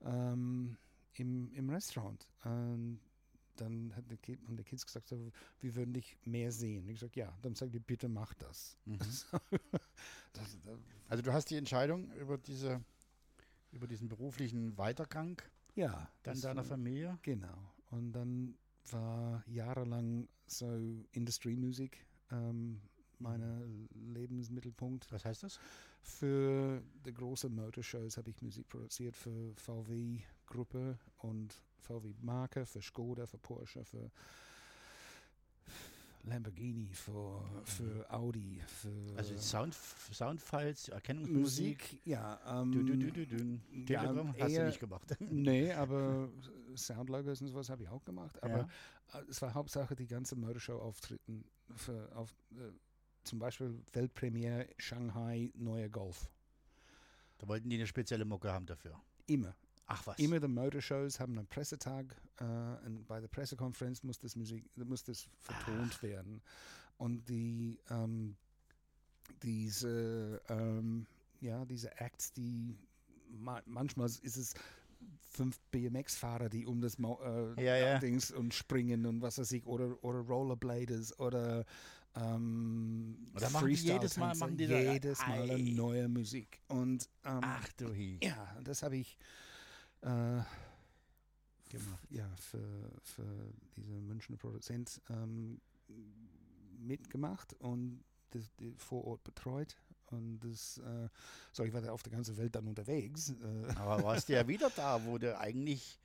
ähm, 0.03 0.77
im, 1.15 1.51
im 1.53 1.71
Restaurant. 1.71 2.29
Und 2.45 3.01
dann 3.61 3.95
hat 3.97 4.11
die 4.11 4.17
Kid, 4.17 4.41
haben 4.47 4.57
die 4.57 4.65
Kids 4.65 4.87
gesagt, 4.87 5.09
so, 5.09 5.33
wir 5.61 5.75
würden 5.75 5.95
dich 5.95 6.17
mehr 6.25 6.53
sehen. 6.53 6.89
Ich 6.89 7.01
gesagt, 7.01 7.17
ja, 7.17 7.37
dann 7.43 7.55
sage 7.55 7.77
ich, 7.77 7.83
bitte 7.83 8.09
mach 8.09 8.35
das. 8.35 8.77
Mhm. 8.85 8.99
das, 8.99 9.27
das 10.33 10.59
Also 11.09 11.23
du 11.23 11.33
hast 11.33 11.51
die 11.51 11.57
Entscheidung 11.57 12.11
über 12.13 12.39
diese 12.39 12.83
über 13.71 13.87
diesen 13.87 14.09
beruflichen 14.09 14.79
Weitergang 14.79 15.41
ja, 15.79 16.11
dann 16.25 16.41
deiner 16.41 16.65
Familie. 16.65 17.19
Genau. 17.23 17.73
Und 17.91 18.13
dann 18.13 18.57
war 18.91 19.45
jahrelang 19.47 20.29
so 20.47 20.67
Industriemusik 21.13 22.05
ähm, 22.33 22.81
meine 23.19 23.65
Lebensmittelpunkt. 23.95 25.11
Was 25.13 25.25
heißt 25.25 25.45
das? 25.45 25.61
Für 26.03 26.83
die 27.07 27.15
großen 27.15 27.55
Motorshows 27.55 28.17
habe 28.17 28.31
ich 28.31 28.43
Musik 28.43 28.69
produziert 28.69 29.17
für 29.17 29.55
VW 29.57 30.19
Gruppe 30.49 30.99
und 31.19 31.55
VW 31.81 32.15
Marke, 32.21 32.67
für 32.67 32.83
Skoda, 32.83 33.27
für 33.27 33.39
Porsche, 33.39 33.85
für 33.85 34.11
Lamborghini, 36.25 36.91
für, 36.93 37.43
für 37.65 38.07
Audi, 38.13 38.61
für 38.67 38.93
Also 39.17 39.37
Sound, 39.39 39.75
Soundfiles, 40.13 40.89
Erkennungsmusik. 40.89 41.79
Musik. 41.81 42.01
Ja, 42.07 42.39
ähm, 42.63 42.73
Du, 42.73 42.83
du, 42.83 42.97
du, 42.99 43.13
du, 43.13 43.27
du. 43.27 43.37
ja, 43.93 44.01
Telegram 44.03 44.29
hast 44.29 44.39
du 44.41 44.45
eher- 44.47 44.67
nicht 44.67 44.81
gemacht. 44.81 45.17
Nee, 45.21 45.73
aber 45.73 46.29
Soundlogos 46.77 47.41
und 47.41 47.49
sowas 47.49 47.71
habe 47.71 47.85
ich 47.85 47.89
auch 47.89 48.05
gemacht. 48.05 48.43
Aber 48.43 48.69
Ja. 49.15 49.21
äh, 49.21 49.25
es 49.31 49.41
war 49.41 49.55
Hauptsache 49.55 49.95
die 49.97 50.07
ganze 50.07 50.37
Motorshow-Auftritten 50.37 51.45
für, 51.77 52.15
auf, 52.15 52.35
äh, 52.53 52.73
zum 53.25 53.39
Beispiel 53.39 53.81
Weltpremiere 53.93 54.69
Shanghai 54.77 55.51
Neuer 55.55 55.89
Golf. 55.89 56.29
Da 57.39 57.49
wollten 57.49 57.71
die 57.71 57.77
eine 57.77 57.87
spezielle 57.87 58.25
Mucke 58.27 58.53
haben 58.53 58.67
dafür. 58.67 59.01
Immer. 59.27 59.55
Ach 59.89 60.07
was. 60.07 60.19
Immer 60.19 60.39
die 60.39 60.49
Motorshows 60.49 61.19
haben 61.19 61.39
einen 61.39 61.47
Pressetag 61.49 62.15
äh, 62.41 62.45
und 62.87 63.07
bei 63.07 63.21
der 63.21 63.29
Pressekonferenz 63.29 64.03
muss 64.03 64.19
das 64.19 64.37
Musik 64.37 64.65
muss 64.77 65.03
das 65.03 65.27
vertont 65.39 65.95
Ach. 65.97 66.03
werden. 66.03 66.41
Und 66.99 67.29
die 67.29 67.79
ähm, 67.91 68.37
diese 69.43 70.41
ähm, 70.49 71.07
ja 71.41 71.65
diese 71.65 71.91
Acts, 72.01 72.33
die 72.33 72.77
ma 73.31 73.63
manchmal 73.67 74.07
ist 74.09 74.37
es 74.37 74.55
fünf 75.21 75.61
BMX-Fahrer, 75.71 76.49
die 76.49 76.67
um 76.67 76.81
das 76.81 76.99
Mau 76.99 77.21
äh, 77.23 77.65
Ja, 77.65 77.77
ja. 77.77 77.99
Dings 77.99 78.31
und 78.31 78.53
springen 78.53 79.07
und 79.07 79.23
was 79.23 79.39
weiß 79.39 79.53
ich, 79.53 79.65
oder, 79.67 80.03
oder 80.03 80.19
Rollerbladers 80.21 81.19
oder 81.21 81.65
ähm, 82.17 83.17
Oder 83.35 83.51
machen 83.51 83.69
jedes 83.69 84.17
Mal- 84.17 84.35
machen 84.35 84.57
die 84.57 84.65
jedes 84.65 85.21
Mal 85.21 85.43
eine 85.43 85.55
Ei. 85.55 85.73
neue 85.77 86.09
Musik. 86.09 86.61
Und 86.69 87.09
ähm, 87.25 87.41
Ach 87.43 87.69
du 87.77 87.89
Hi. 87.95 88.19
ja, 88.23 88.57
das 88.65 88.83
habe 88.83 88.97
ich 88.97 89.17
äh, 90.03 90.43
Gemacht. 91.71 92.07
ja, 92.11 92.29
für, 92.37 92.91
für 93.03 93.53
diese 93.77 94.01
Münchner 94.01 94.37
Produzent 94.37 95.01
ähm, 95.11 95.61
mitgemacht 96.79 97.55
und 97.61 98.03
das, 98.31 98.51
vor 98.77 99.05
Ort 99.05 99.25
betreut. 99.25 99.77
Und 100.11 100.41
das, 100.41 100.79
äh, 100.79 101.09
so 101.53 101.65
ich 101.65 101.73
war 101.73 101.83
da 101.83 101.93
auf 101.93 102.03
der 102.03 102.13
ganzen 102.13 102.37
Welt 102.39 102.55
dann 102.55 102.67
unterwegs. 102.67 103.31
Äh, 103.31 103.75
Aber 103.77 104.03
warst 104.03 104.29
du 104.29 104.33
ja 104.35 104.47
wieder 104.49 104.71
da, 104.75 105.05
wo 105.05 105.19
du 105.19 105.39
eigentlich. 105.39 106.01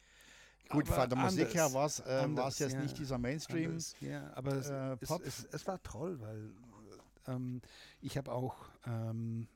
Gut, 0.70 0.88
Aber 0.88 1.02
von 1.02 1.10
der 1.10 1.18
Musik 1.18 1.54
her 1.54 1.74
war 1.74 1.86
es 1.86 2.00
äh, 2.00 2.22
anders, 2.24 2.60
jetzt 2.60 2.74
ja. 2.74 2.82
nicht 2.82 2.98
dieser 2.98 3.18
Mainstream. 3.18 3.72
Anders, 3.72 3.96
ja, 4.00 4.32
aber 4.34 4.54
es, 4.54 4.70
äh, 4.70 4.98
es, 5.00 5.10
Pop. 5.10 5.22
es, 5.26 5.46
es 5.52 5.68
war 5.68 5.82
toll, 5.84 6.20
weil 6.20 6.54
ähm, 7.28 7.62
ich 8.02 8.18
habe 8.18 8.32
auch 8.32 8.70
ähm, 8.86 9.48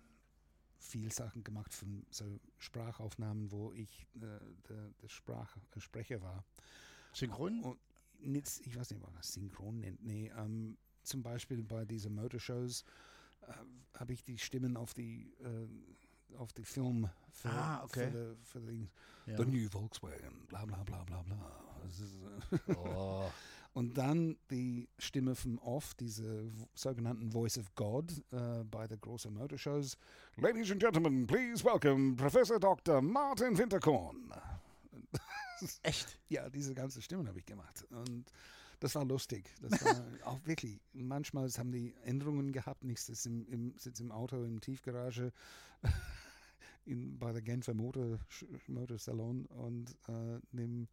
viel 0.80 1.12
Sachen 1.12 1.44
gemacht 1.44 1.74
von 1.74 2.06
so 2.10 2.40
Sprachaufnahmen, 2.58 3.52
wo 3.52 3.72
ich 3.74 4.08
äh, 4.16 4.20
der, 4.70 4.90
der 5.02 5.08
Sprach, 5.08 5.56
äh, 5.76 5.80
Sprecher 5.80 6.22
war. 6.22 6.44
Synchron? 7.14 7.62
Und 7.64 7.80
nicht, 8.20 8.66
ich 8.66 8.78
weiß 8.78 8.92
nicht, 8.92 9.02
was 9.04 9.12
man 9.14 9.24
synchron 9.24 9.80
nennt. 9.80 10.04
Nee, 10.04 10.32
ähm, 10.38 10.78
zum 11.04 11.24
Beispiel 11.24 11.64
bei 11.64 11.86
diesen 11.86 12.16
Motorshows 12.16 12.84
äh, 13.42 13.54
habe 13.98 14.14
ich 14.14 14.24
die 14.24 14.38
Stimmen 14.38 14.76
auf 14.78 14.94
die 14.94 15.34
äh, 15.42 15.68
auf 16.36 16.52
die 16.52 16.66
Film 16.66 17.10
für, 17.32 17.50
Ah, 17.50 17.84
okay. 17.86 18.12
für, 18.12 18.36
für 18.44 18.60
die, 18.60 18.90
Ja. 19.26 19.38
the 19.38 19.46
new 19.46 19.70
Volkswagen, 19.70 20.46
bla 20.48 20.66
bla 20.66 20.84
bla 20.84 21.04
bla 21.06 21.22
bla. 21.24 21.82
Ist, 21.88 22.02
äh, 22.68 22.74
Oh. 22.76 23.32
und 23.78 23.96
dann 23.96 24.38
die 24.50 24.90
Stimme 24.98 25.36
vom 25.36 25.60
Off, 25.60 25.94
diese 25.94 26.52
sogenannten 26.74 27.32
Voice 27.32 27.60
of 27.60 27.76
God 27.76 28.12
äh, 28.32 28.64
bei 28.64 28.88
den 28.88 29.00
großen 29.00 29.32
Motorshows. 29.32 30.00
Ladies 30.38 30.72
and 30.72 30.82
Gentlemen, 30.82 31.28
please 31.28 31.64
welcome 31.64 32.16
Professor 32.16 32.60
Dr. 32.60 33.04
Martin 33.04 33.56
Winterkorn. 33.56 34.34
Echt? 35.84 36.20
Ja, 36.28 36.50
diese 36.50 36.74
ganze 36.74 37.04
Stimmen 37.04 37.28
habe 37.28 37.38
ich 37.38 37.46
gemacht. 37.46 37.86
Und 37.92 38.26
das 38.80 38.96
war 38.96 39.06
lustig. 39.06 39.54
Das 39.62 39.86
war 39.86 40.04
auch 40.26 40.40
wirklich. 40.44 40.82
Manchmal 40.94 41.48
haben 41.48 41.72
die 41.72 41.94
Änderungen 42.04 42.52
gehabt. 42.52 42.84
Ich 42.84 43.00
sitze 43.00 43.30
im, 43.30 43.46
im, 43.46 43.74
sitz 43.78 44.00
im 44.00 44.12
Auto, 44.12 44.44
im 44.44 44.60
Tiefgarage 44.60 45.32
in, 46.86 47.20
bei 47.20 47.32
der 47.32 47.44
Genfer 47.44 47.76
Motor, 47.76 48.18
Motorsalon 48.66 49.46
und 49.46 49.96
äh, 50.08 50.40
nehme 50.52 50.88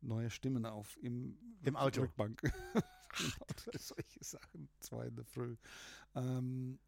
neue 0.00 0.30
Stimmen 0.30 0.66
auf 0.66 0.96
im, 1.00 1.36
Im 1.64 1.76
Auto? 1.76 2.02
Rückbank. 2.02 2.42
Auto, 3.40 3.70
solche 3.78 4.22
Sachen, 4.22 4.68
zwei 4.80 5.06
in 5.06 5.16
der 5.16 5.24
Früh. 5.24 5.56
Ähm, 6.14 6.78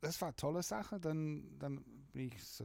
das 0.00 0.20
war 0.20 0.28
eine 0.28 0.36
tolle 0.36 0.62
Sache. 0.62 1.00
Dann, 1.00 1.58
dann 1.58 1.84
bin 2.12 2.28
ich 2.28 2.42
so 2.42 2.64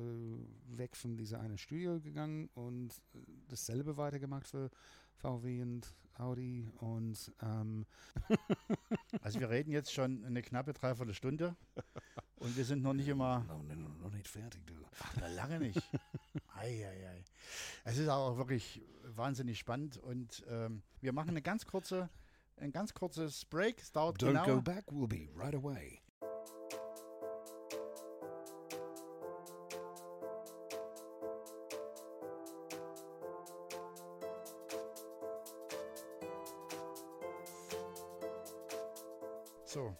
weg 0.68 0.96
von 0.96 1.18
dieser 1.18 1.40
einen 1.40 1.58
Studio 1.58 2.00
gegangen 2.00 2.50
und 2.54 2.90
äh, 3.14 3.20
dasselbe 3.48 3.98
weitergemacht 3.98 4.48
für 4.48 4.70
VW 5.18 5.62
und 5.62 5.96
Audi 6.18 6.70
und 6.78 7.34
ähm, 7.42 7.86
Also 9.22 9.40
wir 9.40 9.50
reden 9.50 9.72
jetzt 9.72 9.94
schon 9.94 10.24
eine 10.24 10.42
knappe 10.42 10.74
Dreiviertelstunde 10.74 11.56
und 12.36 12.56
wir 12.56 12.64
sind 12.64 12.82
noch 12.82 12.94
nicht 12.94 13.08
immer 13.08 13.44
noch, 13.44 13.64
noch, 13.64 13.98
noch 13.98 14.12
nicht 14.12 14.28
fertig, 14.28 14.66
du. 14.66 14.74
Ach, 15.00 15.30
lange 15.36 15.60
nicht. 15.60 15.82
Ei, 16.66 16.86
ei, 16.88 17.08
ei. 17.08 17.24
Es 17.84 17.98
ist 17.98 18.10
auch 18.10 18.38
wirklich 18.38 18.82
wahnsinnig 19.04 19.60
spannend 19.60 19.98
und 19.98 20.44
ähm, 20.50 20.82
wir 21.02 21.14
machen 21.14 21.30
eine 21.30 21.42
ganz 21.42 21.66
kurze, 21.66 22.10
ein 22.58 22.72
ganz 22.72 22.94
kurzes 22.94 23.46
Break. 23.46 23.82
Es 23.82 23.92
dauert 23.92 24.22
Don't 24.22 24.28
genau. 24.28 24.46
go 24.46 24.62
back, 24.62 24.86
we'll 24.92 25.08
be 25.08 25.30
right 25.36 25.54
away. 25.54 26.02
So, 39.66 39.96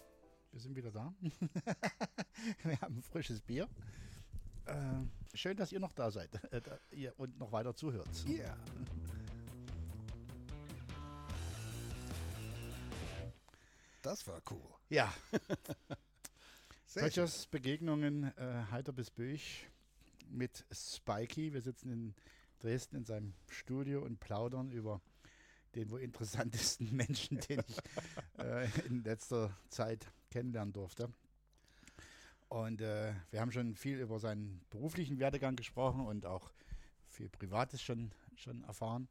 wir 0.52 0.60
sind 0.60 0.74
wieder 0.74 0.90
da. 0.90 1.14
wir 2.64 2.80
haben 2.80 3.02
frisches 3.02 3.42
Bier. 3.42 3.68
Äh, 4.64 4.72
schön, 5.36 5.56
dass 5.56 5.72
ihr 5.72 5.80
noch 5.80 5.92
da 5.92 6.10
seid 6.10 6.34
äh, 6.52 6.60
da, 6.60 6.78
und 7.16 7.38
noch 7.38 7.52
weiter 7.52 7.74
zuhört. 7.74 8.08
Yeah. 8.28 8.56
Das 14.02 14.26
war 14.28 14.40
cool. 14.50 14.62
Ja. 14.88 15.12
Deutschers 16.94 17.46
Begegnungen 17.46 18.32
äh, 18.36 18.62
heiter 18.70 18.92
bis 18.92 19.10
Böch 19.10 19.66
mit 20.30 20.64
Spikey. 20.72 21.52
Wir 21.52 21.60
sitzen 21.60 21.90
in 21.90 22.14
Dresden 22.60 22.96
in 22.96 23.04
seinem 23.04 23.34
Studio 23.48 24.02
und 24.02 24.20
plaudern 24.20 24.70
über 24.70 25.00
den 25.74 25.90
wohl 25.90 26.00
interessantesten 26.00 26.94
Menschen, 26.96 27.40
den 27.40 27.62
ich 27.66 27.78
äh, 28.38 28.68
in 28.86 29.02
letzter 29.02 29.56
Zeit 29.68 30.06
kennenlernen 30.30 30.72
durfte. 30.72 31.10
Und 32.48 32.80
äh, 32.80 33.12
wir 33.30 33.40
haben 33.40 33.50
schon 33.52 33.74
viel 33.74 33.98
über 33.98 34.18
seinen 34.18 34.60
beruflichen 34.70 35.18
Werdegang 35.18 35.56
gesprochen 35.56 36.06
und 36.06 36.26
auch 36.26 36.52
viel 37.08 37.28
Privates 37.28 37.82
schon, 37.82 38.12
schon 38.36 38.62
erfahren. 38.64 39.08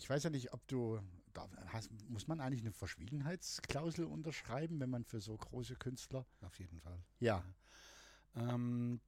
Ich 0.00 0.10
weiß 0.10 0.24
ja 0.24 0.30
nicht, 0.30 0.52
ob 0.52 0.66
du, 0.66 0.98
da 1.32 1.48
hast, 1.68 1.90
muss 2.08 2.26
man 2.26 2.40
eigentlich 2.40 2.62
eine 2.62 2.72
Verschwiegenheitsklausel 2.72 4.04
unterschreiben, 4.04 4.80
wenn 4.80 4.90
man 4.90 5.04
für 5.04 5.20
so 5.20 5.36
große 5.36 5.76
Künstler 5.76 6.26
Auf 6.42 6.58
jeden 6.58 6.80
Fall. 6.80 6.98
ja, 7.20 7.44
Ähm, 8.36 9.00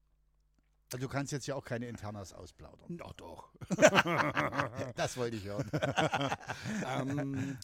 also 0.92 1.04
du 1.04 1.08
kannst 1.12 1.32
jetzt 1.32 1.46
ja 1.48 1.56
auch 1.56 1.64
keine 1.64 1.88
Internas 1.88 2.32
ausplaudern. 2.32 2.86
na 2.88 3.12
doch. 3.16 3.50
Das 4.94 5.16
wollte 5.16 5.36
ich 5.36 5.44
hören. 5.44 5.68
ähm, 6.86 7.58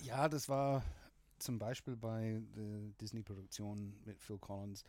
ja, 0.00 0.28
das 0.28 0.48
war 0.48 0.82
zum 1.38 1.58
Beispiel 1.58 1.96
bei 1.96 2.40
der 2.56 2.88
Disney-Produktion 3.00 4.00
mit 4.04 4.18
Phil 4.20 4.38
Collins. 4.38 4.82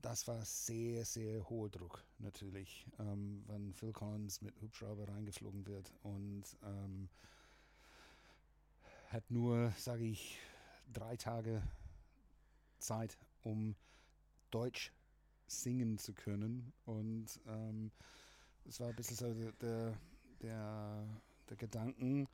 Das 0.00 0.28
war 0.28 0.44
sehr, 0.44 1.04
sehr 1.04 1.48
hoher 1.48 1.68
Druck 1.68 2.04
natürlich, 2.18 2.86
ähm, 3.00 3.42
wenn 3.48 3.74
Phil 3.74 3.92
Collins 3.92 4.42
mit 4.42 4.60
Hubschrauber 4.60 5.08
reingeflogen 5.08 5.66
wird 5.66 5.92
und 6.02 6.44
ähm, 6.62 7.08
hat 9.08 9.28
nur, 9.30 9.72
sage 9.76 10.04
ich, 10.04 10.38
drei 10.92 11.16
Tage 11.16 11.62
Zeit, 12.78 13.18
um 13.42 13.74
Deutsch 14.50 14.92
singen 15.46 15.98
zu 15.98 16.12
können. 16.12 16.72
Und 16.84 17.40
ähm, 17.46 17.90
es 18.66 18.80
war 18.80 18.88
ein 18.88 18.96
bisschen 18.96 19.16
so 19.16 19.34
der, 19.34 19.52
der, 20.42 21.06
der, 21.48 21.56
Gedanken, 21.56 22.28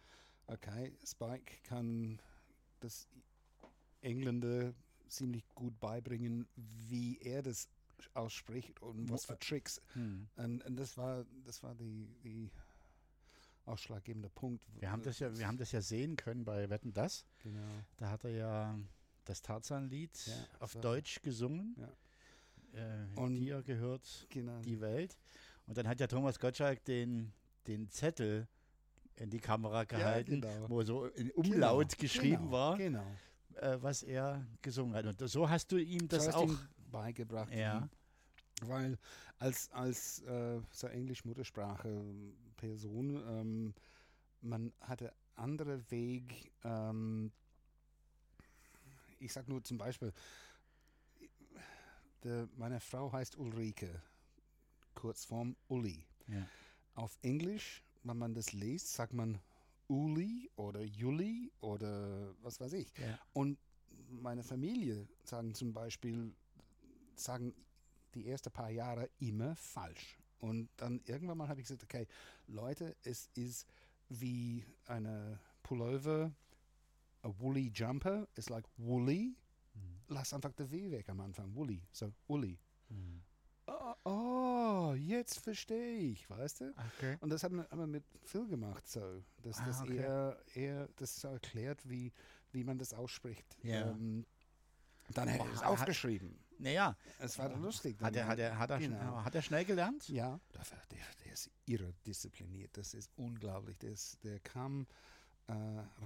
okay, 0.49 0.93
Spike 1.05 1.62
kann 1.65 2.21
das 2.81 3.09
Engländer 4.03 4.75
ziemlich 5.09 5.44
gut 5.55 5.78
beibringen, 5.80 6.46
wie 6.57 7.18
er 7.20 7.42
das 7.42 7.68
ausspricht 8.14 8.80
und 8.82 9.11
was 9.11 9.24
für 9.24 9.38
Tricks. 9.38 9.80
Hm. 9.94 10.26
Und, 10.36 10.64
und 10.64 10.76
das 10.76 10.96
war, 10.96 11.24
das 11.44 11.62
war 11.62 11.74
die, 11.74 12.09
die 12.22 12.50
ausschlaggebende 13.66 14.28
Punkt. 14.28 14.64
Wir 14.78 14.90
haben 14.90 15.02
das 15.02 15.18
ja, 15.20 15.36
wir 15.36 15.46
haben 15.46 15.57
das 15.57 15.72
ja 15.72 15.80
sehen 15.80 16.16
können 16.16 16.44
bei 16.44 16.68
Wetten 16.68 16.92
das. 16.92 17.24
Genau. 17.42 17.66
Da 17.96 18.11
hat 18.11 18.24
er 18.24 18.30
ja 18.30 18.78
das 19.24 19.40
Tarzan-Lied 19.42 20.26
Ja, 20.26 20.34
auf 20.61 20.72
so. 20.72 20.80
Deutsch 20.80 21.22
gesungen. 21.22 21.76
Äh, 22.72 23.07
Und- 23.16 23.36
dir 23.36 23.62
gehört 23.62 24.26
genau. 24.28 24.61
die 24.61 24.80
Welt. 24.80 25.16
Und 25.66 25.78
dann 25.78 25.88
hat 25.88 25.98
ja 26.00 26.07
Thomas 26.07 26.38
Gottschalk 26.38 26.84
den, 26.84 27.32
den 27.66 27.88
Zettel 27.88 28.46
in 29.16 29.30
die 29.30 29.38
Kamera 29.38 29.84
gehalten, 29.84 30.40
genau. 30.42 30.68
wo 30.68 30.82
so 30.82 31.07
in 31.07 31.30
Umlaut 31.30 31.88
Genau, 31.90 32.00
geschrieben 32.00 32.36
genau, 32.44 32.50
war, 32.50 32.76
Genau. 32.76 33.16
Äh, 33.57 33.78
was 33.80 34.02
er 34.02 34.46
gesungen 34.62 34.94
hat. 34.94 35.07
Und 35.07 35.28
so 35.28 35.48
hast 35.48 35.70
du 35.72 35.76
ihm 35.76 36.09
das 36.09 36.26
so 36.26 36.30
auch. 36.32 36.55
beigebracht. 36.90 37.52
Ja. 37.52 37.88
Weil 38.62 38.98
als, 39.38 39.70
als 39.72 40.20
äh, 40.22 40.61
so 40.70 40.86
Englisch-Muttersprache 40.86 42.05
Person, 42.57 43.22
ähm, 43.28 43.74
man 44.40 44.72
hatte 44.80 45.12
andere 45.36 45.90
Weg, 45.90 46.52
ähm, 46.62 47.32
ich 49.18 49.32
sag 49.32 49.48
nur 49.48 49.62
zum 49.64 49.78
Beispiel, 49.78 50.12
der, 52.22 52.48
meine 52.57 52.80
Frau 52.80 53.12
heißt 53.12 53.36
Ulrike, 53.36 54.00
Kurzform 54.94 55.57
Uli. 55.68 56.07
Ja. 56.28 56.46
Auf 56.94 57.18
Englisch, 57.22 57.82
wenn 58.05 58.18
man 58.18 58.34
das 58.34 58.52
liest, 58.52 58.94
sagt 58.94 59.12
man 59.12 59.40
Uli 59.89 60.51
oder 60.57 60.82
Juli 60.82 61.53
oder 61.61 62.35
was 62.43 62.61
weiß 62.61 62.72
ich. 62.74 62.93
Ja. 62.99 63.18
Und 63.32 63.59
meine 64.09 64.43
Familie 64.43 65.09
sagen 65.24 65.55
zum 65.55 65.72
Beispiel, 65.72 66.35
sagen 67.14 67.55
die 68.14 68.28
ersten 68.28 68.51
paar 68.53 68.70
Jahre 68.70 69.11
immer 69.18 69.57
falsch. 69.57 70.18
Und 70.39 70.68
dann 70.76 71.01
irgendwann 71.07 71.39
mal 71.39 71.49
habe 71.49 71.61
ich 71.61 71.66
gesagt, 71.66 71.85
okay, 71.85 72.07
Leute, 72.47 72.97
es 73.03 73.30
ist 73.35 73.66
wie 74.09 74.64
eine 74.87 75.41
Pullover, 75.62 76.32
a 77.22 77.30
woolly 77.39 77.70
jumper, 77.74 78.28
ist 78.35 78.51
like 78.51 78.66
woolly. 78.76 79.37
Mhm. 79.74 80.01
Lass 80.09 80.35
einfach 80.35 80.53
der 80.53 80.70
W 80.70 80.91
weg 80.91 81.09
am 81.09 81.20
Anfang, 81.20 81.55
woolly, 81.55 81.82
so 81.93 82.12
Uli. 82.26 82.59
Mhm. 82.91 83.22
Oh, 84.05 84.94
jetzt 84.98 85.38
verstehe 85.38 85.96
ich, 85.96 86.28
weißt 86.28 86.61
du? 86.61 86.74
Okay. 86.98 87.16
Und 87.20 87.30
das 87.30 87.42
haben 87.42 87.57
wir, 87.57 87.68
haben 87.70 87.78
wir 87.80 87.86
mit 87.86 88.05
Phil 88.24 88.46
gemacht, 88.46 88.86
so. 88.86 89.22
Dass 89.42 89.59
Ah, 89.61 89.64
das 89.66 89.80
okay. 89.80 89.96
eher, 89.96 90.38
eher 90.55 90.88
das 90.96 91.20
so 91.20 91.28
erklärt, 91.28 91.88
wie, 91.88 92.12
wie 92.52 92.64
man 92.64 92.78
das 92.78 92.92
ausspricht. 92.92 93.57
Ja. 93.62 93.90
Ähm, 93.90 94.26
dann 95.11 95.30
hat 95.32 95.40
er 95.40 95.52
es 95.52 95.62
aufgeschrieben. 95.62 96.38
Naja, 96.59 96.96
Es 97.18 97.38
war 97.38 97.48
lustig. 97.57 98.00
hat 98.00 98.14
er, 98.14 98.26
hat, 98.26 98.38
er, 98.38 98.59
hat, 98.59 98.70
er, 98.70 98.78
Genau. 98.78 99.24
hat 99.24 99.34
er 99.34 99.42
schnell 99.42 99.64
gelernt? 99.64 100.09
Ja, 100.09 100.38
der, 100.55 100.62
der, 100.90 101.05
der 101.24 101.32
ist 101.32 101.50
irre 101.66 101.92
diszipliniert. 102.07 102.76
Das 102.76 102.94
ist 102.94 103.11
unglaublich. 103.16 103.76
Der, 103.78 103.90
ist, 103.90 104.22
der 104.22 104.38
kam 104.40 104.86
äh, 105.48 105.52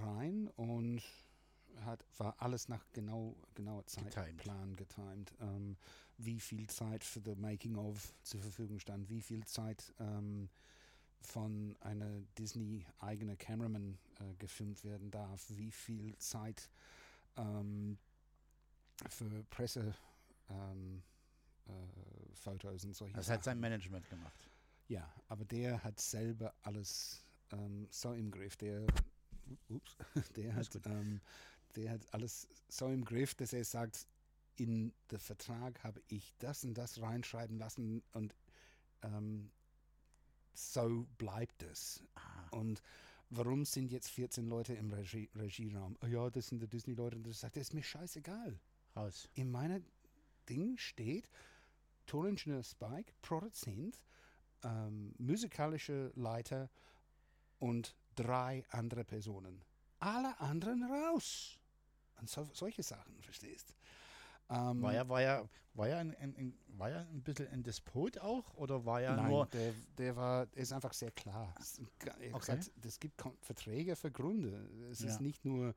rein 0.01 0.49
und 0.57 1.03
hat, 1.85 2.05
war 2.19 2.35
alles 2.41 2.69
nach 2.69 2.85
genau, 2.93 3.37
genauer 3.55 3.85
Getimed. 3.85 4.13
Zeitplan 4.13 4.77
getimed. 4.77 5.33
Ähm, 5.41 5.77
wie 6.19 6.41
viel 6.41 6.69
Zeit 6.69 7.05
für 7.05 7.21
the 7.21 7.35
Making 7.37 7.77
of 7.77 8.15
zur 8.23 8.41
Verfügung 8.41 8.81
stand, 8.81 9.09
wie 9.09 9.21
viel 9.23 9.45
Zeit 9.47 9.93
ähm, 10.01 10.49
von 11.21 11.77
einer 11.81 12.21
Disney 12.39 12.85
eigene 12.99 13.37
Cameraman 13.37 13.99
äh, 14.21 14.35
gefilmt 14.39 14.85
werden 14.85 15.11
darf, 15.11 15.45
wie 15.51 15.71
viel 15.71 16.17
Zeit 16.19 16.71
ähm, 17.37 17.99
für 19.09 19.45
Presse 19.51 19.95
ähm, 20.51 21.03
äh, 21.67 22.35
Fotos 22.35 22.85
und 22.85 22.95
solche 22.97 23.15
Das 23.15 23.29
hat 23.29 23.45
Sachen. 23.45 23.45
sein 23.45 23.61
Management 23.61 24.09
gemacht. 24.09 24.49
Ja, 24.89 25.13
aber 25.29 25.45
der 25.45 25.83
hat 25.85 26.01
selber 26.01 26.55
alles 26.63 27.25
ähm, 27.53 27.87
so 27.91 28.13
im 28.15 28.31
Griff. 28.31 28.57
Der, 28.57 28.87
ups, 29.69 29.97
der 30.37 30.55
hat, 30.55 30.69
ähm, 30.87 31.21
der 31.77 31.93
hat 31.93 32.15
alles 32.15 32.49
so 32.69 32.89
im 32.89 33.05
Griff, 33.05 33.35
dass 33.35 33.53
er 33.53 33.65
sagt, 33.65 34.07
in 34.57 34.93
den 35.11 35.19
Vertrag 35.19 35.83
habe 35.85 36.03
ich 36.09 36.35
das 36.39 36.65
und 36.65 36.75
das 36.75 37.01
reinschreiben 37.01 37.59
lassen 37.59 38.03
und 38.13 38.35
ähm, 39.03 39.51
so 40.55 41.07
bleibt 41.17 41.63
es. 41.63 42.03
Ah, 42.17 42.49
Und 42.51 42.83
warum 43.31 43.65
sind 43.65 43.93
jetzt 43.93 44.11
14 44.11 44.49
Leute 44.49 44.75
im 44.75 44.91
Regie 44.93 45.31
Regieraum? 45.37 45.97
Oh 46.03 46.07
ja, 46.07 46.29
das 46.31 46.49
sind 46.49 46.61
die 46.61 46.67
Disney-Leute. 46.67 47.17
Und 47.17 47.27
das 47.27 47.41
sagt, 47.41 47.57
das 47.57 47.69
ist 47.69 47.75
mir 47.75 47.83
scheißegal 47.83 48.59
raus. 48.97 49.29
in 49.35 49.51
meiner 49.51 49.81
Ding 50.49 50.77
steht 50.79 51.31
Toningenieur 52.07 52.65
Spike, 52.65 53.13
Produzent, 53.23 54.03
ähm, 54.65 55.15
musikalischer 55.19 56.11
Leiter 56.17 56.69
und 57.61 57.95
drei 58.17 58.65
andere 58.71 59.05
Personen. 59.05 59.63
Alle 60.01 60.39
anderen 60.41 60.83
raus. 60.85 61.59
Und 62.21 62.29
so, 62.29 62.49
solche 62.53 62.83
Sachen, 62.83 63.21
verstehst? 63.23 63.75
Ähm, 64.51 64.83
War 64.83 64.95
er, 64.95 65.09
war 65.09 65.23
er, 65.23 65.49
war 65.75 65.89
er, 65.89 65.99
ein, 65.99 66.15
ein, 66.17 66.35
ein, 66.37 66.59
war 66.69 66.91
er 66.91 67.01
ein 67.09 67.23
bisschen 67.23 67.49
ein 67.49 67.63
Despot 67.63 68.19
auch? 68.19 68.55
Oder 68.55 68.85
war 68.85 69.01
Nein, 69.17 69.33
nur. 69.33 69.49
der, 69.53 69.73
der 69.99 70.17
war, 70.17 70.47
der 70.47 70.63
ist 70.63 70.73
einfach 70.73 70.93
sehr 70.93 71.11
klar. 71.13 71.55
Es, 71.61 71.81
Okay. 72.33 72.59
gesagt, 72.59 72.71
gibt 73.01 73.23
Verträge 73.41 73.97
für 73.97 74.11
Gründe. 74.11 74.69
Es 74.91 75.01
Ja. 75.01 75.07
ist 75.07 75.21
nicht 75.21 75.45
nur 75.45 75.75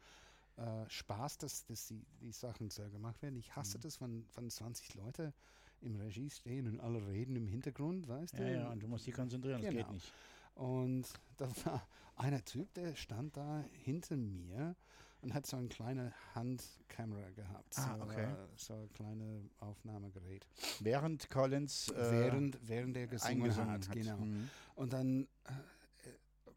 äh, 0.57 0.89
Spaß, 0.89 1.37
dass, 1.39 1.65
dass 1.65 1.87
die, 1.87 2.05
die 2.21 2.31
Sachen 2.31 2.69
so 2.69 2.83
gemacht 2.89 3.21
werden. 3.21 3.35
Ich 3.35 3.55
hasse 3.55 3.77
Mhm. 3.77 3.81
das, 3.83 4.01
wenn, 4.01 4.25
wenn 4.35 4.49
20 4.49 4.93
Leute 4.95 5.33
im 5.81 5.95
Regie 5.95 6.29
stehen 6.29 6.67
und 6.67 6.79
alle 6.79 7.05
reden 7.07 7.35
im 7.35 7.47
Hintergrund, 7.47 8.07
weißt 8.07 8.33
Ja, 8.33 8.39
du? 8.39 8.43
ja, 8.47 8.69
und 8.71 8.81
du 8.81 8.87
musst 8.87 9.07
dich 9.07 9.13
konzentrieren, 9.15 9.61
das 9.61 9.69
geht 9.69 9.87
Genau. 9.87 9.93
nicht. 9.93 10.13
Und 10.55 11.07
da 11.37 11.49
war 11.65 11.87
einer 12.15 12.43
Typ, 12.43 12.73
der 12.73 12.95
stand 12.95 13.35
da 13.37 13.63
hinter 13.71 14.17
mir 14.17 14.75
und 15.21 15.33
hat 15.33 15.45
so 15.45 15.57
eine 15.57 15.67
kleine 15.69 16.13
Handkamera 16.33 17.29
gehabt. 17.31 17.77
Ah, 17.77 17.97
so, 17.97 18.03
okay. 18.03 18.23
äh, 18.23 18.35
so 18.55 18.73
ein 18.73 18.91
kleines 18.93 19.49
Aufnahmegerät. 19.59 20.47
Während 20.79 21.29
Collins 21.29 21.89
äh, 21.89 22.11
während, 22.11 22.57
während 22.67 22.97
er 22.97 23.07
gesungen 23.07 23.55
hat, 23.55 23.87
hat. 23.87 23.91
genau. 23.91 24.17
Mhm. 24.17 24.49
Und 24.75 24.93
dann 24.93 25.27
äh, 25.45 25.51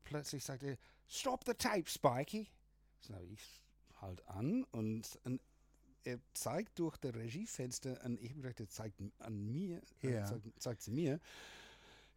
plötzlich 0.05 0.45
sagt 0.45 0.63
er, 0.63 0.77
Stop 1.07 1.45
the 1.47 1.53
tape, 1.55 1.89
Spikey. 1.89 2.49
So 3.01 3.15
ich 3.21 3.63
halt 4.01 4.27
an 4.27 4.65
und, 4.73 5.19
und 5.25 5.41
er 6.05 6.19
zeigt 6.33 6.79
durch 6.79 6.97
das 6.99 7.15
Regiefenster 7.15 8.03
und 8.05 8.21
ich 8.21 8.31
habe 8.31 8.43
gedacht, 8.43 8.61
er 8.61 8.69
zeigt 8.69 9.01
an 9.19 9.51
mir, 9.51 9.81
Ja. 10.03 10.25
zeigt, 10.25 10.63
zeigt 10.63 10.83
zu 10.83 10.91
mir. 10.93 11.21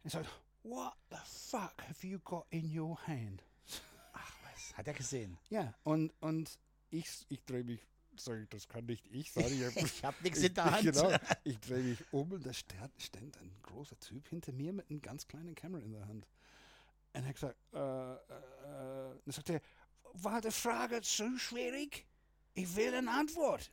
Er 0.04 0.10
sagt, 0.10 0.28
What 0.62 0.94
the 1.10 1.18
fuck 1.24 1.80
have 1.86 2.02
you 2.06 2.18
got 2.24 2.46
in 2.50 2.70
your 2.76 2.98
hand? 3.06 3.42
Ach 4.12 4.32
was, 4.44 4.76
hat 4.76 4.86
er 4.86 4.94
gesehen. 4.94 5.38
Ja, 5.50 5.74
und, 5.84 6.12
und 6.20 6.58
ich, 6.90 7.08
ich 7.28 7.44
drehe 7.44 7.64
mich, 7.64 7.80
sorry, 8.16 8.46
das 8.50 8.68
kann 8.68 8.86
nicht 8.86 9.06
ich 9.10 9.32
sein. 9.32 9.46
Ich, 9.46 9.76
Ich 9.82 10.04
hab 10.04 10.20
nichts 10.22 10.40
in 10.40 10.54
der 10.54 10.64
Hand. 10.64 10.82
Genau, 10.82 11.16
ich 11.44 11.58
drehe 11.60 11.82
mich 11.82 12.04
um 12.12 12.32
und 12.32 12.44
da 12.44 12.52
stand, 12.52 12.92
stand 13.00 13.36
ein 13.38 13.54
großer 13.62 13.98
Typ 14.00 14.28
hinter 14.28 14.52
mir 14.52 14.72
mit 14.72 14.90
einem 14.90 15.00
ganz 15.00 15.26
kleinen 15.26 15.54
Kamera 15.54 15.82
in 15.82 15.92
der 15.92 16.06
Hand. 16.06 16.26
Und 17.14 17.22
er 17.22 17.28
hat 17.28 17.34
gesagt, 17.34 17.56
äh, 17.72 17.78
äh, 17.78 18.14
äh, 18.16 19.18
dann 19.24 19.32
sagt 19.32 19.50
er, 19.50 19.60
war 20.14 20.40
die 20.40 20.50
Frage 20.50 21.00
zu 21.02 21.38
schwierig? 21.38 22.06
Ich 22.54 22.74
will 22.74 22.94
eine 22.94 23.10
Antwort. 23.10 23.70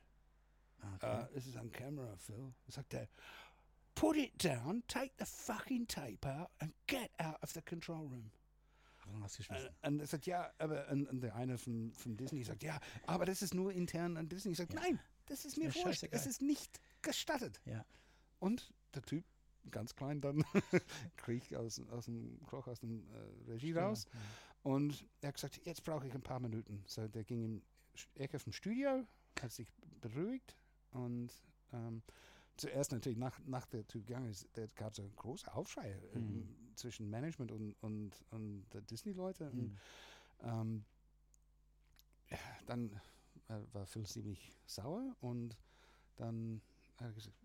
Okay. 0.96 1.24
Äh, 1.24 1.38
es 1.38 1.48
ist 1.48 1.58
ein 1.58 1.72
Kamera, 1.72 2.16
Phil. 2.18 2.54
Sagt 2.68 2.94
er, 2.94 3.08
put 3.96 4.18
it 4.18 4.32
down, 4.44 4.84
take 4.88 5.14
the 5.18 5.26
fucking 5.26 5.88
tape 5.88 6.26
out 6.28 6.52
and 6.60 6.74
get 6.88 7.12
out 7.20 7.42
of 7.42 7.52
the 7.54 7.62
control 7.62 8.08
room. 8.08 8.32
Äh, 9.08 9.70
Und 9.88 10.00
er 10.00 10.08
sagt, 10.08 10.26
ja, 10.26 10.52
aber 10.58 10.88
und, 10.90 11.08
und 11.08 11.22
der 11.22 11.36
eine 11.36 11.58
von, 11.58 11.94
von 11.94 12.18
Disney 12.18 12.44
sagt, 12.44 12.64
ja, 12.64 12.80
aber 13.06 13.26
das 13.26 13.42
ist 13.42 13.54
nur 13.54 13.72
intern 13.72 14.18
an 14.18 14.28
Disney. 14.30 14.52
Ich 14.52 14.58
sage, 14.58 14.74
Ja. 14.74 14.82
nein, 14.82 15.00
das 15.28 15.46
ist 15.46 15.58
mir 15.58 15.70
mir 15.70 15.76
wurscht. 15.76 16.04
Es 16.12 16.26
ist 16.26 16.42
nicht 16.42 16.80
gestattet. 17.02 17.62
Ja. 17.66 17.86
Und 18.40 18.74
der 18.94 19.04
Typ, 19.04 19.24
ganz 19.72 19.96
klein 19.96 20.22
dann, 20.22 20.44
kriecht 21.18 21.56
aus, 21.56 21.80
aus 21.90 22.06
dem 22.06 22.40
Kroch, 22.46 22.68
aus 22.68 22.80
dem 22.80 23.08
äh, 23.14 23.52
Regie 23.52 23.74
raus. 23.74 24.06
Und 24.64 25.06
er 25.22 25.28
hat 25.30 25.36
gesagt, 25.36 25.62
jetzt 25.66 25.84
brauche 25.84 26.08
ich 26.08 26.14
ein 26.14 26.24
paar 26.24 26.40
Minuten. 26.40 26.84
So, 26.88 27.08
der 27.08 27.24
ging 27.24 27.44
in 27.44 27.62
Ecke 28.16 28.40
vom 28.40 28.52
Studio, 28.52 29.06
hat 29.40 29.52
sich 29.52 29.72
beruhigt 30.02 30.56
und 30.92 31.32
ähm, 31.74 32.02
zuerst 32.58 32.92
natürlich 32.92 33.18
nach, 33.18 33.40
nach 33.46 33.66
der 33.66 33.88
Typ 33.88 34.06
gegangen 34.08 34.30
ist, 34.30 34.48
da 34.54 34.66
gab 34.76 34.94
es 34.94 35.00
einen 35.00 35.16
großen 35.16 35.50
Aufschrei 35.50 36.00
Mhm. 36.14 36.48
zwischen 36.76 37.10
Management 37.10 37.52
und, 37.52 37.74
und, 37.82 38.12
und 38.32 38.66
Disney-Leute. 38.90 39.52
Mhm. 39.52 39.78
ähm, 40.44 40.86
ja, 42.30 42.38
dann 42.66 42.92
äh, 43.50 43.60
war 43.74 43.86
Phil 43.86 44.06
ziemlich 44.06 44.52
sauer 44.66 45.16
und 45.22 45.58
dann 46.16 46.62
hat 46.98 47.08
er 47.08 47.14
gesagt, 47.14 47.36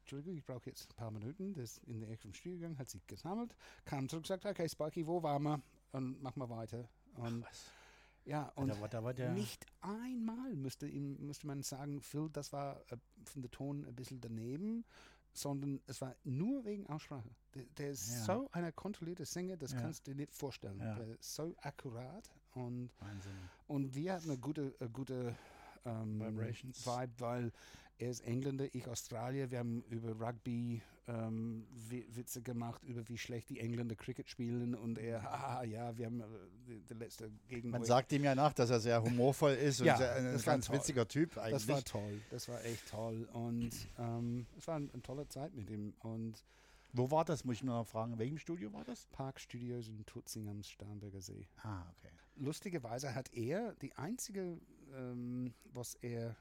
Entschuldigung, 0.00 0.36
ich 0.36 0.44
brauche 0.44 0.66
jetzt 0.70 0.90
ein 0.90 0.94
paar 0.96 1.10
Minuten. 1.10 1.52
Der 1.54 1.64
ist 1.64 1.78
in 1.84 2.00
der 2.00 2.10
Ecke 2.10 2.22
vom 2.22 2.34
Studio 2.34 2.58
gegangen, 2.58 2.78
hat 2.78 2.88
sich 2.88 3.04
gesammelt, 3.06 3.56
kam 3.84 4.08
zurück, 4.08 4.22
gesagt, 4.24 4.44
okay, 4.46 4.68
Sparky, 4.68 5.06
wo 5.06 5.22
waren 5.22 5.42
wir? 5.42 5.60
Und 5.92 6.22
mach 6.22 6.36
mal 6.36 6.48
weiter. 6.48 6.88
Und 7.14 7.42
Ach, 7.44 7.48
was. 7.50 7.72
Ja, 8.26 8.48
und 8.56 8.68
da, 8.68 8.80
war, 8.80 8.88
da 8.88 9.02
war 9.04 9.14
der. 9.14 9.32
nicht 9.32 9.64
einmal 9.80 10.54
müsste, 10.56 10.86
ihm, 10.86 11.16
müsste 11.26 11.46
man 11.46 11.62
sagen, 11.62 12.00
Phil, 12.02 12.28
das 12.32 12.52
war 12.52 12.80
äh, 12.90 12.96
von 13.24 13.40
der 13.42 13.50
Ton 13.50 13.84
ein 13.86 13.94
bisschen 13.94 14.20
daneben, 14.20 14.84
sondern 15.32 15.80
es 15.86 16.00
war 16.00 16.14
nur 16.24 16.64
wegen 16.64 16.86
Aussprache. 16.88 17.28
Der, 17.54 17.64
der 17.78 17.90
ist 17.90 18.08
Ja. 18.10 18.24
so 18.36 18.48
ein 18.52 18.74
kontrollierter 18.74 19.24
Sänger, 19.26 19.56
das 19.56 19.72
Ja. 19.72 19.80
kannst 19.80 20.06
du 20.06 20.10
dir 20.12 20.16
nicht 20.18 20.34
vorstellen. 20.34 20.78
Ja. 20.80 20.94
Der 20.96 21.08
ist 21.18 21.34
so 21.34 21.54
akkurat 21.62 22.28
und, 22.54 22.90
Wahnsinn. 22.98 23.32
und 23.68 23.94
wir 23.94 24.14
hatten 24.14 24.30
eine 24.30 24.38
gute, 24.38 24.74
eine 24.80 24.90
gute 24.90 25.34
ähm, 25.84 26.20
Vibrations. 26.20 26.84
Vibe, 26.86 27.12
weil 27.18 27.52
er 27.98 28.10
ist 28.10 28.20
Engländer, 28.20 28.66
ich 28.74 28.88
Australier. 28.88 29.50
Wir 29.50 29.60
haben 29.60 29.82
über 29.84 30.10
Rugby 30.26 30.82
ähm, 31.08 31.66
Wi- 31.88 32.06
Witze 32.14 32.42
gemacht, 32.42 32.82
über 32.84 33.08
wie 33.08 33.16
schlecht 33.18 33.48
die 33.50 33.60
Engländer 33.60 33.94
Cricket 33.94 34.28
spielen 34.28 34.74
und 34.74 34.98
er, 34.98 35.22
haha, 35.22 35.62
ja, 35.64 35.96
wir 35.96 36.06
haben 36.06 36.20
äh, 36.20 36.24
die, 36.66 36.80
die 36.80 36.94
letzte 36.94 37.30
gegen 37.48 37.70
Man 37.70 37.84
sagt 37.84 38.12
ihm 38.12 38.24
ja 38.24 38.34
nach, 38.34 38.52
dass 38.52 38.70
er 38.70 38.80
sehr 38.80 39.02
humorvoll 39.02 39.52
ist 39.52 39.80
Ja, 39.80 39.92
und 39.94 39.98
sehr, 39.98 40.14
ein 40.16 40.24
das 40.32 40.46
war 40.46 40.54
ganz 40.54 40.66
toll. 40.66 40.76
witziger 40.76 41.06
Typ 41.06 41.38
eigentlich. 41.38 41.52
Das 41.66 41.68
war 41.68 41.84
toll, 41.84 42.20
das 42.30 42.48
war 42.48 42.64
echt 42.64 42.88
toll 42.88 43.28
und 43.32 43.70
ähm, 43.98 44.46
es 44.58 44.66
war 44.66 44.76
ein- 44.76 44.90
eine 44.92 45.02
tolle 45.02 45.28
Zeit 45.28 45.54
mit 45.54 45.70
ihm 45.70 45.94
und 46.00 46.42
Wo 46.92 47.10
war 47.10 47.24
das? 47.24 47.44
Muss 47.44 47.56
ich 47.56 47.62
nur 47.62 47.74
noch 47.76 47.86
fragen. 47.86 48.14
In 48.14 48.18
welchem 48.18 48.38
Studio 48.38 48.72
war 48.72 48.82
das? 48.84 49.06
Parkstudios 49.12 49.88
in 49.88 50.04
Tutzing 50.06 50.48
am 50.48 50.62
Starnberger 50.62 51.20
See. 51.20 51.46
Ah, 51.62 51.82
okay. 51.98 52.10
Lustigerweise 52.36 53.14
hat 53.14 53.32
er 53.34 53.74
die 53.82 53.94
einzige, 53.96 54.58
ähm, 54.94 55.52
was 55.72 55.94
er 55.96 56.36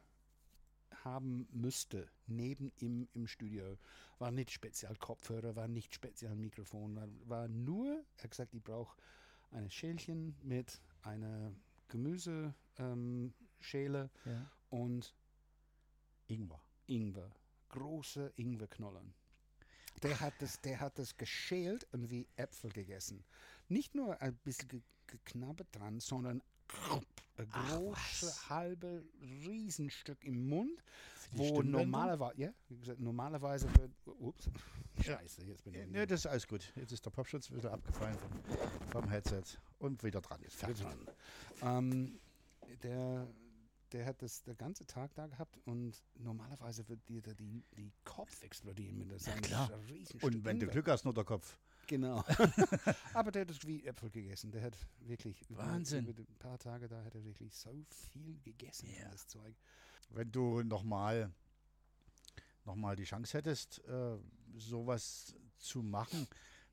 haben 1.06 1.48
müsste, 1.52 2.10
neben 2.28 2.72
ihm 2.80 3.08
im 3.14 3.28
Studio, 3.28 3.78
war 4.20 4.32
nicht 4.32 4.52
speziell 4.52 4.96
Kopfhörer, 4.98 5.56
war 5.56 5.68
nicht 5.68 5.94
speziell 5.96 6.36
Mikrofon, 6.36 6.96
war, 6.96 7.08
war 7.26 7.48
nur, 7.48 8.04
er 8.18 8.24
hat 8.24 8.32
gesagt, 8.32 8.54
ich 8.54 8.64
brauche 8.64 8.98
ein 9.52 9.70
Schälchen 9.70 10.36
mit 10.42 10.82
einer 11.04 11.54
Gemüseschäle 11.88 12.54
ähm, 12.80 13.34
Ja. 14.26 14.52
und 14.70 15.16
Ingwer. 16.28 16.62
Ingwer. 16.88 17.32
Große 17.70 18.34
Ingwerknollen. 18.36 19.14
Der 20.04 20.20
hat, 20.20 20.34
das, 20.40 20.60
der 20.62 20.80
hat 20.82 21.00
das 21.00 21.16
geschält 21.18 21.88
und 21.94 22.10
wie 22.10 22.28
Äpfel 22.36 22.72
gegessen. 22.72 23.24
Nicht 23.70 23.96
nur 23.96 24.22
ein 24.22 24.36
bisschen 24.44 24.68
ge 24.68 24.82
geknabbert 25.08 25.68
dran, 25.72 26.00
sondern 26.00 26.42
ein 27.38 27.50
großes, 27.50 28.50
halbe 28.50 29.04
Riesenstück 29.22 30.24
im 30.24 30.48
Mund, 30.48 30.84
wo 31.32 31.62
normalerweise, 31.62 32.42
ja, 32.42 32.54
wie 32.70 32.78
gesagt, 32.78 33.00
normalerweise 33.00 33.68
wird, 33.76 33.92
ups, 34.06 34.50
scheiße, 35.02 35.44
jetzt 35.44 35.64
bin 35.64 35.74
ich 35.74 35.92
Ja, 35.92 36.06
das 36.06 36.22
ist 36.22 36.28
alles 36.28 36.48
gut. 36.48 36.72
Jetzt 36.76 36.92
ist 36.92 37.06
der 37.06 37.10
Popschutz 37.10 37.52
wieder 37.52 37.74
abgefallen 37.74 38.18
vom, 38.18 38.32
vom 38.92 39.10
Headset 39.10 39.44
und 39.80 40.04
wieder 40.04 40.22
dran. 40.22 40.42
Jetzt 40.42 40.56
fertig. 40.56 40.86
dran. 40.86 41.08
Ähm, 41.62 42.20
der, 42.84 43.28
der 43.92 44.06
hat 44.06 44.22
das 44.22 44.44
den 44.44 44.58
ganzen 44.58 44.88
Tag 44.88 45.14
da 45.16 45.28
gehabt 45.28 45.58
und 45.66 46.02
normalerweise 46.16 46.88
wird 46.88 47.08
dir 47.10 47.22
da 47.22 47.34
die, 47.34 47.64
die 47.78 47.92
Kopf 48.04 48.44
explodieren 48.44 48.98
mit 48.98 49.20
so 49.20 49.32
einem 49.32 49.42
klar. 49.42 49.70
riesen 49.90 50.20
Und 50.22 50.44
wenn 50.46 50.60
du. 50.60 50.68
Glück 50.68 50.88
hast, 50.88 51.04
nur 51.06 51.14
der 51.14 51.26
Kopf. 51.26 51.58
Genau. 51.88 52.24
Aber 53.14 53.32
der 53.32 53.42
hat 53.42 53.52
es 53.52 53.66
wie 53.66 53.84
Äpfel 53.86 54.10
gegessen. 54.10 54.52
Der 54.52 54.64
hat 54.64 54.78
wirklich 55.02 55.42
über, 55.50 55.60
Wahnsinn. 55.66 56.08
über 56.08 56.22
ein 56.22 56.38
paar 56.40 56.58
Tage 56.58 56.88
da 56.88 57.04
hat 57.04 57.14
er 57.16 57.24
wirklich 57.24 57.56
so 57.56 57.86
viel 57.90 58.40
gegessen 58.44 58.90
Ja. 59.00 59.10
das 59.10 59.28
Zeug. 59.28 59.56
Wenn 60.10 60.32
du 60.32 60.64
nochmal 60.64 61.32
noch 62.66 62.76
mal 62.76 62.96
die 62.96 63.04
Chance 63.04 63.38
hättest, 63.38 63.84
äh, 63.88 64.18
sowas 64.56 65.36
zu 65.58 65.84
machen, 65.84 66.28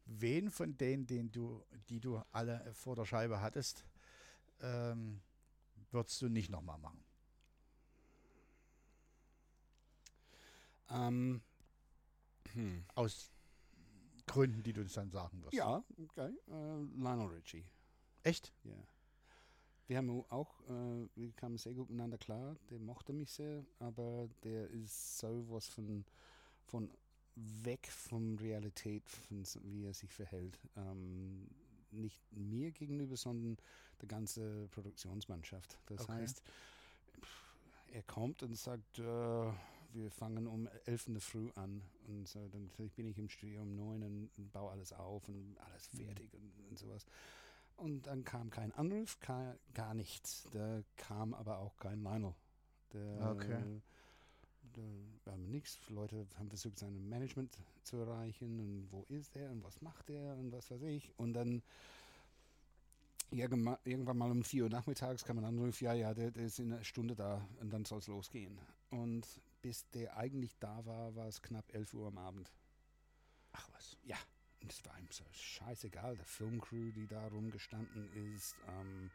wen 0.07 0.51
von 0.51 0.77
denen, 0.79 1.07
den 1.07 1.31
du, 1.31 1.63
die 1.91 2.01
du 2.01 2.23
alle 2.33 2.73
vor 2.75 2.97
der 2.97 3.05
Scheibe 3.05 3.41
hattest, 3.43 3.85
ähm, 4.61 5.21
würdest 5.91 6.21
du 6.23 6.29
nicht 6.31 6.49
nochmal 6.51 6.79
machen? 6.79 7.05
Ähm, 10.89 11.43
hm. 12.55 12.85
Aus 12.95 13.31
Gründen, 14.27 14.63
die 14.63 14.73
du 14.73 14.81
uns 14.83 14.95
dann 14.95 15.11
sagen 15.11 15.43
wirst. 15.43 15.55
Ja, 15.55 15.83
okay. 16.03 16.31
Äh, 16.49 16.83
Lionel 16.97 17.29
Richie. 17.29 17.65
Echt? 18.23 18.53
Ja. 18.65 18.75
Wir 19.89 19.99
haben 19.99 20.25
auch, 20.31 20.61
äh, 20.69 21.09
wir 21.17 21.33
kamen 21.33 21.59
sehr 21.59 21.75
gut 21.75 21.91
miteinander 21.91 22.19
klar. 22.19 22.57
Der 22.71 22.79
mochte 22.79 23.13
mich 23.13 23.31
sehr, 23.33 23.65
aber 23.79 24.29
der 24.45 24.69
ist 24.71 25.19
so 25.19 25.45
was 25.51 25.67
von, 25.69 26.05
von 26.65 26.91
weg 27.35 27.89
von 27.91 28.39
Realität, 28.39 29.09
von 29.09 29.45
wie 29.65 29.85
er 29.85 29.95
sich 29.95 30.13
verhält. 30.13 30.59
Ähm, 30.77 31.49
nicht 31.91 32.21
mir 32.33 32.71
gegenüber, 32.73 33.17
sondern 33.17 33.57
der 34.01 34.09
ganze 34.09 34.69
Produktionsmannschaft. 34.69 35.79
Das 35.87 36.03
Okay. 36.03 36.13
heißt, 36.13 36.43
er 37.93 38.03
kommt 38.05 38.43
und 38.43 38.57
sagt, 38.57 38.99
äh, 38.99 39.53
wir 39.95 40.11
fangen 40.11 40.47
um 40.47 40.69
11 40.87 41.09
in 41.09 41.15
der 41.15 41.21
Früh 41.21 41.51
an. 41.55 41.83
Und 42.09 42.27
so, 42.29 42.49
dann 42.49 42.69
bin 42.97 43.07
ich 43.07 43.19
im 43.19 43.29
Studio 43.29 43.63
um 43.63 43.75
9 43.77 44.03
und, 44.03 44.31
und 44.39 44.53
baue 44.53 44.71
alles 44.73 44.93
auf 44.93 45.29
und 45.29 45.57
alles 45.59 45.93
Mhm. 45.93 45.99
fertig 45.99 46.35
und, 46.35 46.53
und 46.71 46.79
sowas. 46.79 47.07
Und 47.77 48.07
dann 48.07 48.25
kam 48.25 48.51
kein 48.51 48.73
Anruf, 48.73 49.19
ka- 49.21 49.57
gar 49.75 49.95
nichts. 49.95 50.47
Da 50.53 50.83
kam 50.97 51.35
aber 51.35 51.59
auch 51.59 51.77
kein 51.79 52.03
Lionel. 52.03 52.35
Der, 52.93 53.31
Okay. 53.33 53.81
Da 54.75 54.81
war 55.31 55.37
nichts. 55.37 55.79
Leute 55.91 56.27
haben 56.39 56.49
versucht, 56.49 56.79
sein 56.79 57.09
Management 57.09 57.59
zu 57.83 57.99
erreichen 57.99 58.59
und 58.59 58.89
wo 58.91 59.05
ist 59.11 59.37
er 59.37 59.51
und 59.51 59.63
was 59.63 59.83
macht 59.83 60.09
er 60.09 60.35
und 60.39 60.51
was 60.53 60.71
weiß 60.71 60.81
ich. 60.83 61.11
Und 61.19 61.35
dann 61.35 61.63
irgendwann 63.31 63.77
irgendwann 63.85 64.17
mal 64.19 64.31
um 64.31 64.43
4 64.43 64.65
Uhr 64.65 64.71
nachmittags 64.71 65.25
kam 65.25 65.39
ein 65.39 65.45
Anruf, 65.45 65.81
ja, 65.81 65.93
ja, 65.95 66.15
der, 66.15 66.31
der 66.31 66.45
ist 66.45 66.59
in 66.59 66.73
einer 66.73 66.85
Stunde 66.85 67.15
da 67.15 67.47
und 67.61 67.71
dann 67.71 67.85
soll 67.85 67.99
es 67.99 68.07
losgehen. 68.07 68.59
Und 68.91 69.27
bis 69.63 69.89
der 69.91 70.17
eigentlich 70.17 70.59
da 70.59 70.85
war, 70.85 71.15
war 71.15 71.29
es 71.29 71.41
knapp 71.41 71.73
11 71.73 71.95
Uhr 71.95 72.09
am 72.09 72.19
Abend. 72.19 72.53
Ach 73.53 73.69
was. 73.73 73.97
Ja, 74.03 74.17
und 74.61 74.73
es 74.73 74.85
war 74.85 74.99
ihm 74.99 75.11
so 75.11 75.25
scheißegal. 75.33 76.17
Der 76.17 76.25
Filmcrew, 76.25 76.93
die 76.93 77.07
da 77.07 77.27
rumgestanden 77.29 78.13
ist, 78.35 78.57
ähm, 78.69 79.11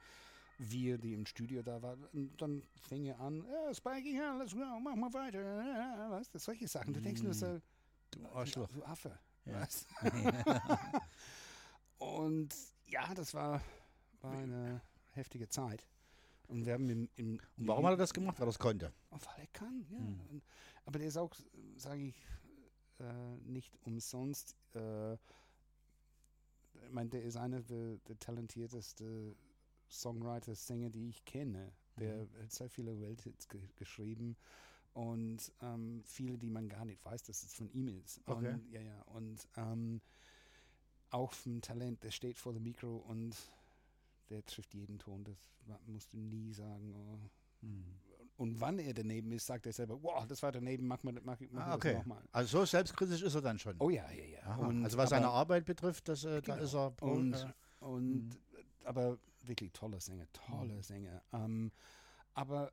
wir, 0.58 0.98
die 0.98 1.14
im 1.14 1.26
Studio 1.26 1.62
da 1.62 1.82
waren. 1.82 2.04
Und 2.14 2.41
dann 2.41 2.64
fing 2.76 3.06
er 3.06 3.20
an, 3.20 3.45
ja, 3.45 3.74
Spikey, 3.74 4.18
ja, 4.18 4.36
let's 4.38 4.54
go, 4.54 4.80
mach 4.82 4.95
mal 4.95 5.14
weiter. 5.14 5.41
Ja, 5.41 6.08
was, 6.10 6.30
das, 6.30 6.45
solche 6.45 6.68
Sachen. 6.68 6.93
Du 6.93 7.02
denkst 7.02 7.22
nur 7.22 7.34
so, 7.34 7.62
Du 8.12 8.26
Arschloch. 8.30 8.70
du 8.70 8.84
Affe. 8.84 9.18
Ja. 9.45 9.62
Was? 9.62 9.86
und 11.98 12.56
ja, 12.88 13.14
das 13.14 13.34
war, 13.34 13.62
war 14.22 14.32
eine 14.38 14.82
heftige 15.12 15.48
Zeit. 15.50 15.86
Und 16.48 16.66
wir 16.66 16.74
haben 16.74 16.89
im, 16.89 17.10
im 17.16 17.39
Und 17.58 17.68
warum 17.68 17.86
hat 17.86 17.93
er 17.93 17.98
das 17.98 18.14
gemacht? 18.14 18.39
Weil 18.39 18.48
er 18.48 18.52
es 18.52 18.60
konnte. 18.60 18.93
Weil 19.10 19.39
er 19.39 19.48
kann, 19.48 19.86
ja. 19.89 20.00
Hm. 20.00 20.20
Und, 20.30 20.43
aber 20.86 21.00
der 21.00 21.08
ist 21.08 21.18
auch, 21.18 21.36
sage 21.76 22.04
ich, 22.04 22.16
äh, 23.00 23.38
nicht 23.45 23.78
umsonst. 23.84 24.56
Äh, 24.74 25.14
ich 25.16 26.91
meine, 26.91 27.10
der 27.10 27.24
ist 27.24 27.36
einer 27.38 27.62
der, 27.62 27.98
der 28.08 28.18
talentiertesten 28.20 29.36
Songwriter, 29.89 30.56
Sänger, 30.56 30.89
die 30.89 31.10
ich 31.10 31.26
kenne. 31.26 31.72
Der 32.00 32.26
Mhm. 32.26 32.43
hat 32.43 32.52
so 32.52 32.68
viele 32.68 33.00
Welthits 33.02 33.48
ge 33.48 33.60
geschrieben 33.76 34.38
und 34.93 35.52
ähm, 35.62 36.02
viele, 36.06 36.38
die 36.38 36.50
man 36.50 36.70
gar 36.70 36.86
nicht 36.86 37.04
weiß, 37.04 37.24
dass 37.24 37.43
es 37.43 37.54
von 37.54 37.70
ihm 37.72 37.88
ist. 37.88 38.22
Okay. 38.26 38.54
Und, 38.54 38.70
ja, 38.72 38.82
ja. 38.82 39.02
Und 39.04 39.48
ähm, 39.58 40.02
auch 41.10 41.34
vom 41.34 41.62
Talent, 41.62 42.04
der 42.04 42.12
steht 42.12 42.38
vor 42.38 42.54
dem 42.54 42.64
Mikro 42.64 42.98
und 42.98 43.36
der 44.30 44.46
trifft 44.46 44.74
jeden 44.74 45.00
Ton. 45.00 45.24
Das 45.24 45.38
musst 45.88 46.14
du 46.14 46.18
nie 46.18 46.54
sagen. 46.54 46.94
Oh, 46.96 47.20
Hm. 47.62 47.84
und 48.38 48.62
wann 48.62 48.78
er 48.78 48.94
daneben 48.94 49.32
ist, 49.32 49.48
sagt 49.48 49.66
er 49.66 49.74
selber, 49.74 50.02
wow, 50.04 50.28
das 50.28 50.44
war 50.44 50.52
daneben, 50.52 50.86
mach 50.86 51.02
mal, 51.02 51.14
mach, 51.24 51.40
mach 51.50 51.62
Ah, 51.62 51.66
das 51.70 51.76
okay. 51.76 51.94
nochmal. 51.96 52.24
Also 52.32 52.60
so 52.60 52.66
selbstkritisch 52.66 53.24
ist 53.24 53.34
er 53.34 53.42
dann 53.42 53.58
schon. 53.58 53.76
Oh 53.80 53.90
ja, 53.90 54.10
ja, 54.12 54.24
ja. 54.26 54.56
Und, 54.58 54.84
also 54.84 54.96
was 54.98 55.10
seine 55.10 55.26
aber, 55.28 55.34
Arbeit 55.38 55.66
betrifft, 55.66 56.08
das, 56.08 56.24
äh, 56.24 56.42
da 56.44 56.54
Genau. 56.54 56.64
ist 56.66 56.74
er 56.76 56.94
Und- 57.02 57.34
äh, 57.34 57.84
und 57.86 58.26
Mhm. 58.30 58.30
aber 58.84 59.18
wirklich 59.44 59.72
toller 59.74 60.00
Sänger, 60.00 60.28
toller 60.34 60.76
Mhm. 60.76 60.82
Sänger. 60.84 61.22
Ähm, 61.34 61.72
aber 62.36 62.72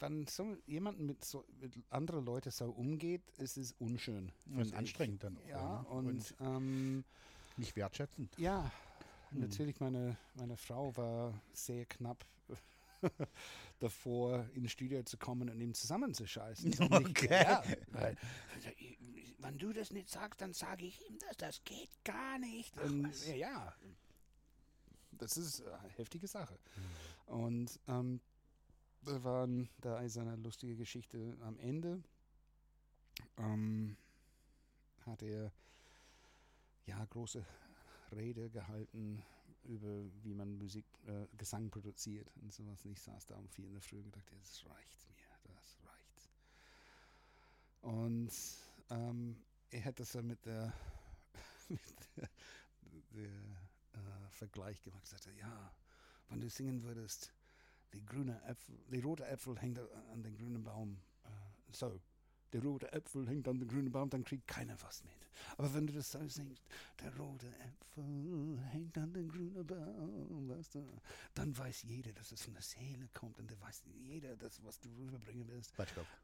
wenn 0.00 0.26
so 0.26 0.56
jemand 0.66 0.98
mit 0.98 1.24
so 1.24 1.44
mit 1.60 1.72
anderen 1.90 2.24
Leuten 2.24 2.50
so 2.50 2.64
umgeht, 2.70 3.22
ist 3.38 3.58
es 3.58 3.72
unschön. 3.78 4.32
und 4.52 4.74
anstrengend 4.74 5.22
dann 5.22 5.36
auch. 5.36 5.46
Ja, 5.46 5.82
ne? 5.82 5.88
und, 5.88 6.34
ähm, 6.40 7.04
nicht 7.56 7.76
wertschätzend. 7.76 8.36
ja, 8.38 8.72
Mhm. 9.32 9.40
natürlich 9.40 9.80
meine, 9.80 10.16
meine 10.34 10.56
Frau 10.56 10.96
war 10.96 11.40
sehr 11.52 11.86
knapp 11.86 12.24
davor, 13.78 14.46
ins 14.54 14.72
Studio 14.72 15.02
zu 15.02 15.16
kommen 15.16 15.48
und 15.48 15.60
ihm 15.60 15.72
zusammenzuscheißen. 15.74 16.72
Und 16.90 17.08
ich- 17.08 17.10
Okay. 17.10 17.28
Ja, 17.42 17.62
weil, 17.92 18.16
wenn 19.38 19.56
du 19.58 19.72
das 19.72 19.90
nicht 19.90 20.08
sagst, 20.10 20.40
dann 20.40 20.52
sage 20.52 20.84
ich 20.86 21.00
ihm 21.08 21.18
das. 21.18 21.36
Das 21.38 21.64
geht 21.64 21.88
gar 22.04 22.38
nicht. 22.38 22.74
Ach, 22.78 22.84
und, 22.84 23.08
was. 23.08 23.26
ja, 23.26 23.34
ja, 23.34 23.74
das 25.12 25.36
ist 25.36 25.62
eine 25.66 25.88
heftige 25.96 26.26
Sache. 26.26 26.58
Mhm. 27.26 27.32
Und 27.34 27.80
ähm, 27.88 28.20
da 29.02 29.24
war 29.24 29.46
ein- 29.46 29.68
da 29.80 30.00
ist 30.00 30.18
eine 30.18 30.36
lustige 30.36 30.76
Geschichte 30.76 31.36
am 31.42 31.58
Ende. 31.58 32.02
Ähm, 33.38 33.96
hat 35.06 35.22
er 35.22 35.50
ja 36.86 37.02
große 37.06 37.44
Rede 38.12 38.50
gehalten 38.50 39.22
über 39.64 40.04
wie 40.22 40.34
man 40.34 40.56
Musik, 40.56 40.86
äh, 41.06 41.26
Gesang 41.36 41.70
produziert 41.70 42.28
und 42.36 42.52
sowas. 42.52 42.84
Und 42.84 42.92
ich 42.92 43.00
saß 43.00 43.26
da 43.26 43.36
um 43.36 43.48
vier 43.48 43.66
in 43.66 43.72
der 43.72 43.82
Früh 43.82 44.00
und 44.00 44.14
dachte, 44.14 44.34
das 44.36 44.64
reicht 44.66 45.08
mir, 45.08 45.54
das 45.54 45.78
reicht. 45.84 46.32
Und 47.82 48.32
ähm, 48.90 49.36
er 49.70 49.84
hat 49.84 50.00
das 50.00 50.12
dann 50.12 50.26
mit 50.26 50.44
der, 50.44 50.72
mit 51.68 51.80
der, 52.16 52.28
der 53.10 53.26
äh, 53.26 54.30
Vergleich 54.30 54.82
gemacht. 54.82 55.06
Sagte, 55.06 55.32
ja, 55.32 55.72
wenn 56.28 56.40
du 56.40 56.48
singen 56.48 56.82
würdest, 56.82 57.32
die 57.92 58.04
grüne 58.04 58.42
Äpfel, 58.44 58.78
die 58.90 59.00
rote 59.00 59.26
Äpfel 59.26 59.58
hängt 59.58 59.78
an 59.78 60.22
den 60.22 60.36
grünen 60.36 60.62
Baum. 60.62 61.00
Äh, 61.24 61.28
so, 61.72 62.00
der 62.52 62.62
rote 62.62 62.92
Äpfel 62.92 63.28
hängt 63.28 63.46
an 63.48 63.58
den 63.58 63.68
grünen 63.68 63.90
Baum, 63.90 64.10
dann 64.10 64.24
kriegt 64.24 64.46
keiner 64.46 64.76
was 64.82 65.04
mit. 65.04 65.12
Aber 65.56 65.72
wenn 65.74 65.86
du 65.86 65.92
das 65.92 66.10
so 66.10 66.26
singst, 66.28 66.62
der 67.00 67.16
rote 67.16 67.46
Äpfel 67.46 68.60
hängt 68.70 68.96
an 68.98 69.12
den 69.12 69.28
grünen 69.28 69.66
Baum, 69.66 70.48
weißt 70.48 70.74
du, 70.74 70.86
dann 71.34 71.56
weiß 71.56 71.82
jeder, 71.82 72.12
dass 72.12 72.32
es 72.32 72.42
von 72.42 72.54
der 72.54 72.62
Seele 72.62 73.08
kommt 73.14 73.38
und 73.38 73.50
dann 73.50 73.60
weiß 73.60 73.82
jeder, 73.84 74.36
das, 74.36 74.62
was 74.64 74.80
du 74.80 74.88
rüberbringen 74.96 75.48
willst. 75.48 75.72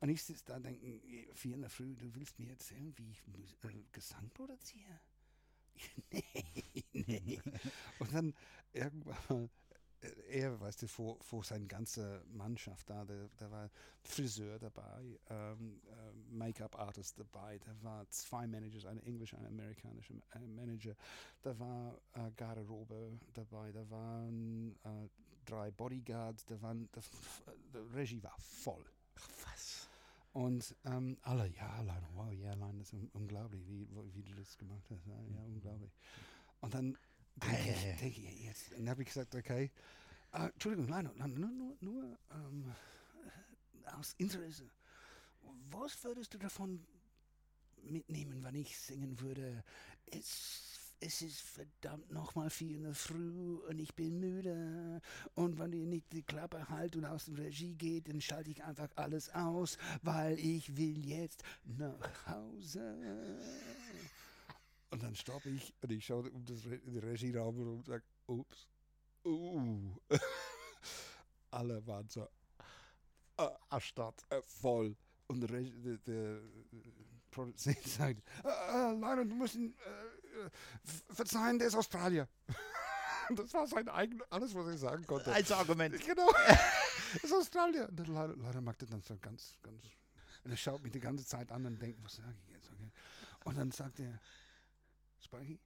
Und 0.00 0.08
ich 0.08 0.22
sitze 0.22 0.44
da 0.46 0.56
und 0.56 0.64
denke, 0.64 1.00
vier 1.34 1.54
in 1.54 1.60
der 1.60 1.70
Früh, 1.70 1.94
du 1.96 2.14
willst 2.14 2.38
mir 2.38 2.50
erzählen, 2.50 2.92
wie 2.96 3.10
ich 3.10 3.22
äh, 3.64 3.84
Gesang 3.92 4.30
produziere? 4.34 5.00
nee, 6.92 7.20
nee. 7.24 7.40
und 7.98 8.12
dann 8.12 8.34
irgendwann 8.72 9.16
mal, 9.28 9.48
er, 10.28 10.60
weißt 10.60 10.82
du, 10.82 10.88
vor, 10.88 11.22
vor 11.22 11.44
seine 11.44 11.66
ganze 11.66 12.22
Mannschaft 12.28 12.88
da, 12.90 13.04
da, 13.04 13.28
da 13.36 13.50
war 13.50 13.70
Friseur 14.02 14.58
dabei, 14.58 15.18
ähm, 15.30 15.80
äh, 15.86 16.34
Make-up-Artist 16.34 17.18
dabei, 17.18 17.58
da 17.58 17.72
war 17.82 18.08
zwei 18.10 18.46
Managers, 18.46 18.86
ein 18.86 18.98
Englisch, 19.00 19.34
ein 19.34 19.46
amerikanischer 19.46 20.14
äh, 20.34 20.46
Manager, 20.46 20.94
da 21.42 21.58
war 21.58 21.98
äh, 22.14 22.30
Garderobe 22.36 23.18
dabei, 23.34 23.72
da 23.72 23.88
waren 23.90 24.76
äh, 24.84 25.08
drei 25.44 25.70
Bodyguards, 25.70 26.44
da 26.46 26.60
waren, 26.62 26.88
da, 26.92 27.00
die 27.72 27.96
Regie 27.96 28.22
war 28.22 28.36
voll. 28.38 28.84
Ach, 29.16 29.28
was? 29.44 29.88
Und 30.32 30.76
ähm, 30.84 31.16
alle, 31.22 31.48
ja, 31.48 31.80
Leine, 31.80 32.06
wow, 32.14 32.30
ja, 32.32 32.52
Leine, 32.54 32.78
das 32.78 32.88
ist 32.88 32.92
un 32.92 33.08
unglaublich, 33.14 33.66
wie, 33.66 33.88
wie 34.12 34.22
du 34.22 34.34
das 34.34 34.58
gemacht 34.58 34.84
hast. 34.90 35.06
Ja, 35.06 35.14
ja 35.14 35.42
unglaublich. 35.46 35.90
Und 36.60 36.74
dann 36.74 36.98
denke 37.36 37.70
ich, 37.70 38.00
denk 38.00 38.18
ich, 38.18 38.44
jetzt, 38.44 38.72
dann 38.72 38.88
habe 38.88 39.02
ich 39.02 39.08
gesagt, 39.08 39.34
okay, 39.34 39.70
äh, 40.32 40.46
Entschuldigung, 40.46 40.88
Leine, 40.88 41.12
nur, 41.28 41.48
nur, 41.48 41.76
nur 41.80 42.18
ähm, 42.30 42.74
aus 43.92 44.14
Interesse, 44.18 44.68
was 45.70 46.02
würdest 46.04 46.34
du 46.34 46.38
davon 46.38 46.84
mitnehmen, 47.82 48.42
wenn 48.42 48.54
ich 48.54 48.76
singen 48.78 49.20
würde? 49.20 49.62
Es 50.06 50.76
es 51.00 51.22
ist 51.22 51.40
verdammt 51.40 52.10
nochmal 52.10 52.50
vier 52.50 52.76
in 52.76 52.84
der 52.84 52.94
Früh 52.94 53.56
und 53.68 53.78
ich 53.78 53.94
bin 53.94 54.18
müde. 54.18 55.00
Und 55.34 55.58
wenn 55.58 55.72
ihr 55.72 55.86
nicht 55.86 56.12
die 56.12 56.22
Klappe 56.22 56.68
halt 56.68 56.96
und 56.96 57.04
aus 57.04 57.26
der 57.26 57.38
Regie 57.38 57.74
geht, 57.74 58.08
dann 58.08 58.20
schalte 58.20 58.50
ich 58.50 58.64
einfach 58.64 58.88
alles 58.96 59.28
aus, 59.34 59.76
weil 60.02 60.38
ich 60.38 60.76
will 60.76 61.06
jetzt 61.06 61.42
nach 61.64 62.26
Hause. 62.26 63.38
Und 64.90 65.02
dann 65.02 65.14
stoppe 65.14 65.50
ich 65.50 65.74
und 65.82 65.90
ich 65.92 66.06
schaue 66.06 66.30
um 66.30 66.44
das 66.44 66.64
Re 66.66 66.78
den 66.78 66.98
Regieraum 66.98 67.56
rum 67.56 67.78
und 67.78 67.86
sage, 67.86 68.04
ups, 68.26 68.68
uh. 69.24 69.96
Alle 71.50 71.84
waren 71.86 72.08
so 72.08 72.28
äh, 73.38 73.48
erstarrt, 73.70 74.22
äh, 74.30 74.40
voll. 74.42 74.96
Und 75.28 75.40
der, 75.40 75.60
der, 75.60 75.96
der 75.98 76.40
Produzent 77.30 77.82
sagt, 77.86 78.22
äh, 78.44 78.48
äh, 78.48 78.92
Leute, 78.98 79.26
du 79.26 79.34
musst 79.34 79.56
ihn, 79.56 79.74
äh, 79.74 80.50
verzeihen, 81.12 81.58
der 81.58 81.68
ist 81.68 81.74
Australier. 81.74 82.28
das 83.30 83.52
war 83.52 83.66
sein 83.66 83.88
eigen, 83.88 84.20
alles, 84.30 84.54
was 84.54 84.68
ich 84.68 84.80
sagen 84.80 85.06
konnte. 85.06 85.32
Als 85.32 85.50
Argument. 85.50 85.98
Genau. 86.04 86.30
das 87.12 87.24
ist 87.24 87.32
Australier. 87.32 87.88
Und 87.88 88.08
leider, 88.08 88.36
leider 88.36 88.60
mag 88.60 88.78
das 88.78 88.88
dann 88.88 89.02
so 89.02 89.16
ganz, 89.18 89.58
ganz. 89.62 89.84
Und 90.44 90.50
er 90.52 90.56
schaut 90.56 90.82
mich 90.82 90.92
die 90.92 91.00
ganze 91.00 91.26
Zeit 91.26 91.50
an 91.50 91.66
und 91.66 91.80
denkt, 91.80 91.98
was 92.04 92.16
sage 92.16 92.34
ich 92.44 92.54
jetzt? 92.54 92.70
Okay. 92.70 92.90
Und 93.44 93.58
dann 93.58 93.72
sagt 93.72 93.98
er, 94.00 94.20
Spikey, 95.20 95.58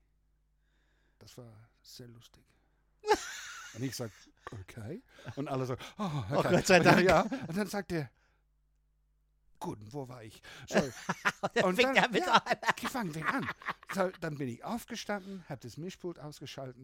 das 1.19 1.37
war 1.37 1.53
sehr 1.81 2.07
lustig. 2.07 2.43
und 3.73 3.83
ich 3.83 3.95
sage, 3.95 4.11
okay. 4.51 5.01
Und 5.35 5.47
alle 5.47 5.65
so, 5.65 5.73
oh, 5.97 6.03
okay. 6.03 6.35
Oh, 6.35 6.43
Gott 6.43 6.67
sei 6.67 6.79
Dank. 6.79 7.01
Ja, 7.01 7.21
und 7.21 7.57
dann 7.57 7.67
sagt 7.67 7.91
er, 7.91 8.09
gut, 9.59 9.79
wo 9.91 10.07
war 10.07 10.23
ich? 10.23 10.41
So, 10.67 10.77
und 11.63 11.75
fängt 11.75 11.95
dann, 11.97 12.11
damit 12.11 12.25
ja, 12.25 12.33
an. 12.33 12.57
Fangen 12.89 13.15
wir 13.15 13.27
an. 13.27 13.47
So, 13.93 14.09
dann 14.19 14.37
bin 14.37 14.47
ich 14.49 14.63
aufgestanden, 14.63 15.43
habe 15.49 15.61
das 15.61 15.77
Mischpult 15.77 16.19
ausgeschaltet, 16.19 16.77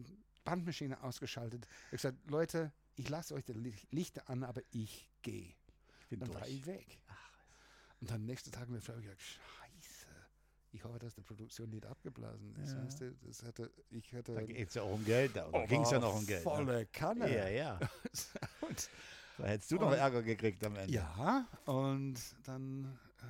Bandmaschine 0.44 1.02
ausgeschaltet. 1.02 1.66
Ich 1.86 2.02
gesagt, 2.02 2.18
Leute, 2.30 2.72
ich 2.96 3.08
lasse 3.08 3.34
euch 3.34 3.44
die 3.44 3.52
Licht- 3.52 3.92
Lichter 3.92 4.28
an, 4.28 4.44
aber 4.44 4.62
ich 4.70 5.08
gehe. 5.22 5.54
Dann 6.10 6.32
war 6.32 6.40
durch. 6.40 6.52
ich 6.52 6.66
weg. 6.66 6.98
Und 8.00 8.10
dann 8.10 8.24
nächsten 8.24 8.52
Tag 8.52 8.68
mit 8.68 8.76
der 8.86 8.94
Frau 8.94 9.00
gesagt. 9.00 9.20
Ich 10.72 10.84
hoffe, 10.84 10.98
dass 10.98 11.14
die 11.14 11.22
Produktion 11.22 11.70
nicht 11.70 11.86
abgeblasen 11.86 12.54
ist. 12.56 12.72
Ja. 12.72 12.84
Weißt 12.84 13.00
du, 13.00 13.14
das 13.26 13.42
hatte, 13.42 13.70
ich 13.90 14.12
hatte 14.14 14.34
Da 14.34 14.42
geht 14.42 14.68
es 14.68 14.74
ja 14.74 14.82
auch 14.82 14.92
um 14.92 15.04
Geld. 15.04 15.34
Da 15.34 15.50
ging 15.66 15.82
es 15.82 15.90
ja 15.90 15.98
noch 15.98 16.14
um 16.14 16.26
Geld. 16.26 16.44
ne? 16.44 16.50
Volle 16.50 16.86
Kanne. 16.86 17.34
Ja, 17.34 17.48
ja. 17.48 17.78
Und, 18.60 18.90
Da 19.38 19.44
hättest 19.46 19.70
du 19.70 19.76
noch 19.76 19.92
Und- 19.92 19.96
Ärger 19.98 20.22
gekriegt 20.22 20.64
am 20.64 20.74
Ende. 20.76 20.92
ja, 20.92 21.46
und 21.64 22.18
dann, 22.42 22.98
äh, 23.20 23.24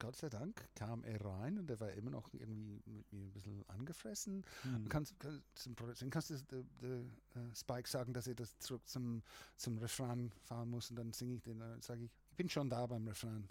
Gott 0.00 0.16
sei 0.16 0.28
Dank, 0.28 0.68
kam 0.74 1.04
er 1.04 1.24
rein 1.24 1.58
und 1.58 1.70
er 1.70 1.78
war 1.80 1.90
immer 1.92 2.10
noch 2.10 2.28
irgendwie 2.32 2.80
mit 2.86 3.12
mir 3.12 3.22
ein 3.24 3.32
bisschen 3.32 3.64
angefressen. 3.68 4.44
Hm. 4.62 4.88
Kannst, 4.88 5.18
kannst, 5.20 5.42
zum 5.54 5.74
Produzenten 5.76 6.10
kannst 6.10 6.30
du 6.30 6.36
der, 6.50 6.64
der, 6.82 6.98
äh, 7.42 7.54
Spike 7.54 7.88
sagen, 7.88 8.12
dass 8.12 8.26
er 8.26 8.34
das 8.34 8.58
zurück 8.58 8.82
zum, 8.88 9.22
zum 9.56 9.78
Refrain 9.78 10.32
fahren 10.42 10.70
muss 10.70 10.90
und 10.90 10.96
dann 10.96 11.12
singe 11.12 11.34
ich 11.36 11.42
den, 11.42 11.60
äh, 11.60 11.80
sage 11.80 12.04
ich, 12.04 12.10
ich 12.30 12.36
bin 12.36 12.48
schon 12.48 12.68
da 12.68 12.84
beim 12.86 13.06
Refrain. 13.06 13.48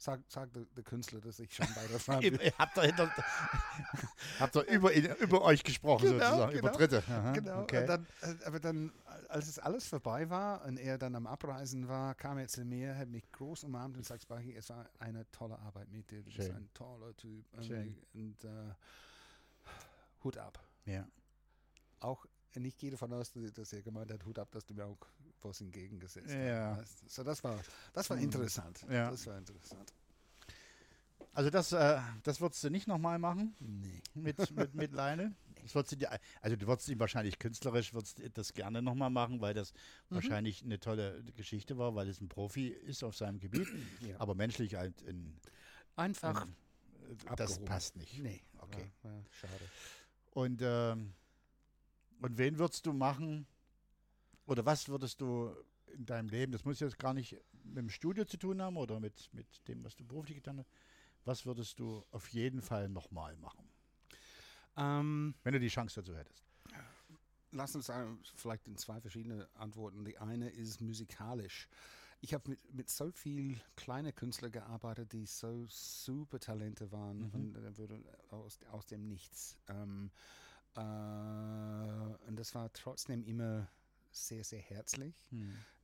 Sag, 0.00 0.20
sag 0.28 0.52
der, 0.52 0.64
der 0.76 0.84
Künstler, 0.84 1.20
dass 1.20 1.40
ich 1.40 1.52
schon 1.52 1.66
bei 1.74 1.84
Refrain 1.86 2.20
bin. 2.20 2.34
Ihr, 2.34 2.42
ihr 2.42 2.52
habt 2.56 2.76
doch, 2.76 2.84
hinter, 2.84 3.10
habt 4.38 4.54
doch 4.54 4.64
über, 4.64 4.92
über 4.94 5.42
euch 5.42 5.64
gesprochen, 5.64 6.04
Genau, 6.12 6.24
sozusagen, 6.24 6.52
über 6.52 6.68
genau. 6.68 6.76
Dritte. 6.78 7.02
Aha, 7.08 7.32
Genau, 7.32 7.62
Okay. 7.62 7.84
dann, 7.86 8.06
äh, 8.22 8.44
aber 8.44 8.60
dann, 8.60 8.92
als 9.28 9.48
es 9.48 9.58
alles 9.58 9.88
vorbei 9.88 10.30
war 10.30 10.64
und 10.64 10.78
er 10.78 10.98
dann 10.98 11.16
am 11.16 11.26
Abreisen 11.26 11.88
war, 11.88 12.14
kam 12.14 12.38
er 12.38 12.46
zu 12.46 12.64
mir, 12.64 12.96
hat 12.96 13.08
mich 13.08 13.30
groß 13.32 13.64
umarmt 13.64 13.96
und 13.96 14.06
sagt, 14.06 14.22
Spaki, 14.22 14.54
es 14.54 14.68
war 14.70 14.88
eine 15.00 15.28
tolle 15.32 15.58
Arbeit 15.58 15.88
mit 15.90 16.08
dir, 16.10 16.22
du 16.22 16.30
bist 16.30 16.46
Schön. 16.46 16.56
ein 16.56 16.70
toller 16.74 17.16
Typ. 17.16 17.44
Schön. 17.60 17.96
Und, 18.14 18.44
äh, 18.44 18.74
Hut 20.22 20.36
ab. 20.38 20.58
ja. 20.84 21.06
Auch, 22.00 22.24
gehe 22.52 22.92
davon 22.92 23.12
aus, 23.12 23.32
dass 23.32 23.52
dass 23.52 23.72
er 23.72 23.82
gemeint 23.82 24.12
hat, 24.12 24.24
Hut 24.24 24.38
ab, 24.38 24.48
dass 24.52 24.64
du 24.64 24.74
mir 24.74 24.86
auch 24.86 24.98
was 25.44 25.60
entgegengesetzt 25.60 26.30
Ja. 26.34 26.82
So, 27.06 27.22
das 27.24 27.42
war, 27.44 27.58
das 27.92 28.08
war 28.10 28.16
Mhm. 28.16 28.24
interessant. 28.24 28.84
Ja. 28.90 29.10
Das 29.10 29.26
war 29.26 29.38
interessant. 29.38 29.92
Also 31.34 31.50
das, 31.50 31.72
äh, 31.72 32.00
das 32.24 32.40
würdest 32.40 32.64
du 32.64 32.70
nicht 32.70 32.88
nochmal 32.88 33.18
machen 33.18 33.54
Nee. 33.60 34.02
mit, 34.14 34.50
mit, 34.50 34.74
mit 34.74 34.92
Leine? 34.92 35.34
Das 35.62 35.74
würdest 35.74 35.92
du 35.92 35.96
dir, 35.96 36.18
also 36.40 36.56
du 36.56 36.66
würdest 36.68 36.88
ihn 36.88 36.98
wahrscheinlich 37.00 37.38
künstlerisch 37.38 37.92
würdest 37.92 38.20
du 38.20 38.30
das 38.30 38.54
gerne 38.54 38.80
nochmal 38.80 39.10
machen, 39.10 39.40
weil 39.40 39.52
das 39.54 39.72
Mhm. 40.08 40.14
wahrscheinlich 40.14 40.62
eine 40.62 40.78
tolle 40.80 41.22
Geschichte 41.36 41.76
war, 41.76 41.94
weil 41.96 42.08
es 42.08 42.20
ein 42.22 42.28
Profi 42.28 42.68
ist 42.68 43.02
auf 43.02 43.16
seinem 43.16 43.38
Gebiet, 43.40 43.68
Ja. 44.00 44.18
aber 44.20 44.34
menschlich 44.36 44.76
halt 44.76 45.02
in, 45.02 45.36
Einfach. 45.96 46.46
in 46.46 47.18
das 47.36 47.50
abgehoben. 47.50 47.64
passt 47.66 47.96
nicht. 47.96 48.18
Nee. 48.22 48.40
Okay. 48.60 48.88
War, 49.02 49.12
war 49.12 49.24
schade. 49.32 49.64
Und, 50.30 50.60
ähm, 50.62 51.12
und 52.22 52.38
wen 52.38 52.58
würdest 52.58 52.86
du 52.86 52.92
machen 52.92 53.46
oder 54.48 54.64
was 54.64 54.88
würdest 54.88 55.20
du 55.20 55.54
in 55.92 56.06
deinem 56.06 56.28
Leben, 56.28 56.52
das 56.52 56.64
muss 56.64 56.80
jetzt 56.80 56.98
gar 56.98 57.14
nicht 57.14 57.36
mit 57.64 57.76
dem 57.76 57.90
Studio 57.90 58.24
zu 58.24 58.36
tun 58.38 58.60
haben 58.62 58.76
oder 58.76 58.98
mit, 58.98 59.28
mit 59.32 59.46
dem, 59.68 59.84
was 59.84 59.94
du 59.94 60.04
beruflich 60.04 60.36
getan 60.36 60.58
hast, 60.58 60.70
was 61.24 61.44
würdest 61.46 61.78
du 61.78 62.02
auf 62.10 62.28
jeden 62.28 62.62
Fall 62.62 62.88
nochmal 62.88 63.36
machen, 63.36 63.68
Ähm, 64.76 65.34
wenn 65.44 65.52
du 65.52 65.60
die 65.60 65.68
Chance 65.68 66.00
dazu 66.00 66.16
hättest? 66.16 66.44
Lass 67.50 67.74
uns 67.74 67.90
vielleicht 68.36 68.66
in 68.68 68.76
zwei 68.76 69.00
verschiedene 69.00 69.48
Antworten. 69.54 70.04
Die 70.04 70.18
eine 70.18 70.50
ist 70.50 70.80
musikalisch. 70.80 71.68
Ich 72.20 72.34
habe 72.34 72.50
mit, 72.50 72.74
mit 72.74 72.90
so 72.90 73.10
viel 73.12 73.58
kleine 73.76 74.12
Künstler 74.12 74.50
gearbeitet, 74.50 75.12
die 75.12 75.24
so 75.26 75.66
super 75.68 76.40
Talente 76.40 76.90
waren 76.92 77.22
Mhm. 77.22 77.30
und 77.32 77.56
äh, 77.56 77.76
würde 77.76 78.02
aus, 78.30 78.58
aus 78.70 78.86
dem 78.86 79.08
Nichts. 79.08 79.56
Ähm, 79.68 80.10
äh, 80.74 80.80
und 82.26 82.36
das 82.36 82.54
war 82.54 82.72
trotzdem 82.72 83.24
immer 83.24 83.68
sehr, 84.26 84.44
sehr 84.44 84.60
herzlich. 84.60 85.14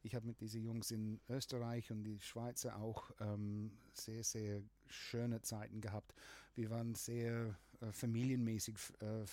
Ich 0.03 0.15
habe 0.15 0.27
mit 0.27 0.41
diesen 0.41 0.63
Jungs 0.63 0.91
in 0.91 1.21
Österreich 1.29 1.91
und 1.91 2.03
die 2.03 2.21
Schweizer 2.21 2.77
auch 2.77 3.11
ähm, 3.21 3.71
sehr, 3.93 4.25
sehr 4.25 4.63
schöne 4.89 5.41
Zeiten 5.43 5.81
gehabt. 5.81 6.15
Wir 6.55 6.71
waren 6.71 6.95
sehr 6.95 7.57
äh, 7.81 7.93
familienmäßig 7.93 8.77
äh, 9.01 9.23
äh, 9.23 9.27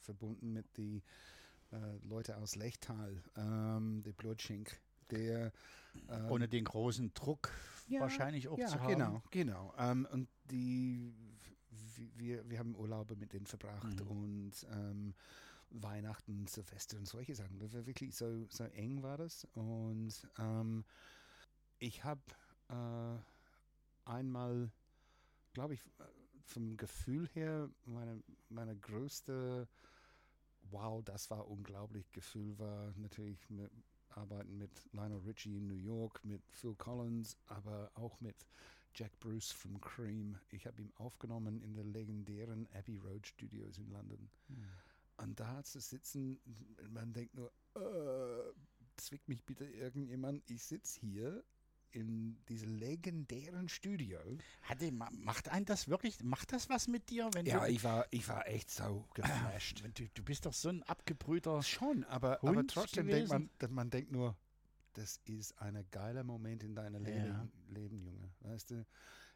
verbunden 0.00 0.52
mit 0.52 0.76
den 0.76 1.02
äh, 1.72 1.96
Leuten 2.06 2.32
aus 2.32 2.56
Lechtal, 2.56 3.22
ähm, 3.36 4.02
der 4.02 4.12
Blutschink, 4.12 4.80
der 5.10 5.52
ähm, 6.08 6.30
Ohne 6.30 6.48
den 6.48 6.64
großen 6.64 7.12
Druck 7.14 7.50
ja, 7.88 8.00
wahrscheinlich 8.00 8.48
auch 8.48 8.58
ja, 8.58 8.66
zu 8.66 8.80
haben. 8.80 8.88
genau, 8.92 9.22
genau. 9.30 9.74
Ähm, 9.78 10.06
und 10.10 10.28
die, 10.50 11.12
wir, 12.16 12.48
wir 12.48 12.58
haben 12.58 12.74
Urlaube 12.74 13.16
mit 13.16 13.32
denen 13.32 13.46
verbracht 13.46 14.00
Mhm. 14.04 14.06
und 14.08 14.52
ähm, 14.72 15.14
Weihnachten, 15.70 16.46
Silvester 16.46 16.96
und 16.96 17.06
solche 17.06 17.34
Sachen. 17.34 17.58
Das 17.58 17.72
war 17.72 17.86
wirklich 17.86 18.16
so, 18.16 18.46
so 18.48 18.64
eng 18.64 19.02
war 19.02 19.16
das. 19.16 19.46
Und 19.54 20.12
ähm, 20.38 20.84
ich 21.78 22.04
habe 22.04 22.22
äh, 22.68 24.10
einmal, 24.10 24.70
glaube 25.52 25.74
ich, 25.74 25.80
vom 26.44 26.76
Gefühl 26.76 27.28
her, 27.34 27.68
meine, 27.84 28.22
meine 28.48 28.76
größte 28.76 29.68
Wow, 30.70 31.02
das 31.02 31.30
war 31.30 31.48
unglaublich. 31.48 32.10
Gefühl 32.12 32.58
war 32.58 32.92
natürlich 32.96 33.48
mit 33.48 33.70
Arbeiten 34.10 34.58
mit 34.58 34.70
Lionel 34.92 35.18
Richie 35.18 35.56
in 35.56 35.66
New 35.66 35.74
York, 35.74 36.22
mit 36.24 36.42
Phil 36.50 36.74
Collins, 36.74 37.36
aber 37.46 37.90
auch 37.94 38.20
mit 38.20 38.46
Jack 38.94 39.18
Bruce 39.20 39.52
von 39.52 39.80
Cream. 39.80 40.38
Ich 40.50 40.66
habe 40.66 40.82
ihn 40.82 40.92
aufgenommen 40.96 41.62
in 41.62 41.74
der 41.74 41.84
legendären 41.84 42.66
Abbey 42.74 42.98
Road 42.98 43.26
Studios 43.26 43.78
in 43.78 43.90
London. 43.90 44.28
Hm. 44.48 44.56
Und 45.18 45.38
da 45.40 45.62
zu 45.64 45.80
sitzen, 45.80 46.40
man 46.90 47.12
denkt 47.12 47.34
nur, 47.34 47.52
äh, 47.76 48.52
zwickt 48.96 49.28
mich 49.28 49.44
bitte 49.44 49.64
irgendjemand. 49.64 50.48
Ich 50.50 50.62
sitze 50.64 51.00
hier 51.00 51.44
in 51.90 52.36
diesem 52.48 52.74
legendären 52.76 53.68
Studio. 53.68 54.18
Hatte, 54.62 54.92
ma- 54.92 55.10
macht 55.10 55.48
einen 55.48 55.64
das 55.64 55.88
wirklich, 55.88 56.22
macht 56.22 56.52
das 56.52 56.68
was 56.68 56.86
mit 56.86 57.08
dir? 57.10 57.30
Wenn 57.32 57.46
Ja, 57.46 57.60
du, 57.66 57.72
ich 57.72 57.82
war, 57.82 58.06
ich 58.10 58.28
war 58.28 58.46
echt 58.46 58.70
so 58.70 59.08
geflasht. 59.14 59.82
wenn 59.82 59.94
du, 59.94 60.06
du 60.08 60.22
bist 60.22 60.46
doch 60.46 60.52
so 60.52 60.68
ein 60.68 60.82
abgebrühter. 60.84 61.62
Schon, 61.62 62.04
aber, 62.04 62.38
aber 62.42 62.54
Hund 62.56 62.70
trotzdem 62.70 63.06
denkt 63.06 63.28
gewesen? 63.28 63.44
man, 63.46 63.50
dass 63.58 63.70
man 63.70 63.90
denkt 63.90 64.12
nur, 64.12 64.36
das 64.92 65.20
ist 65.24 65.60
ein 65.60 65.84
geiler 65.90 66.24
Moment 66.24 66.62
in 66.62 66.74
deinem 66.74 67.04
Leben, 67.04 67.26
Ja. 67.26 67.48
Leben, 67.68 68.02
Junge. 68.02 68.30
Weißt 68.40 68.70
du, 68.70 68.84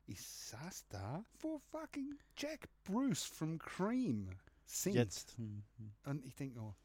ich 0.06 0.20
saß 0.22 0.86
da, 0.90 1.24
wo 1.40 1.58
fucking 1.70 2.18
Jack 2.36 2.68
Bruce 2.84 3.24
from 3.24 3.58
Cream 3.58 4.28
singt. 4.72 4.96
Jetzt. 4.96 5.36
Hm, 5.38 5.62
hm. 5.76 5.92
Und 6.04 6.24
ich 6.24 6.34
denke 6.34 6.56
nur, 6.56 6.76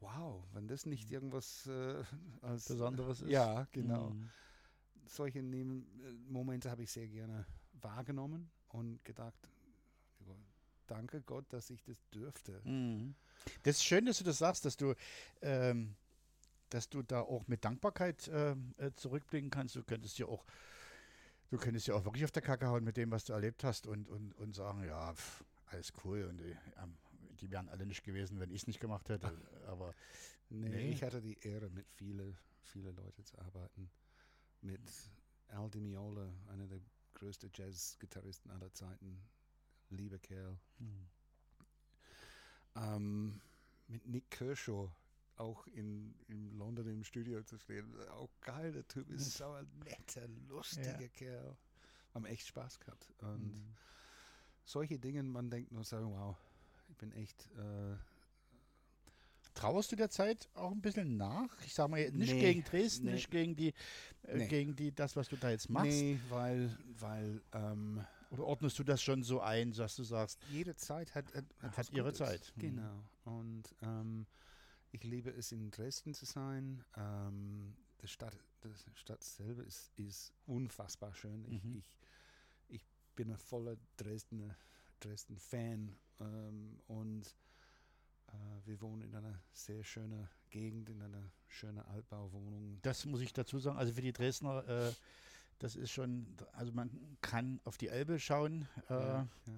wow, 0.00 0.42
wenn 0.52 0.68
das 0.68 0.86
nicht 0.86 1.10
irgendwas 1.10 1.66
äh, 1.66 2.02
Besonderes 2.42 3.22
ist. 3.22 3.30
Ja, 3.30 3.66
genau. 3.72 4.10
Hm. 4.10 4.30
Solche 5.06 5.38
äh, 5.38 5.82
Momente 6.28 6.70
habe 6.70 6.82
ich 6.82 6.90
sehr 6.90 7.08
gerne 7.08 7.46
wahrgenommen 7.80 8.50
und 8.68 9.04
gedacht, 9.04 9.48
danke 10.86 11.20
Gott, 11.22 11.44
dass 11.52 11.70
ich 11.70 11.82
das 11.82 11.98
dürfte. 12.10 12.60
Mhm. 12.64 13.14
Das 13.62 13.76
ist 13.76 13.84
schön, 13.84 14.06
dass 14.06 14.18
du 14.18 14.24
das 14.24 14.38
sagst, 14.38 14.64
dass 14.64 14.76
du, 14.76 14.94
ähm, 15.42 15.94
dass 16.70 16.88
du 16.88 17.02
da 17.02 17.20
auch 17.20 17.46
mit 17.46 17.64
Dankbarkeit 17.64 18.30
ähm, 18.32 18.74
äh, 18.78 18.90
zurückblicken 18.94 19.50
kannst. 19.50 19.76
Du 19.76 19.84
könntest 19.84 20.18
ja 20.18 20.26
auch, 20.26 20.44
du 21.50 21.58
könntest 21.58 21.86
ja 21.86 21.94
auch 21.94 22.04
wirklich 22.04 22.24
auf 22.24 22.32
der 22.32 22.42
Kacke 22.42 22.66
hauen 22.66 22.84
mit 22.84 22.96
dem, 22.96 23.10
was 23.10 23.24
du 23.24 23.32
erlebt 23.32 23.62
hast 23.64 23.86
und, 23.86 24.08
und, 24.08 24.32
und 24.34 24.54
sagen, 24.54 24.84
ja, 24.84 25.14
pff, 25.14 25.44
alles 25.66 25.92
cool 26.04 26.24
und 26.24 26.38
die, 26.38 26.56
ähm, 26.82 26.96
die 27.40 27.50
wären 27.50 27.68
alle 27.68 27.86
nicht 27.86 28.02
gewesen, 28.04 28.38
wenn 28.40 28.50
ich 28.50 28.62
es 28.62 28.66
nicht 28.66 28.80
gemacht 28.80 29.08
hätte. 29.08 29.30
Aber 29.66 29.94
Nee, 30.48 30.68
Nee. 30.68 30.92
ich 30.92 31.02
hatte 31.02 31.20
die 31.20 31.38
Ehre, 31.40 31.68
mit 31.70 31.88
viele, 31.90 32.36
viele 32.62 32.92
Leute 32.92 33.24
zu 33.24 33.36
arbeiten. 33.38 33.90
Mit 34.62 34.80
Al 35.48 35.68
Di 35.70 35.80
Meola, 35.80 36.32
einer 36.48 36.66
der 36.66 36.80
größten 37.14 37.50
Jazz-Gitarristen 37.52 38.50
aller 38.50 38.72
Zeiten. 38.72 39.20
Lieber 39.90 40.18
Kerl. 40.18 40.56
hm. 40.78 41.08
Ähm, 42.76 43.40
mit 43.88 44.06
Nick 44.06 44.30
Kershaw 44.30 44.90
auch 45.36 45.66
in, 45.68 46.14
in 46.28 46.56
London 46.58 46.86
im 46.88 47.04
Studio 47.04 47.42
zu 47.42 47.58
stehen. 47.58 47.94
Auch 48.10 48.30
geil, 48.40 48.72
der 48.72 48.86
Typ 48.88 49.10
ist 49.10 49.32
so 49.36 49.50
ein 49.52 49.66
netter, 49.84 50.26
lustiger 50.48 51.00
Ja. 51.00 51.08
Kerl. 51.08 51.56
Haben 52.14 52.24
echt 52.26 52.46
Spaß 52.46 52.78
gehabt. 52.80 53.12
Und 53.18 53.54
Mhm. 53.54 53.76
Solche 54.66 54.98
Dinge, 54.98 55.22
man 55.22 55.48
denkt 55.50 55.72
nur 55.72 55.84
so, 55.84 55.96
wow, 55.96 56.36
ich 56.88 56.96
bin 56.96 57.12
echt 57.12 57.46
äh, 57.56 57.96
Trauerst 59.54 59.90
du 59.90 59.96
der 59.96 60.10
Zeit 60.10 60.50
auch 60.54 60.70
ein 60.70 60.82
bisschen 60.82 61.16
nach? 61.16 61.48
Ich 61.64 61.72
sage 61.72 61.90
mal, 61.90 62.10
nicht 62.10 62.34
Nee, 62.34 62.40
gegen 62.40 62.62
Dresden, 62.64 63.06
nee. 63.06 63.12
nicht 63.14 63.30
gegen 63.30 63.56
die, 63.56 63.72
äh, 64.24 64.36
Nee. 64.36 64.48
gegen 64.48 64.76
die, 64.76 64.92
das, 64.94 65.16
was 65.16 65.28
du 65.30 65.36
da 65.36 65.48
jetzt 65.48 65.70
machst. 65.70 65.86
Nee, 65.86 66.20
weil, 66.28 66.76
weil 67.00 67.40
ähm, 67.52 68.04
Oder 68.28 68.44
ordnest 68.44 68.78
du 68.78 68.84
das 68.84 69.00
schon 69.00 69.22
so 69.22 69.40
ein, 69.40 69.72
dass 69.72 69.96
du 69.96 70.02
sagst, 70.04 70.38
jede 70.50 70.76
Zeit 70.76 71.14
hat, 71.14 71.34
hat, 71.34 71.44
Hat 71.62 71.78
was 71.78 71.88
ihre 71.90 72.04
Gutes. 72.12 72.18
Zeit. 72.18 72.52
Mhm. 72.56 72.60
Genau. 72.60 73.02
Und 73.24 73.74
ähm, 73.80 74.26
ich 74.92 75.02
liebe 75.04 75.30
es, 75.30 75.52
in 75.52 75.70
Dresden 75.70 76.12
zu 76.12 76.26
sein. 76.26 76.84
Ähm, 76.94 77.74
die, 78.02 78.08
Stadt, 78.08 78.36
die 78.62 78.94
Stadt 78.94 79.22
selber 79.24 79.64
ist, 79.64 79.90
ist 79.96 80.34
unfassbar 80.44 81.14
schön. 81.14 81.46
Ich, 81.46 81.64
Mhm. 81.64 81.76
ich, 81.78 81.78
ich 81.78 82.25
bin 83.16 83.30
ein 83.30 83.38
voller 83.38 83.76
Dresdner, 83.96 84.56
Dresden-Fan. 85.00 85.96
Ähm, 86.20 86.78
und 86.86 87.34
äh, 88.28 88.32
wir 88.66 88.80
wohnen 88.80 89.02
in 89.02 89.14
einer 89.14 89.38
sehr 89.52 89.82
schönen 89.82 90.28
Gegend, 90.50 90.88
in 90.90 91.02
einer 91.02 91.30
schönen 91.48 91.80
Altbauwohnung. 91.80 92.78
Das 92.82 93.04
muss 93.06 93.20
ich 93.20 93.32
dazu 93.32 93.58
sagen. 93.58 93.78
Also 93.78 93.92
für 93.92 94.02
die 94.02 94.12
Dresdner, 94.12 94.66
äh, 94.68 94.92
das 95.58 95.74
ist 95.76 95.90
schon, 95.90 96.26
also 96.52 96.72
man 96.72 96.90
kann 97.22 97.60
auf 97.64 97.78
die 97.78 97.88
Elbe 97.88 98.18
schauen. 98.20 98.68
Äh, 98.88 98.94
Ja, 98.94 99.28
ja. 99.46 99.52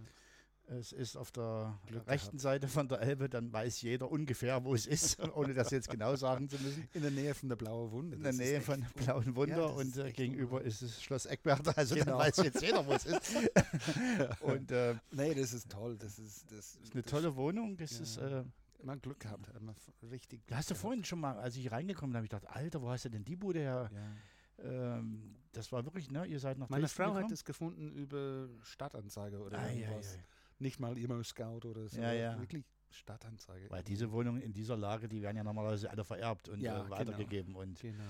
Es 0.70 0.92
ist 0.92 1.16
auf 1.16 1.30
der 1.32 1.78
Glück 1.86 2.06
rechten 2.06 2.36
gehabt. 2.36 2.40
Seite 2.42 2.68
von 2.68 2.88
der 2.88 3.00
Elbe, 3.00 3.28
dann 3.30 3.50
weiß 3.52 3.80
jeder 3.80 4.10
ungefähr, 4.10 4.62
wo 4.64 4.74
es 4.74 4.86
ist, 4.86 5.18
ohne 5.34 5.54
das 5.54 5.70
jetzt 5.70 5.88
genau 5.88 6.14
sagen 6.14 6.48
zu 6.48 6.58
müssen. 6.58 6.86
In 6.92 7.00
der 7.02 7.10
Nähe 7.10 7.34
von 7.34 7.48
der 7.48 7.56
Blauen 7.56 7.90
Wunde. 7.90 8.16
In 8.16 8.22
der 8.22 8.34
Nähe 8.34 8.60
von 8.60 8.82
un- 8.82 8.86
Blauen 8.94 9.34
Wunder 9.34 9.56
Ja, 9.58 9.64
und 9.66 9.88
ist 9.88 9.96
äh, 9.96 10.12
gegenüber 10.12 10.60
ist 10.60 10.82
es 10.82 11.02
Schloss 11.02 11.24
Eckberter, 11.24 11.72
also 11.78 11.94
dann 11.94 12.04
Genau. 12.04 12.18
weiß 12.18 12.36
jetzt 12.38 12.60
jeder, 12.60 12.86
wo 12.86 12.92
es 12.92 13.06
ist. 13.06 13.34
und 14.40 14.70
äh, 14.70 14.94
Nee, 15.12 15.34
das 15.34 15.52
ist 15.54 15.70
toll. 15.70 15.96
Das 15.96 16.18
ist, 16.18 16.50
das 16.52 16.74
ist 16.76 16.92
eine 16.92 17.02
das- 17.02 17.10
tolle 17.10 17.34
Wohnung. 17.36 17.76
Das 17.76 17.92
Ja. 17.96 18.02
ist, 18.02 18.16
äh, 18.18 18.44
Mal 18.82 18.96
Glück 19.00 19.18
gehabt. 19.18 19.48
Hat 19.48 19.56
f- 19.56 20.10
richtig 20.10 20.46
Glück 20.46 20.56
hast 20.56 20.70
du 20.70 20.74
gehabt. 20.74 20.82
vorhin 20.82 21.02
schon 21.04 21.18
mal, 21.18 21.36
als 21.38 21.56
ich 21.56 21.68
reingekommen 21.72 22.12
bin, 22.12 22.18
habe 22.18 22.26
ich 22.26 22.30
gedacht, 22.30 22.46
Alter, 22.54 22.80
wo 22.80 22.90
hast 22.90 23.06
du 23.06 23.08
denn 23.08 23.24
die 23.24 23.34
Bude 23.34 23.58
her? 23.58 23.90
Ja. 23.92 24.98
Ähm, 24.98 25.34
das 25.52 25.72
war 25.72 25.84
wirklich, 25.84 26.10
ne? 26.12 26.26
Ihr 26.26 26.38
seid 26.38 26.58
nach 26.58 26.68
Meine 26.68 26.82
Dresden 26.82 26.96
Frau 26.96 27.08
hat 27.08 27.14
gekommen? 27.16 27.32
es 27.32 27.44
gefunden 27.44 27.90
über 27.92 28.48
Stadtanzeige 28.62 29.38
oder 29.40 29.58
Ah, 29.58 29.66
ja, 29.68 29.72
irgendwas. 29.88 30.14
ja. 30.14 30.20
Nicht 30.58 30.80
mal 30.80 30.96
Emo 30.98 31.22
Scout 31.22 31.64
oder 31.68 31.88
so. 31.88 32.00
Ja, 32.00 32.12
ja. 32.12 32.38
Wirklich 32.40 32.64
Stadtanzeige. 32.90 33.70
Weil 33.70 33.82
diese 33.84 34.10
Wohnungen 34.10 34.40
in 34.42 34.52
dieser 34.52 34.76
Lage, 34.76 35.08
die 35.08 35.22
werden 35.22 35.36
ja 35.36 35.44
normalerweise 35.44 35.90
alle 35.90 36.04
vererbt 36.04 36.48
und 36.48 36.60
Ja, 36.60 36.78
äh, 36.80 36.82
genau. 36.84 36.90
weitergegeben 36.96 37.54
und 37.54 37.78
Genau. 37.80 38.02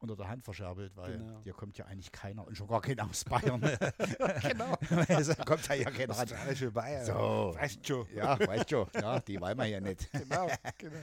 unter 0.00 0.16
der 0.16 0.28
Hand 0.28 0.44
verscherbelt, 0.44 0.94
weil 0.96 1.18
Genau. 1.18 1.40
hier 1.42 1.54
kommt 1.54 1.76
ja 1.78 1.86
eigentlich 1.86 2.12
keiner 2.12 2.46
und 2.46 2.54
schon 2.56 2.68
gar 2.68 2.80
keiner 2.82 3.08
aus 3.08 3.24
Bayern. 3.24 3.60
genau. 4.42 4.76
es 5.08 5.36
kommt 5.38 5.66
ja 5.68 5.74
hier 5.74 5.84
keiner. 5.86 6.12
Australische 6.12 6.70
Bayern. 6.70 7.06
So. 7.06 7.54
Weißt 7.56 7.86
schon. 7.86 8.06
Ja, 8.14 8.38
weißt 8.38 8.68
schon, 8.70 8.86
ja, 8.94 9.18
die 9.20 9.40
wollen 9.40 9.56
wir 9.58 9.66
ja 9.66 9.80
nicht. 9.80 10.12
genau, 10.12 10.48
genau. 10.78 10.96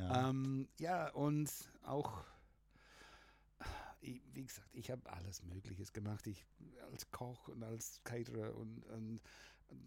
Ja. 0.00 0.30
Ähm, 0.30 0.66
ja, 0.78 1.08
und 1.10 1.50
auch, 1.84 2.24
wie 4.00 4.44
gesagt, 4.44 4.68
ich 4.72 4.90
habe 4.90 5.02
alles 5.12 5.42
Mögliches 5.44 5.92
gemacht. 5.92 6.26
Ich 6.26 6.44
als 6.90 7.08
Koch 7.10 7.48
und 7.48 7.62
als 7.62 8.00
Caterer 8.02 8.54
und, 8.56 8.82
und 8.86 9.20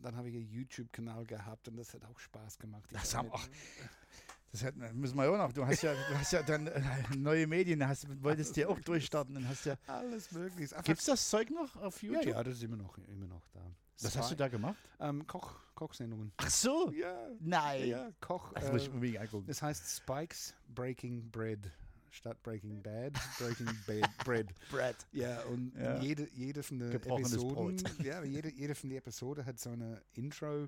dann 0.01 0.15
habe 0.15 0.29
ich 0.29 0.35
einen 0.35 0.47
YouTube-Kanal 0.49 1.25
gehabt 1.25 1.67
und 1.67 1.77
das 1.77 1.93
hat 1.93 2.03
auch 2.05 2.19
Spaß 2.19 2.57
gemacht. 2.59 2.89
Das 2.91 3.13
hab 3.15 3.23
haben 3.25 3.31
auch- 3.31 3.47
Das 4.51 4.63
hat, 4.63 4.75
müssen 4.93 5.17
wir 5.17 5.25
ja 5.25 5.31
auch 5.31 5.37
noch. 5.37 5.51
Du 5.51 5.65
hast 5.65 5.81
ja, 5.81 5.93
du 5.93 6.17
hast 6.17 6.31
ja 6.31 6.41
dann 6.41 6.67
äh, 6.67 6.81
neue 7.17 7.45
Medien, 7.45 7.85
hast, 7.85 8.07
wolltest 8.23 8.55
dir 8.55 8.69
auch 8.69 8.79
durchstarten. 8.79 9.33
Dann 9.35 9.49
hast 9.49 9.65
ja. 9.65 9.75
alles 9.85 10.31
Mögliche. 10.31 10.73
Einfach- 10.73 10.85
Gibt 10.85 10.99
es 10.99 11.05
das 11.05 11.29
Zeug 11.29 11.49
noch 11.49 11.75
auf 11.75 12.01
ja, 12.01 12.11
YouTube? 12.11 12.27
ja, 12.35 12.41
das 12.41 12.53
ist 12.53 12.63
immer 12.63 12.77
noch, 12.77 12.97
immer 12.99 13.27
noch 13.27 13.45
da. 13.51 13.59
Was 14.01 14.15
hast 14.15 14.31
du 14.31 14.35
Zwei- 14.35 14.43
da 14.43 14.47
gemacht? 14.47 14.77
Ähm, 15.01 15.27
Koch, 15.27 15.55
Kochsendungen. 15.73 16.31
Ach 16.37 16.49
so. 16.49 16.89
Ja, 16.91 17.27
Nein. 17.41 17.85
ja, 17.89 18.09
Koch. 18.21 18.53
Das 18.53 18.71
muss 18.71 18.83
ich 18.83 18.87
Äh, 18.87 18.91
unbedingt 18.91 19.19
angucken. 19.19 19.47
das 19.47 19.61
heißt 19.61 19.97
Spikes 19.97 20.53
Breaking 20.73 21.29
Bread 21.31 21.69
statt 22.15 22.41
Breaking 22.43 22.81
Bad. 22.81 23.13
Breaking 23.39 23.69
Bad 23.85 24.17
Bread. 24.23 24.47
Brad. 24.69 24.95
Ja, 25.11 25.41
und 25.43 25.73
Ja. 25.75 25.99
Jede, 26.01 26.27
jede 26.35 26.63
von 26.63 26.79
den 26.79 26.91
Episoden, 26.91 27.83
ja, 28.03 28.23
jede, 28.23 28.51
jede 28.51 28.75
von 28.75 28.89
den 28.89 28.97
Episoden 28.97 29.45
hat 29.45 29.59
so 29.59 29.69
eine 29.69 30.01
Intro, 30.13 30.67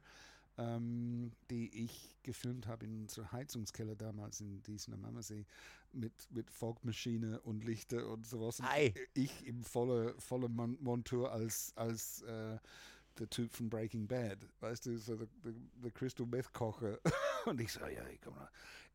ähm, 0.57 1.31
die 1.49 1.69
ich 1.85 2.15
gefilmt 2.23 2.67
habe 2.67 2.85
in 2.85 3.01
unserem 3.01 3.31
Heizungskeller 3.31 3.95
damals 3.95 4.41
in 4.41 4.61
Diesen 4.63 4.93
am 4.93 5.05
Ammersee 5.05 5.45
mit, 5.93 6.13
mit 6.31 6.49
Fogmaschine 6.51 7.39
und 7.41 7.63
Lichter 7.63 8.07
und 8.07 8.25
sowas. 8.25 8.59
Und 8.59 8.65
Ei. 8.67 8.93
Ich 9.13 9.45
im 9.45 9.63
volle, 9.63 10.15
volle 10.19 10.49
Mon 10.49 10.77
Montur 10.81 11.31
als, 11.31 11.71
als 11.75 12.21
äh, 12.23 12.57
der 13.19 13.29
Typ 13.29 13.51
von 13.51 13.69
Breaking 13.69 14.07
Bad, 14.07 14.37
weißt 14.59 14.85
du, 14.85 14.97
so 14.97 15.15
der, 15.15 15.27
der, 15.43 15.53
der 15.83 15.91
Crystal 15.91 16.25
Meth 16.25 16.53
Kocher. 16.53 16.99
Und 17.45 17.59
ich 17.61 17.71
so, 17.71 17.85
ja, 17.85 18.03
komm 18.23 18.35
mal, 18.35 18.49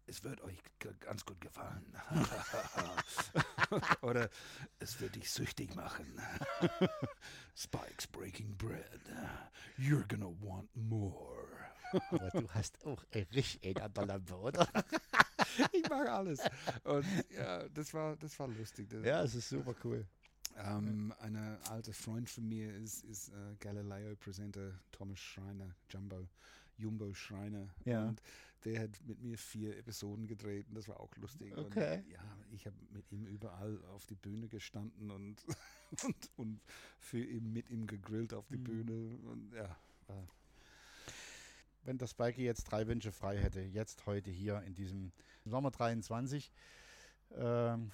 es 0.06 0.24
wird 0.24 0.40
euch 0.42 0.58
ganz 1.00 1.24
gut 1.24 1.40
gefallen. 1.40 1.84
Oder 4.02 4.28
es 4.78 5.00
wird 5.00 5.14
dich 5.16 5.30
süchtig 5.30 5.74
machen. 5.74 6.20
Spikes 7.56 8.06
Breaking 8.06 8.56
Bread. 8.56 9.00
You're 9.78 10.06
gonna 10.08 10.32
want 10.40 10.68
more. 10.74 11.46
Aber 12.10 12.30
du 12.30 12.48
hast 12.50 12.84
auch 12.86 13.04
ein 13.12 13.26
richtig 13.34 13.64
einen 13.64 13.84
an 13.84 13.92
der 13.92 14.06
Lampe, 14.06 14.34
oder? 14.38 14.68
Ich 15.72 15.88
mag 15.88 16.08
alles. 16.08 16.40
Und 16.84 17.04
ja, 17.30 17.68
das 17.68 17.92
war, 17.92 18.16
das 18.16 18.38
war 18.38 18.48
lustig. 18.48 18.88
Das, 18.88 19.04
Ja, 19.04 19.22
es 19.22 19.34
ist 19.34 19.48
super 19.48 19.74
cool. 19.84 20.06
Ähm, 20.56 21.14
ein 21.20 21.36
alter 21.70 21.92
Freund 21.92 22.28
von 22.28 22.46
mir 22.46 22.74
ist, 22.76 23.04
ist 23.04 23.28
äh, 23.28 23.54
Galileo-Präsenter 23.60 24.78
Thomas 24.90 25.18
Schreiner, 25.18 25.74
Jumbo, 25.88 26.28
Jumbo 26.76 27.12
Schreiner. 27.14 27.68
Ja. 27.84 28.06
Und 28.06 28.22
der 28.64 28.82
hat 28.82 29.00
mit 29.06 29.20
mir 29.20 29.36
vier 29.38 29.76
Episoden 29.76 30.26
gedreht 30.26 30.68
und 30.68 30.74
das 30.76 30.88
war 30.88 31.00
auch 31.00 31.14
lustig. 31.16 31.56
Okay. 31.56 31.98
Und, 31.98 32.08
ja, 32.10 32.22
ich 32.52 32.66
habe 32.66 32.76
mit 32.90 33.10
ihm 33.12 33.26
überall 33.26 33.82
auf 33.86 34.06
die 34.06 34.14
Bühne 34.14 34.48
gestanden 34.48 35.10
und, 35.10 35.44
und, 36.04 36.30
und 36.36 36.60
für 36.98 37.22
ihn 37.24 37.52
mit 37.52 37.70
ihm 37.70 37.86
gegrillt 37.86 38.32
auf 38.34 38.46
die 38.48 38.58
Mhm. 38.58 38.64
Bühne. 38.64 39.18
Und 39.30 39.52
ja, 39.54 39.76
war, 40.06 40.28
Wenn 41.84 41.98
das 41.98 42.10
Spikey 42.10 42.44
jetzt 42.44 42.64
drei 42.64 42.86
Wünsche 42.86 43.10
frei 43.12 43.38
hätte, 43.38 43.60
jetzt 43.60 44.06
heute 44.06 44.30
hier 44.30 44.62
in 44.62 44.74
diesem 44.74 45.12
Sommer 45.44 45.70
23, 45.72 46.52
ähm, 47.32 47.92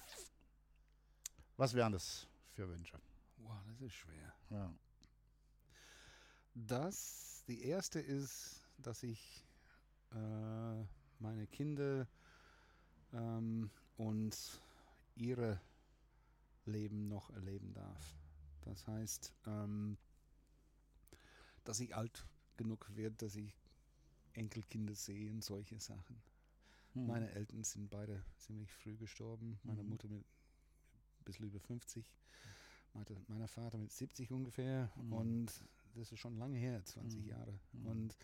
was 1.57 1.73
wären 1.73 1.91
das 1.93 2.27
für 2.51 2.69
Wünsche? 2.69 2.99
wow, 3.37 3.57
das 3.67 3.81
ist 3.81 3.93
schwer. 3.93 4.33
Ja. 4.51 4.73
Das, 6.53 7.43
die 7.47 7.63
erste 7.63 7.99
ist, 7.99 8.61
dass 8.77 9.01
ich 9.03 9.43
äh, 10.11 10.85
meine 11.19 11.47
Kinder 11.47 12.07
ähm, 13.13 13.69
und 13.97 14.61
ihre 15.15 15.59
Leben 16.65 17.07
noch 17.07 17.29
erleben 17.31 17.73
darf. 17.73 18.15
Das 18.61 18.85
heißt, 18.87 19.33
ähm, 19.47 19.97
dass 21.63 21.79
ich 21.79 21.95
alt 21.95 22.25
genug 22.57 22.89
werde, 22.95 23.15
dass 23.17 23.35
ich 23.35 23.53
Enkelkinder 24.33 24.95
sehe 24.95 25.31
und 25.31 25.43
solche 25.43 25.79
Sachen. 25.79 26.21
Hm. 26.93 27.07
Meine 27.07 27.31
Eltern 27.31 27.63
sind 27.63 27.89
beide 27.89 28.23
ziemlich 28.37 28.71
früh 28.71 28.95
gestorben. 28.97 29.59
Meine 29.63 29.83
Mhm. 29.83 29.89
Mutter 29.89 30.07
mit 30.07 30.23
ein 30.23 31.23
bisschen 31.25 31.45
über 31.47 31.59
50, 31.59 32.11
meine, 32.93 33.05
mein 33.27 33.47
Vater 33.47 33.77
mit 33.77 33.91
70 33.91 34.31
ungefähr. 34.31 34.91
Mhm. 34.95 35.13
Und 35.13 35.63
das 35.95 36.11
ist 36.11 36.19
schon 36.19 36.37
lange 36.37 36.57
her, 36.57 36.83
20 36.85 37.23
Mhm. 37.23 37.29
Jahre. 37.29 37.59
Mhm. 37.73 37.85
Und 37.87 38.17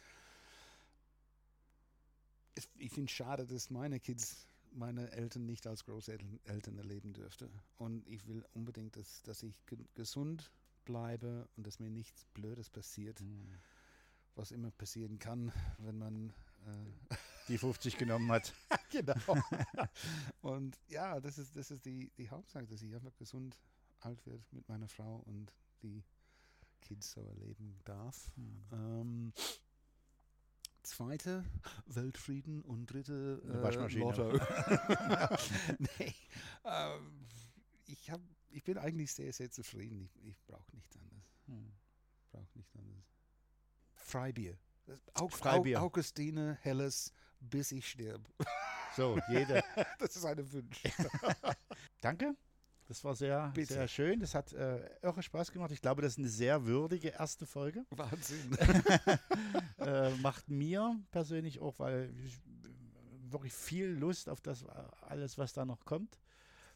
ich 2.78 2.92
finde 2.92 3.10
es 3.10 3.16
schade, 3.16 3.46
dass 3.46 3.70
meine 3.70 4.00
Kids 4.00 4.48
meine 4.72 5.12
Eltern 5.12 5.46
nicht 5.46 5.68
als 5.68 5.86
Großeltern 5.86 6.40
Eltern 6.44 6.78
erleben 6.78 7.14
dürfte. 7.14 7.50
Und 7.78 8.08
ich 8.08 8.28
will 8.28 8.46
unbedingt, 8.54 8.96
dass, 8.96 9.22
dass 9.24 9.44
ich 9.44 9.66
ge 9.66 9.78
gesund 9.94 10.52
bleibe 10.84 11.48
und 11.56 11.66
dass 11.66 11.80
mir 11.80 11.90
nichts 11.90 12.26
Blödes 12.34 12.70
passiert, 12.70 13.20
Hm. 13.20 13.48
was 14.36 14.52
immer 14.52 14.72
passieren 14.72 15.18
kann, 15.18 15.52
wenn 15.80 15.98
man 15.98 16.30
äh, 16.66 17.16
Die 17.48 17.58
50 17.58 17.98
genommen 17.98 18.32
hat. 18.32 18.54
genau. 18.92 19.38
und 20.42 20.78
ja, 20.88 21.20
das 21.20 21.38
ist, 21.38 21.56
das 21.56 21.72
ist 21.72 21.86
die, 21.86 22.12
die 22.18 22.30
Hauptsache, 22.30 22.66
dass 22.68 22.82
ich 22.82 22.94
einfach 22.94 23.16
gesund 23.16 23.58
alt 24.02 24.26
werde 24.26 24.44
mit 24.52 24.68
meiner 24.68 24.88
Frau 24.88 25.24
und 25.26 25.54
die 25.82 26.04
Kids 26.82 27.12
so 27.12 27.22
erleben 27.22 27.80
darf. 27.86 28.30
Hm. 28.36 28.64
Ähm, 28.72 29.34
zweite, 30.86 31.44
Weltfrieden 31.88 32.62
und 32.62 32.86
dritte, 32.88 33.42
Eine 33.44 33.64
Waschmaschine. 33.64 34.04
Lotto. 34.04 34.32
nee, 35.80 36.14
ähm, 36.64 37.26
ich, 37.86 38.12
hab, 38.12 38.22
ich 38.50 38.64
bin 38.64 38.78
eigentlich 38.78 39.14
sehr, 39.14 39.34
sehr 39.34 39.52
zufrieden. 39.52 40.02
Ich, 40.02 40.30
ich 40.30 40.46
brauche 40.46 40.74
nichts 40.74 40.96
anderes. 40.98 41.24
Hm. 41.48 41.72
Brauche 42.32 42.48
nichts 42.56 42.76
anderes. 42.76 43.04
Freibier. 43.96 44.58
Au 45.14 45.28
Freibier. 45.28 45.82
Au 45.82 45.86
Augustine 45.86 46.58
Helles, 46.62 47.12
bis 47.40 47.72
ich 47.72 47.90
sterbe. 47.90 48.30
So, 48.96 49.20
jede. 49.28 49.64
Das 50.00 50.16
ist 50.16 50.26
eine 50.26 50.52
Wunsch. 50.54 50.82
Danke. 52.02 52.36
Das 52.88 53.04
war 53.04 53.16
sehr, 53.16 53.52
Bitte. 53.56 53.74
sehr 53.74 53.88
schön. 53.88 54.20
Das 54.20 54.36
hat 54.36 54.54
äh, 54.54 54.80
irre 55.02 55.24
Spaß 55.24 55.52
gemacht. 55.52 55.72
Ich 55.72 55.82
glaube, 55.82 56.04
das 56.04 56.14
ist 56.14 56.20
eine 56.20 56.30
sehr 56.30 56.66
würdige 56.66 57.10
erste 57.10 57.48
Folge. 57.48 57.84
Wahnsinn. 57.90 58.56
äh, 59.80 60.12
macht 60.18 60.50
mir 60.50 61.00
persönlich 61.10 61.60
auch, 61.62 61.80
weil 61.80 62.14
ich 62.24 62.38
wirklich 63.32 63.54
viel 63.54 63.88
Lust 63.88 64.30
auf 64.30 64.40
das 64.40 64.66
alles, 65.02 65.38
was 65.40 65.54
da 65.54 65.66
noch 65.66 65.84
kommt. 65.86 66.20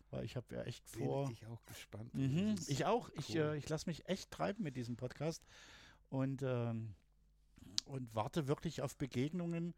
Weil 0.09 0.25
ich 0.25 0.35
habe 0.35 0.55
ja 0.55 0.63
echt 0.63 0.87
vor. 0.89 1.25
Bin 1.25 1.33
ich 1.33 1.45
auch 1.45 1.63
gespannt. 1.65 2.13
Mhm, 2.15 2.55
ich 2.67 2.85
auch. 2.85 3.09
Ich, 3.09 3.35
cool. 3.35 3.41
äh, 3.41 3.57
ich 3.57 3.69
lasse 3.69 3.87
mich 3.87 4.07
echt 4.07 4.31
treiben 4.31 4.63
mit 4.63 4.75
diesem 4.75 4.97
Podcast 4.97 5.45
und, 6.09 6.41
ähm, 6.41 6.95
und 7.85 8.15
warte 8.15 8.47
wirklich 8.47 8.81
auf 8.81 8.97
Begegnungen, 8.97 9.75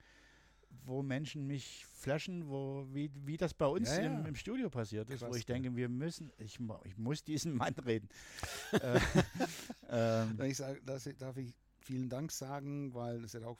wo 0.86 1.03
Menschen 1.03 1.47
mich 1.47 1.86
flashen, 1.86 2.49
wo, 2.49 2.86
wie, 2.91 3.11
wie 3.26 3.38
das 3.38 3.53
bei 3.53 3.65
uns 3.65 3.89
Ja, 3.89 4.03
ja. 4.03 4.19
Im, 4.19 4.26
im 4.26 4.36
Studio 4.36 4.69
passiert 4.69 5.09
ist, 5.09 5.22
wo 5.22 5.28
Krass, 5.28 5.38
ich 5.38 5.47
ja. 5.47 5.55
denke, 5.55 5.76
wir 5.76 5.89
müssen, 5.89 6.32
ich, 6.38 6.59
ich 6.84 6.97
muss 6.97 7.24
diesen 7.24 7.55
Mann 7.55 7.74
reden. 7.86 8.09
äh, 8.72 8.99
ähm, 9.89 10.39
Ich 10.43 10.57
sag, 10.57 10.86
das, 10.86 11.09
darf 11.17 11.38
ich 11.38 11.53
vielen 11.80 12.09
Dank 12.09 12.32
sagen, 12.32 12.93
weil 12.93 13.24
es 13.24 13.34
hat 13.34 13.43
auch 13.43 13.59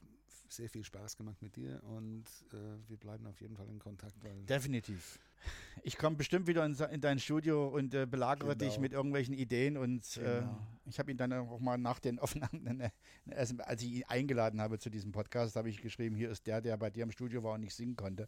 sehr 0.52 0.70
viel 0.70 0.84
Spaß 0.84 1.16
gemacht 1.16 1.42
mit 1.42 1.56
dir 1.56 1.82
und 1.84 2.26
äh, 2.54 2.58
wir 2.88 2.98
bleiben 2.98 3.26
auf 3.28 3.40
jeden 3.42 3.56
Fall 3.56 3.68
in 3.70 3.80
Kontakt. 3.80 4.14
Definitiv. 4.50 5.20
Ich 5.84 5.98
komme 5.98 6.18
bestimmt 6.18 6.46
wieder 6.46 6.64
in, 6.66 6.76
in 6.92 7.02
dein 7.02 7.18
Studio 7.20 7.68
und 7.70 7.94
äh, 7.94 8.06
belagere 8.06 8.56
dich 8.56 8.72
Genau. 8.72 8.82
mit 8.82 8.92
irgendwelchen 8.94 9.34
Ideen 9.34 9.78
und 9.78 10.18
äh, 10.18 10.42
Genau. 10.42 10.58
ich 10.86 11.00
habe 11.00 11.10
ihn 11.12 11.18
dann 11.18 11.32
auch 11.34 11.60
mal 11.60 11.78
nach 11.78 12.00
den 12.00 12.20
Aufnahmen, 12.20 12.68
eine, 12.68 12.92
eine 13.26 13.36
SMS 13.36 13.66
als 13.66 13.82
ich 13.82 13.92
ihn 13.92 14.04
eingeladen 14.08 14.60
habe 14.62 14.78
zu 14.78 14.90
diesem 14.90 15.12
Podcast, 15.12 15.56
habe 15.56 15.70
ich 15.70 15.82
geschrieben, 15.82 16.16
hier 16.16 16.30
ist 16.30 16.46
der, 16.48 16.62
der 16.62 16.76
bei 16.78 16.90
dir 16.90 17.04
im 17.04 17.12
Studio 17.12 17.44
war 17.44 17.54
und 17.54 17.62
nicht 17.62 17.74
singen 17.74 17.96
konnte. 17.96 18.28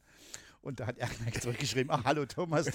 Und 0.61 0.79
da 0.79 0.87
hat 0.87 0.97
er 0.97 1.07
gleich 1.09 1.41
zurückgeschrieben, 1.41 1.91
ach 1.91 2.03
hallo 2.05 2.25
Thomas. 2.25 2.67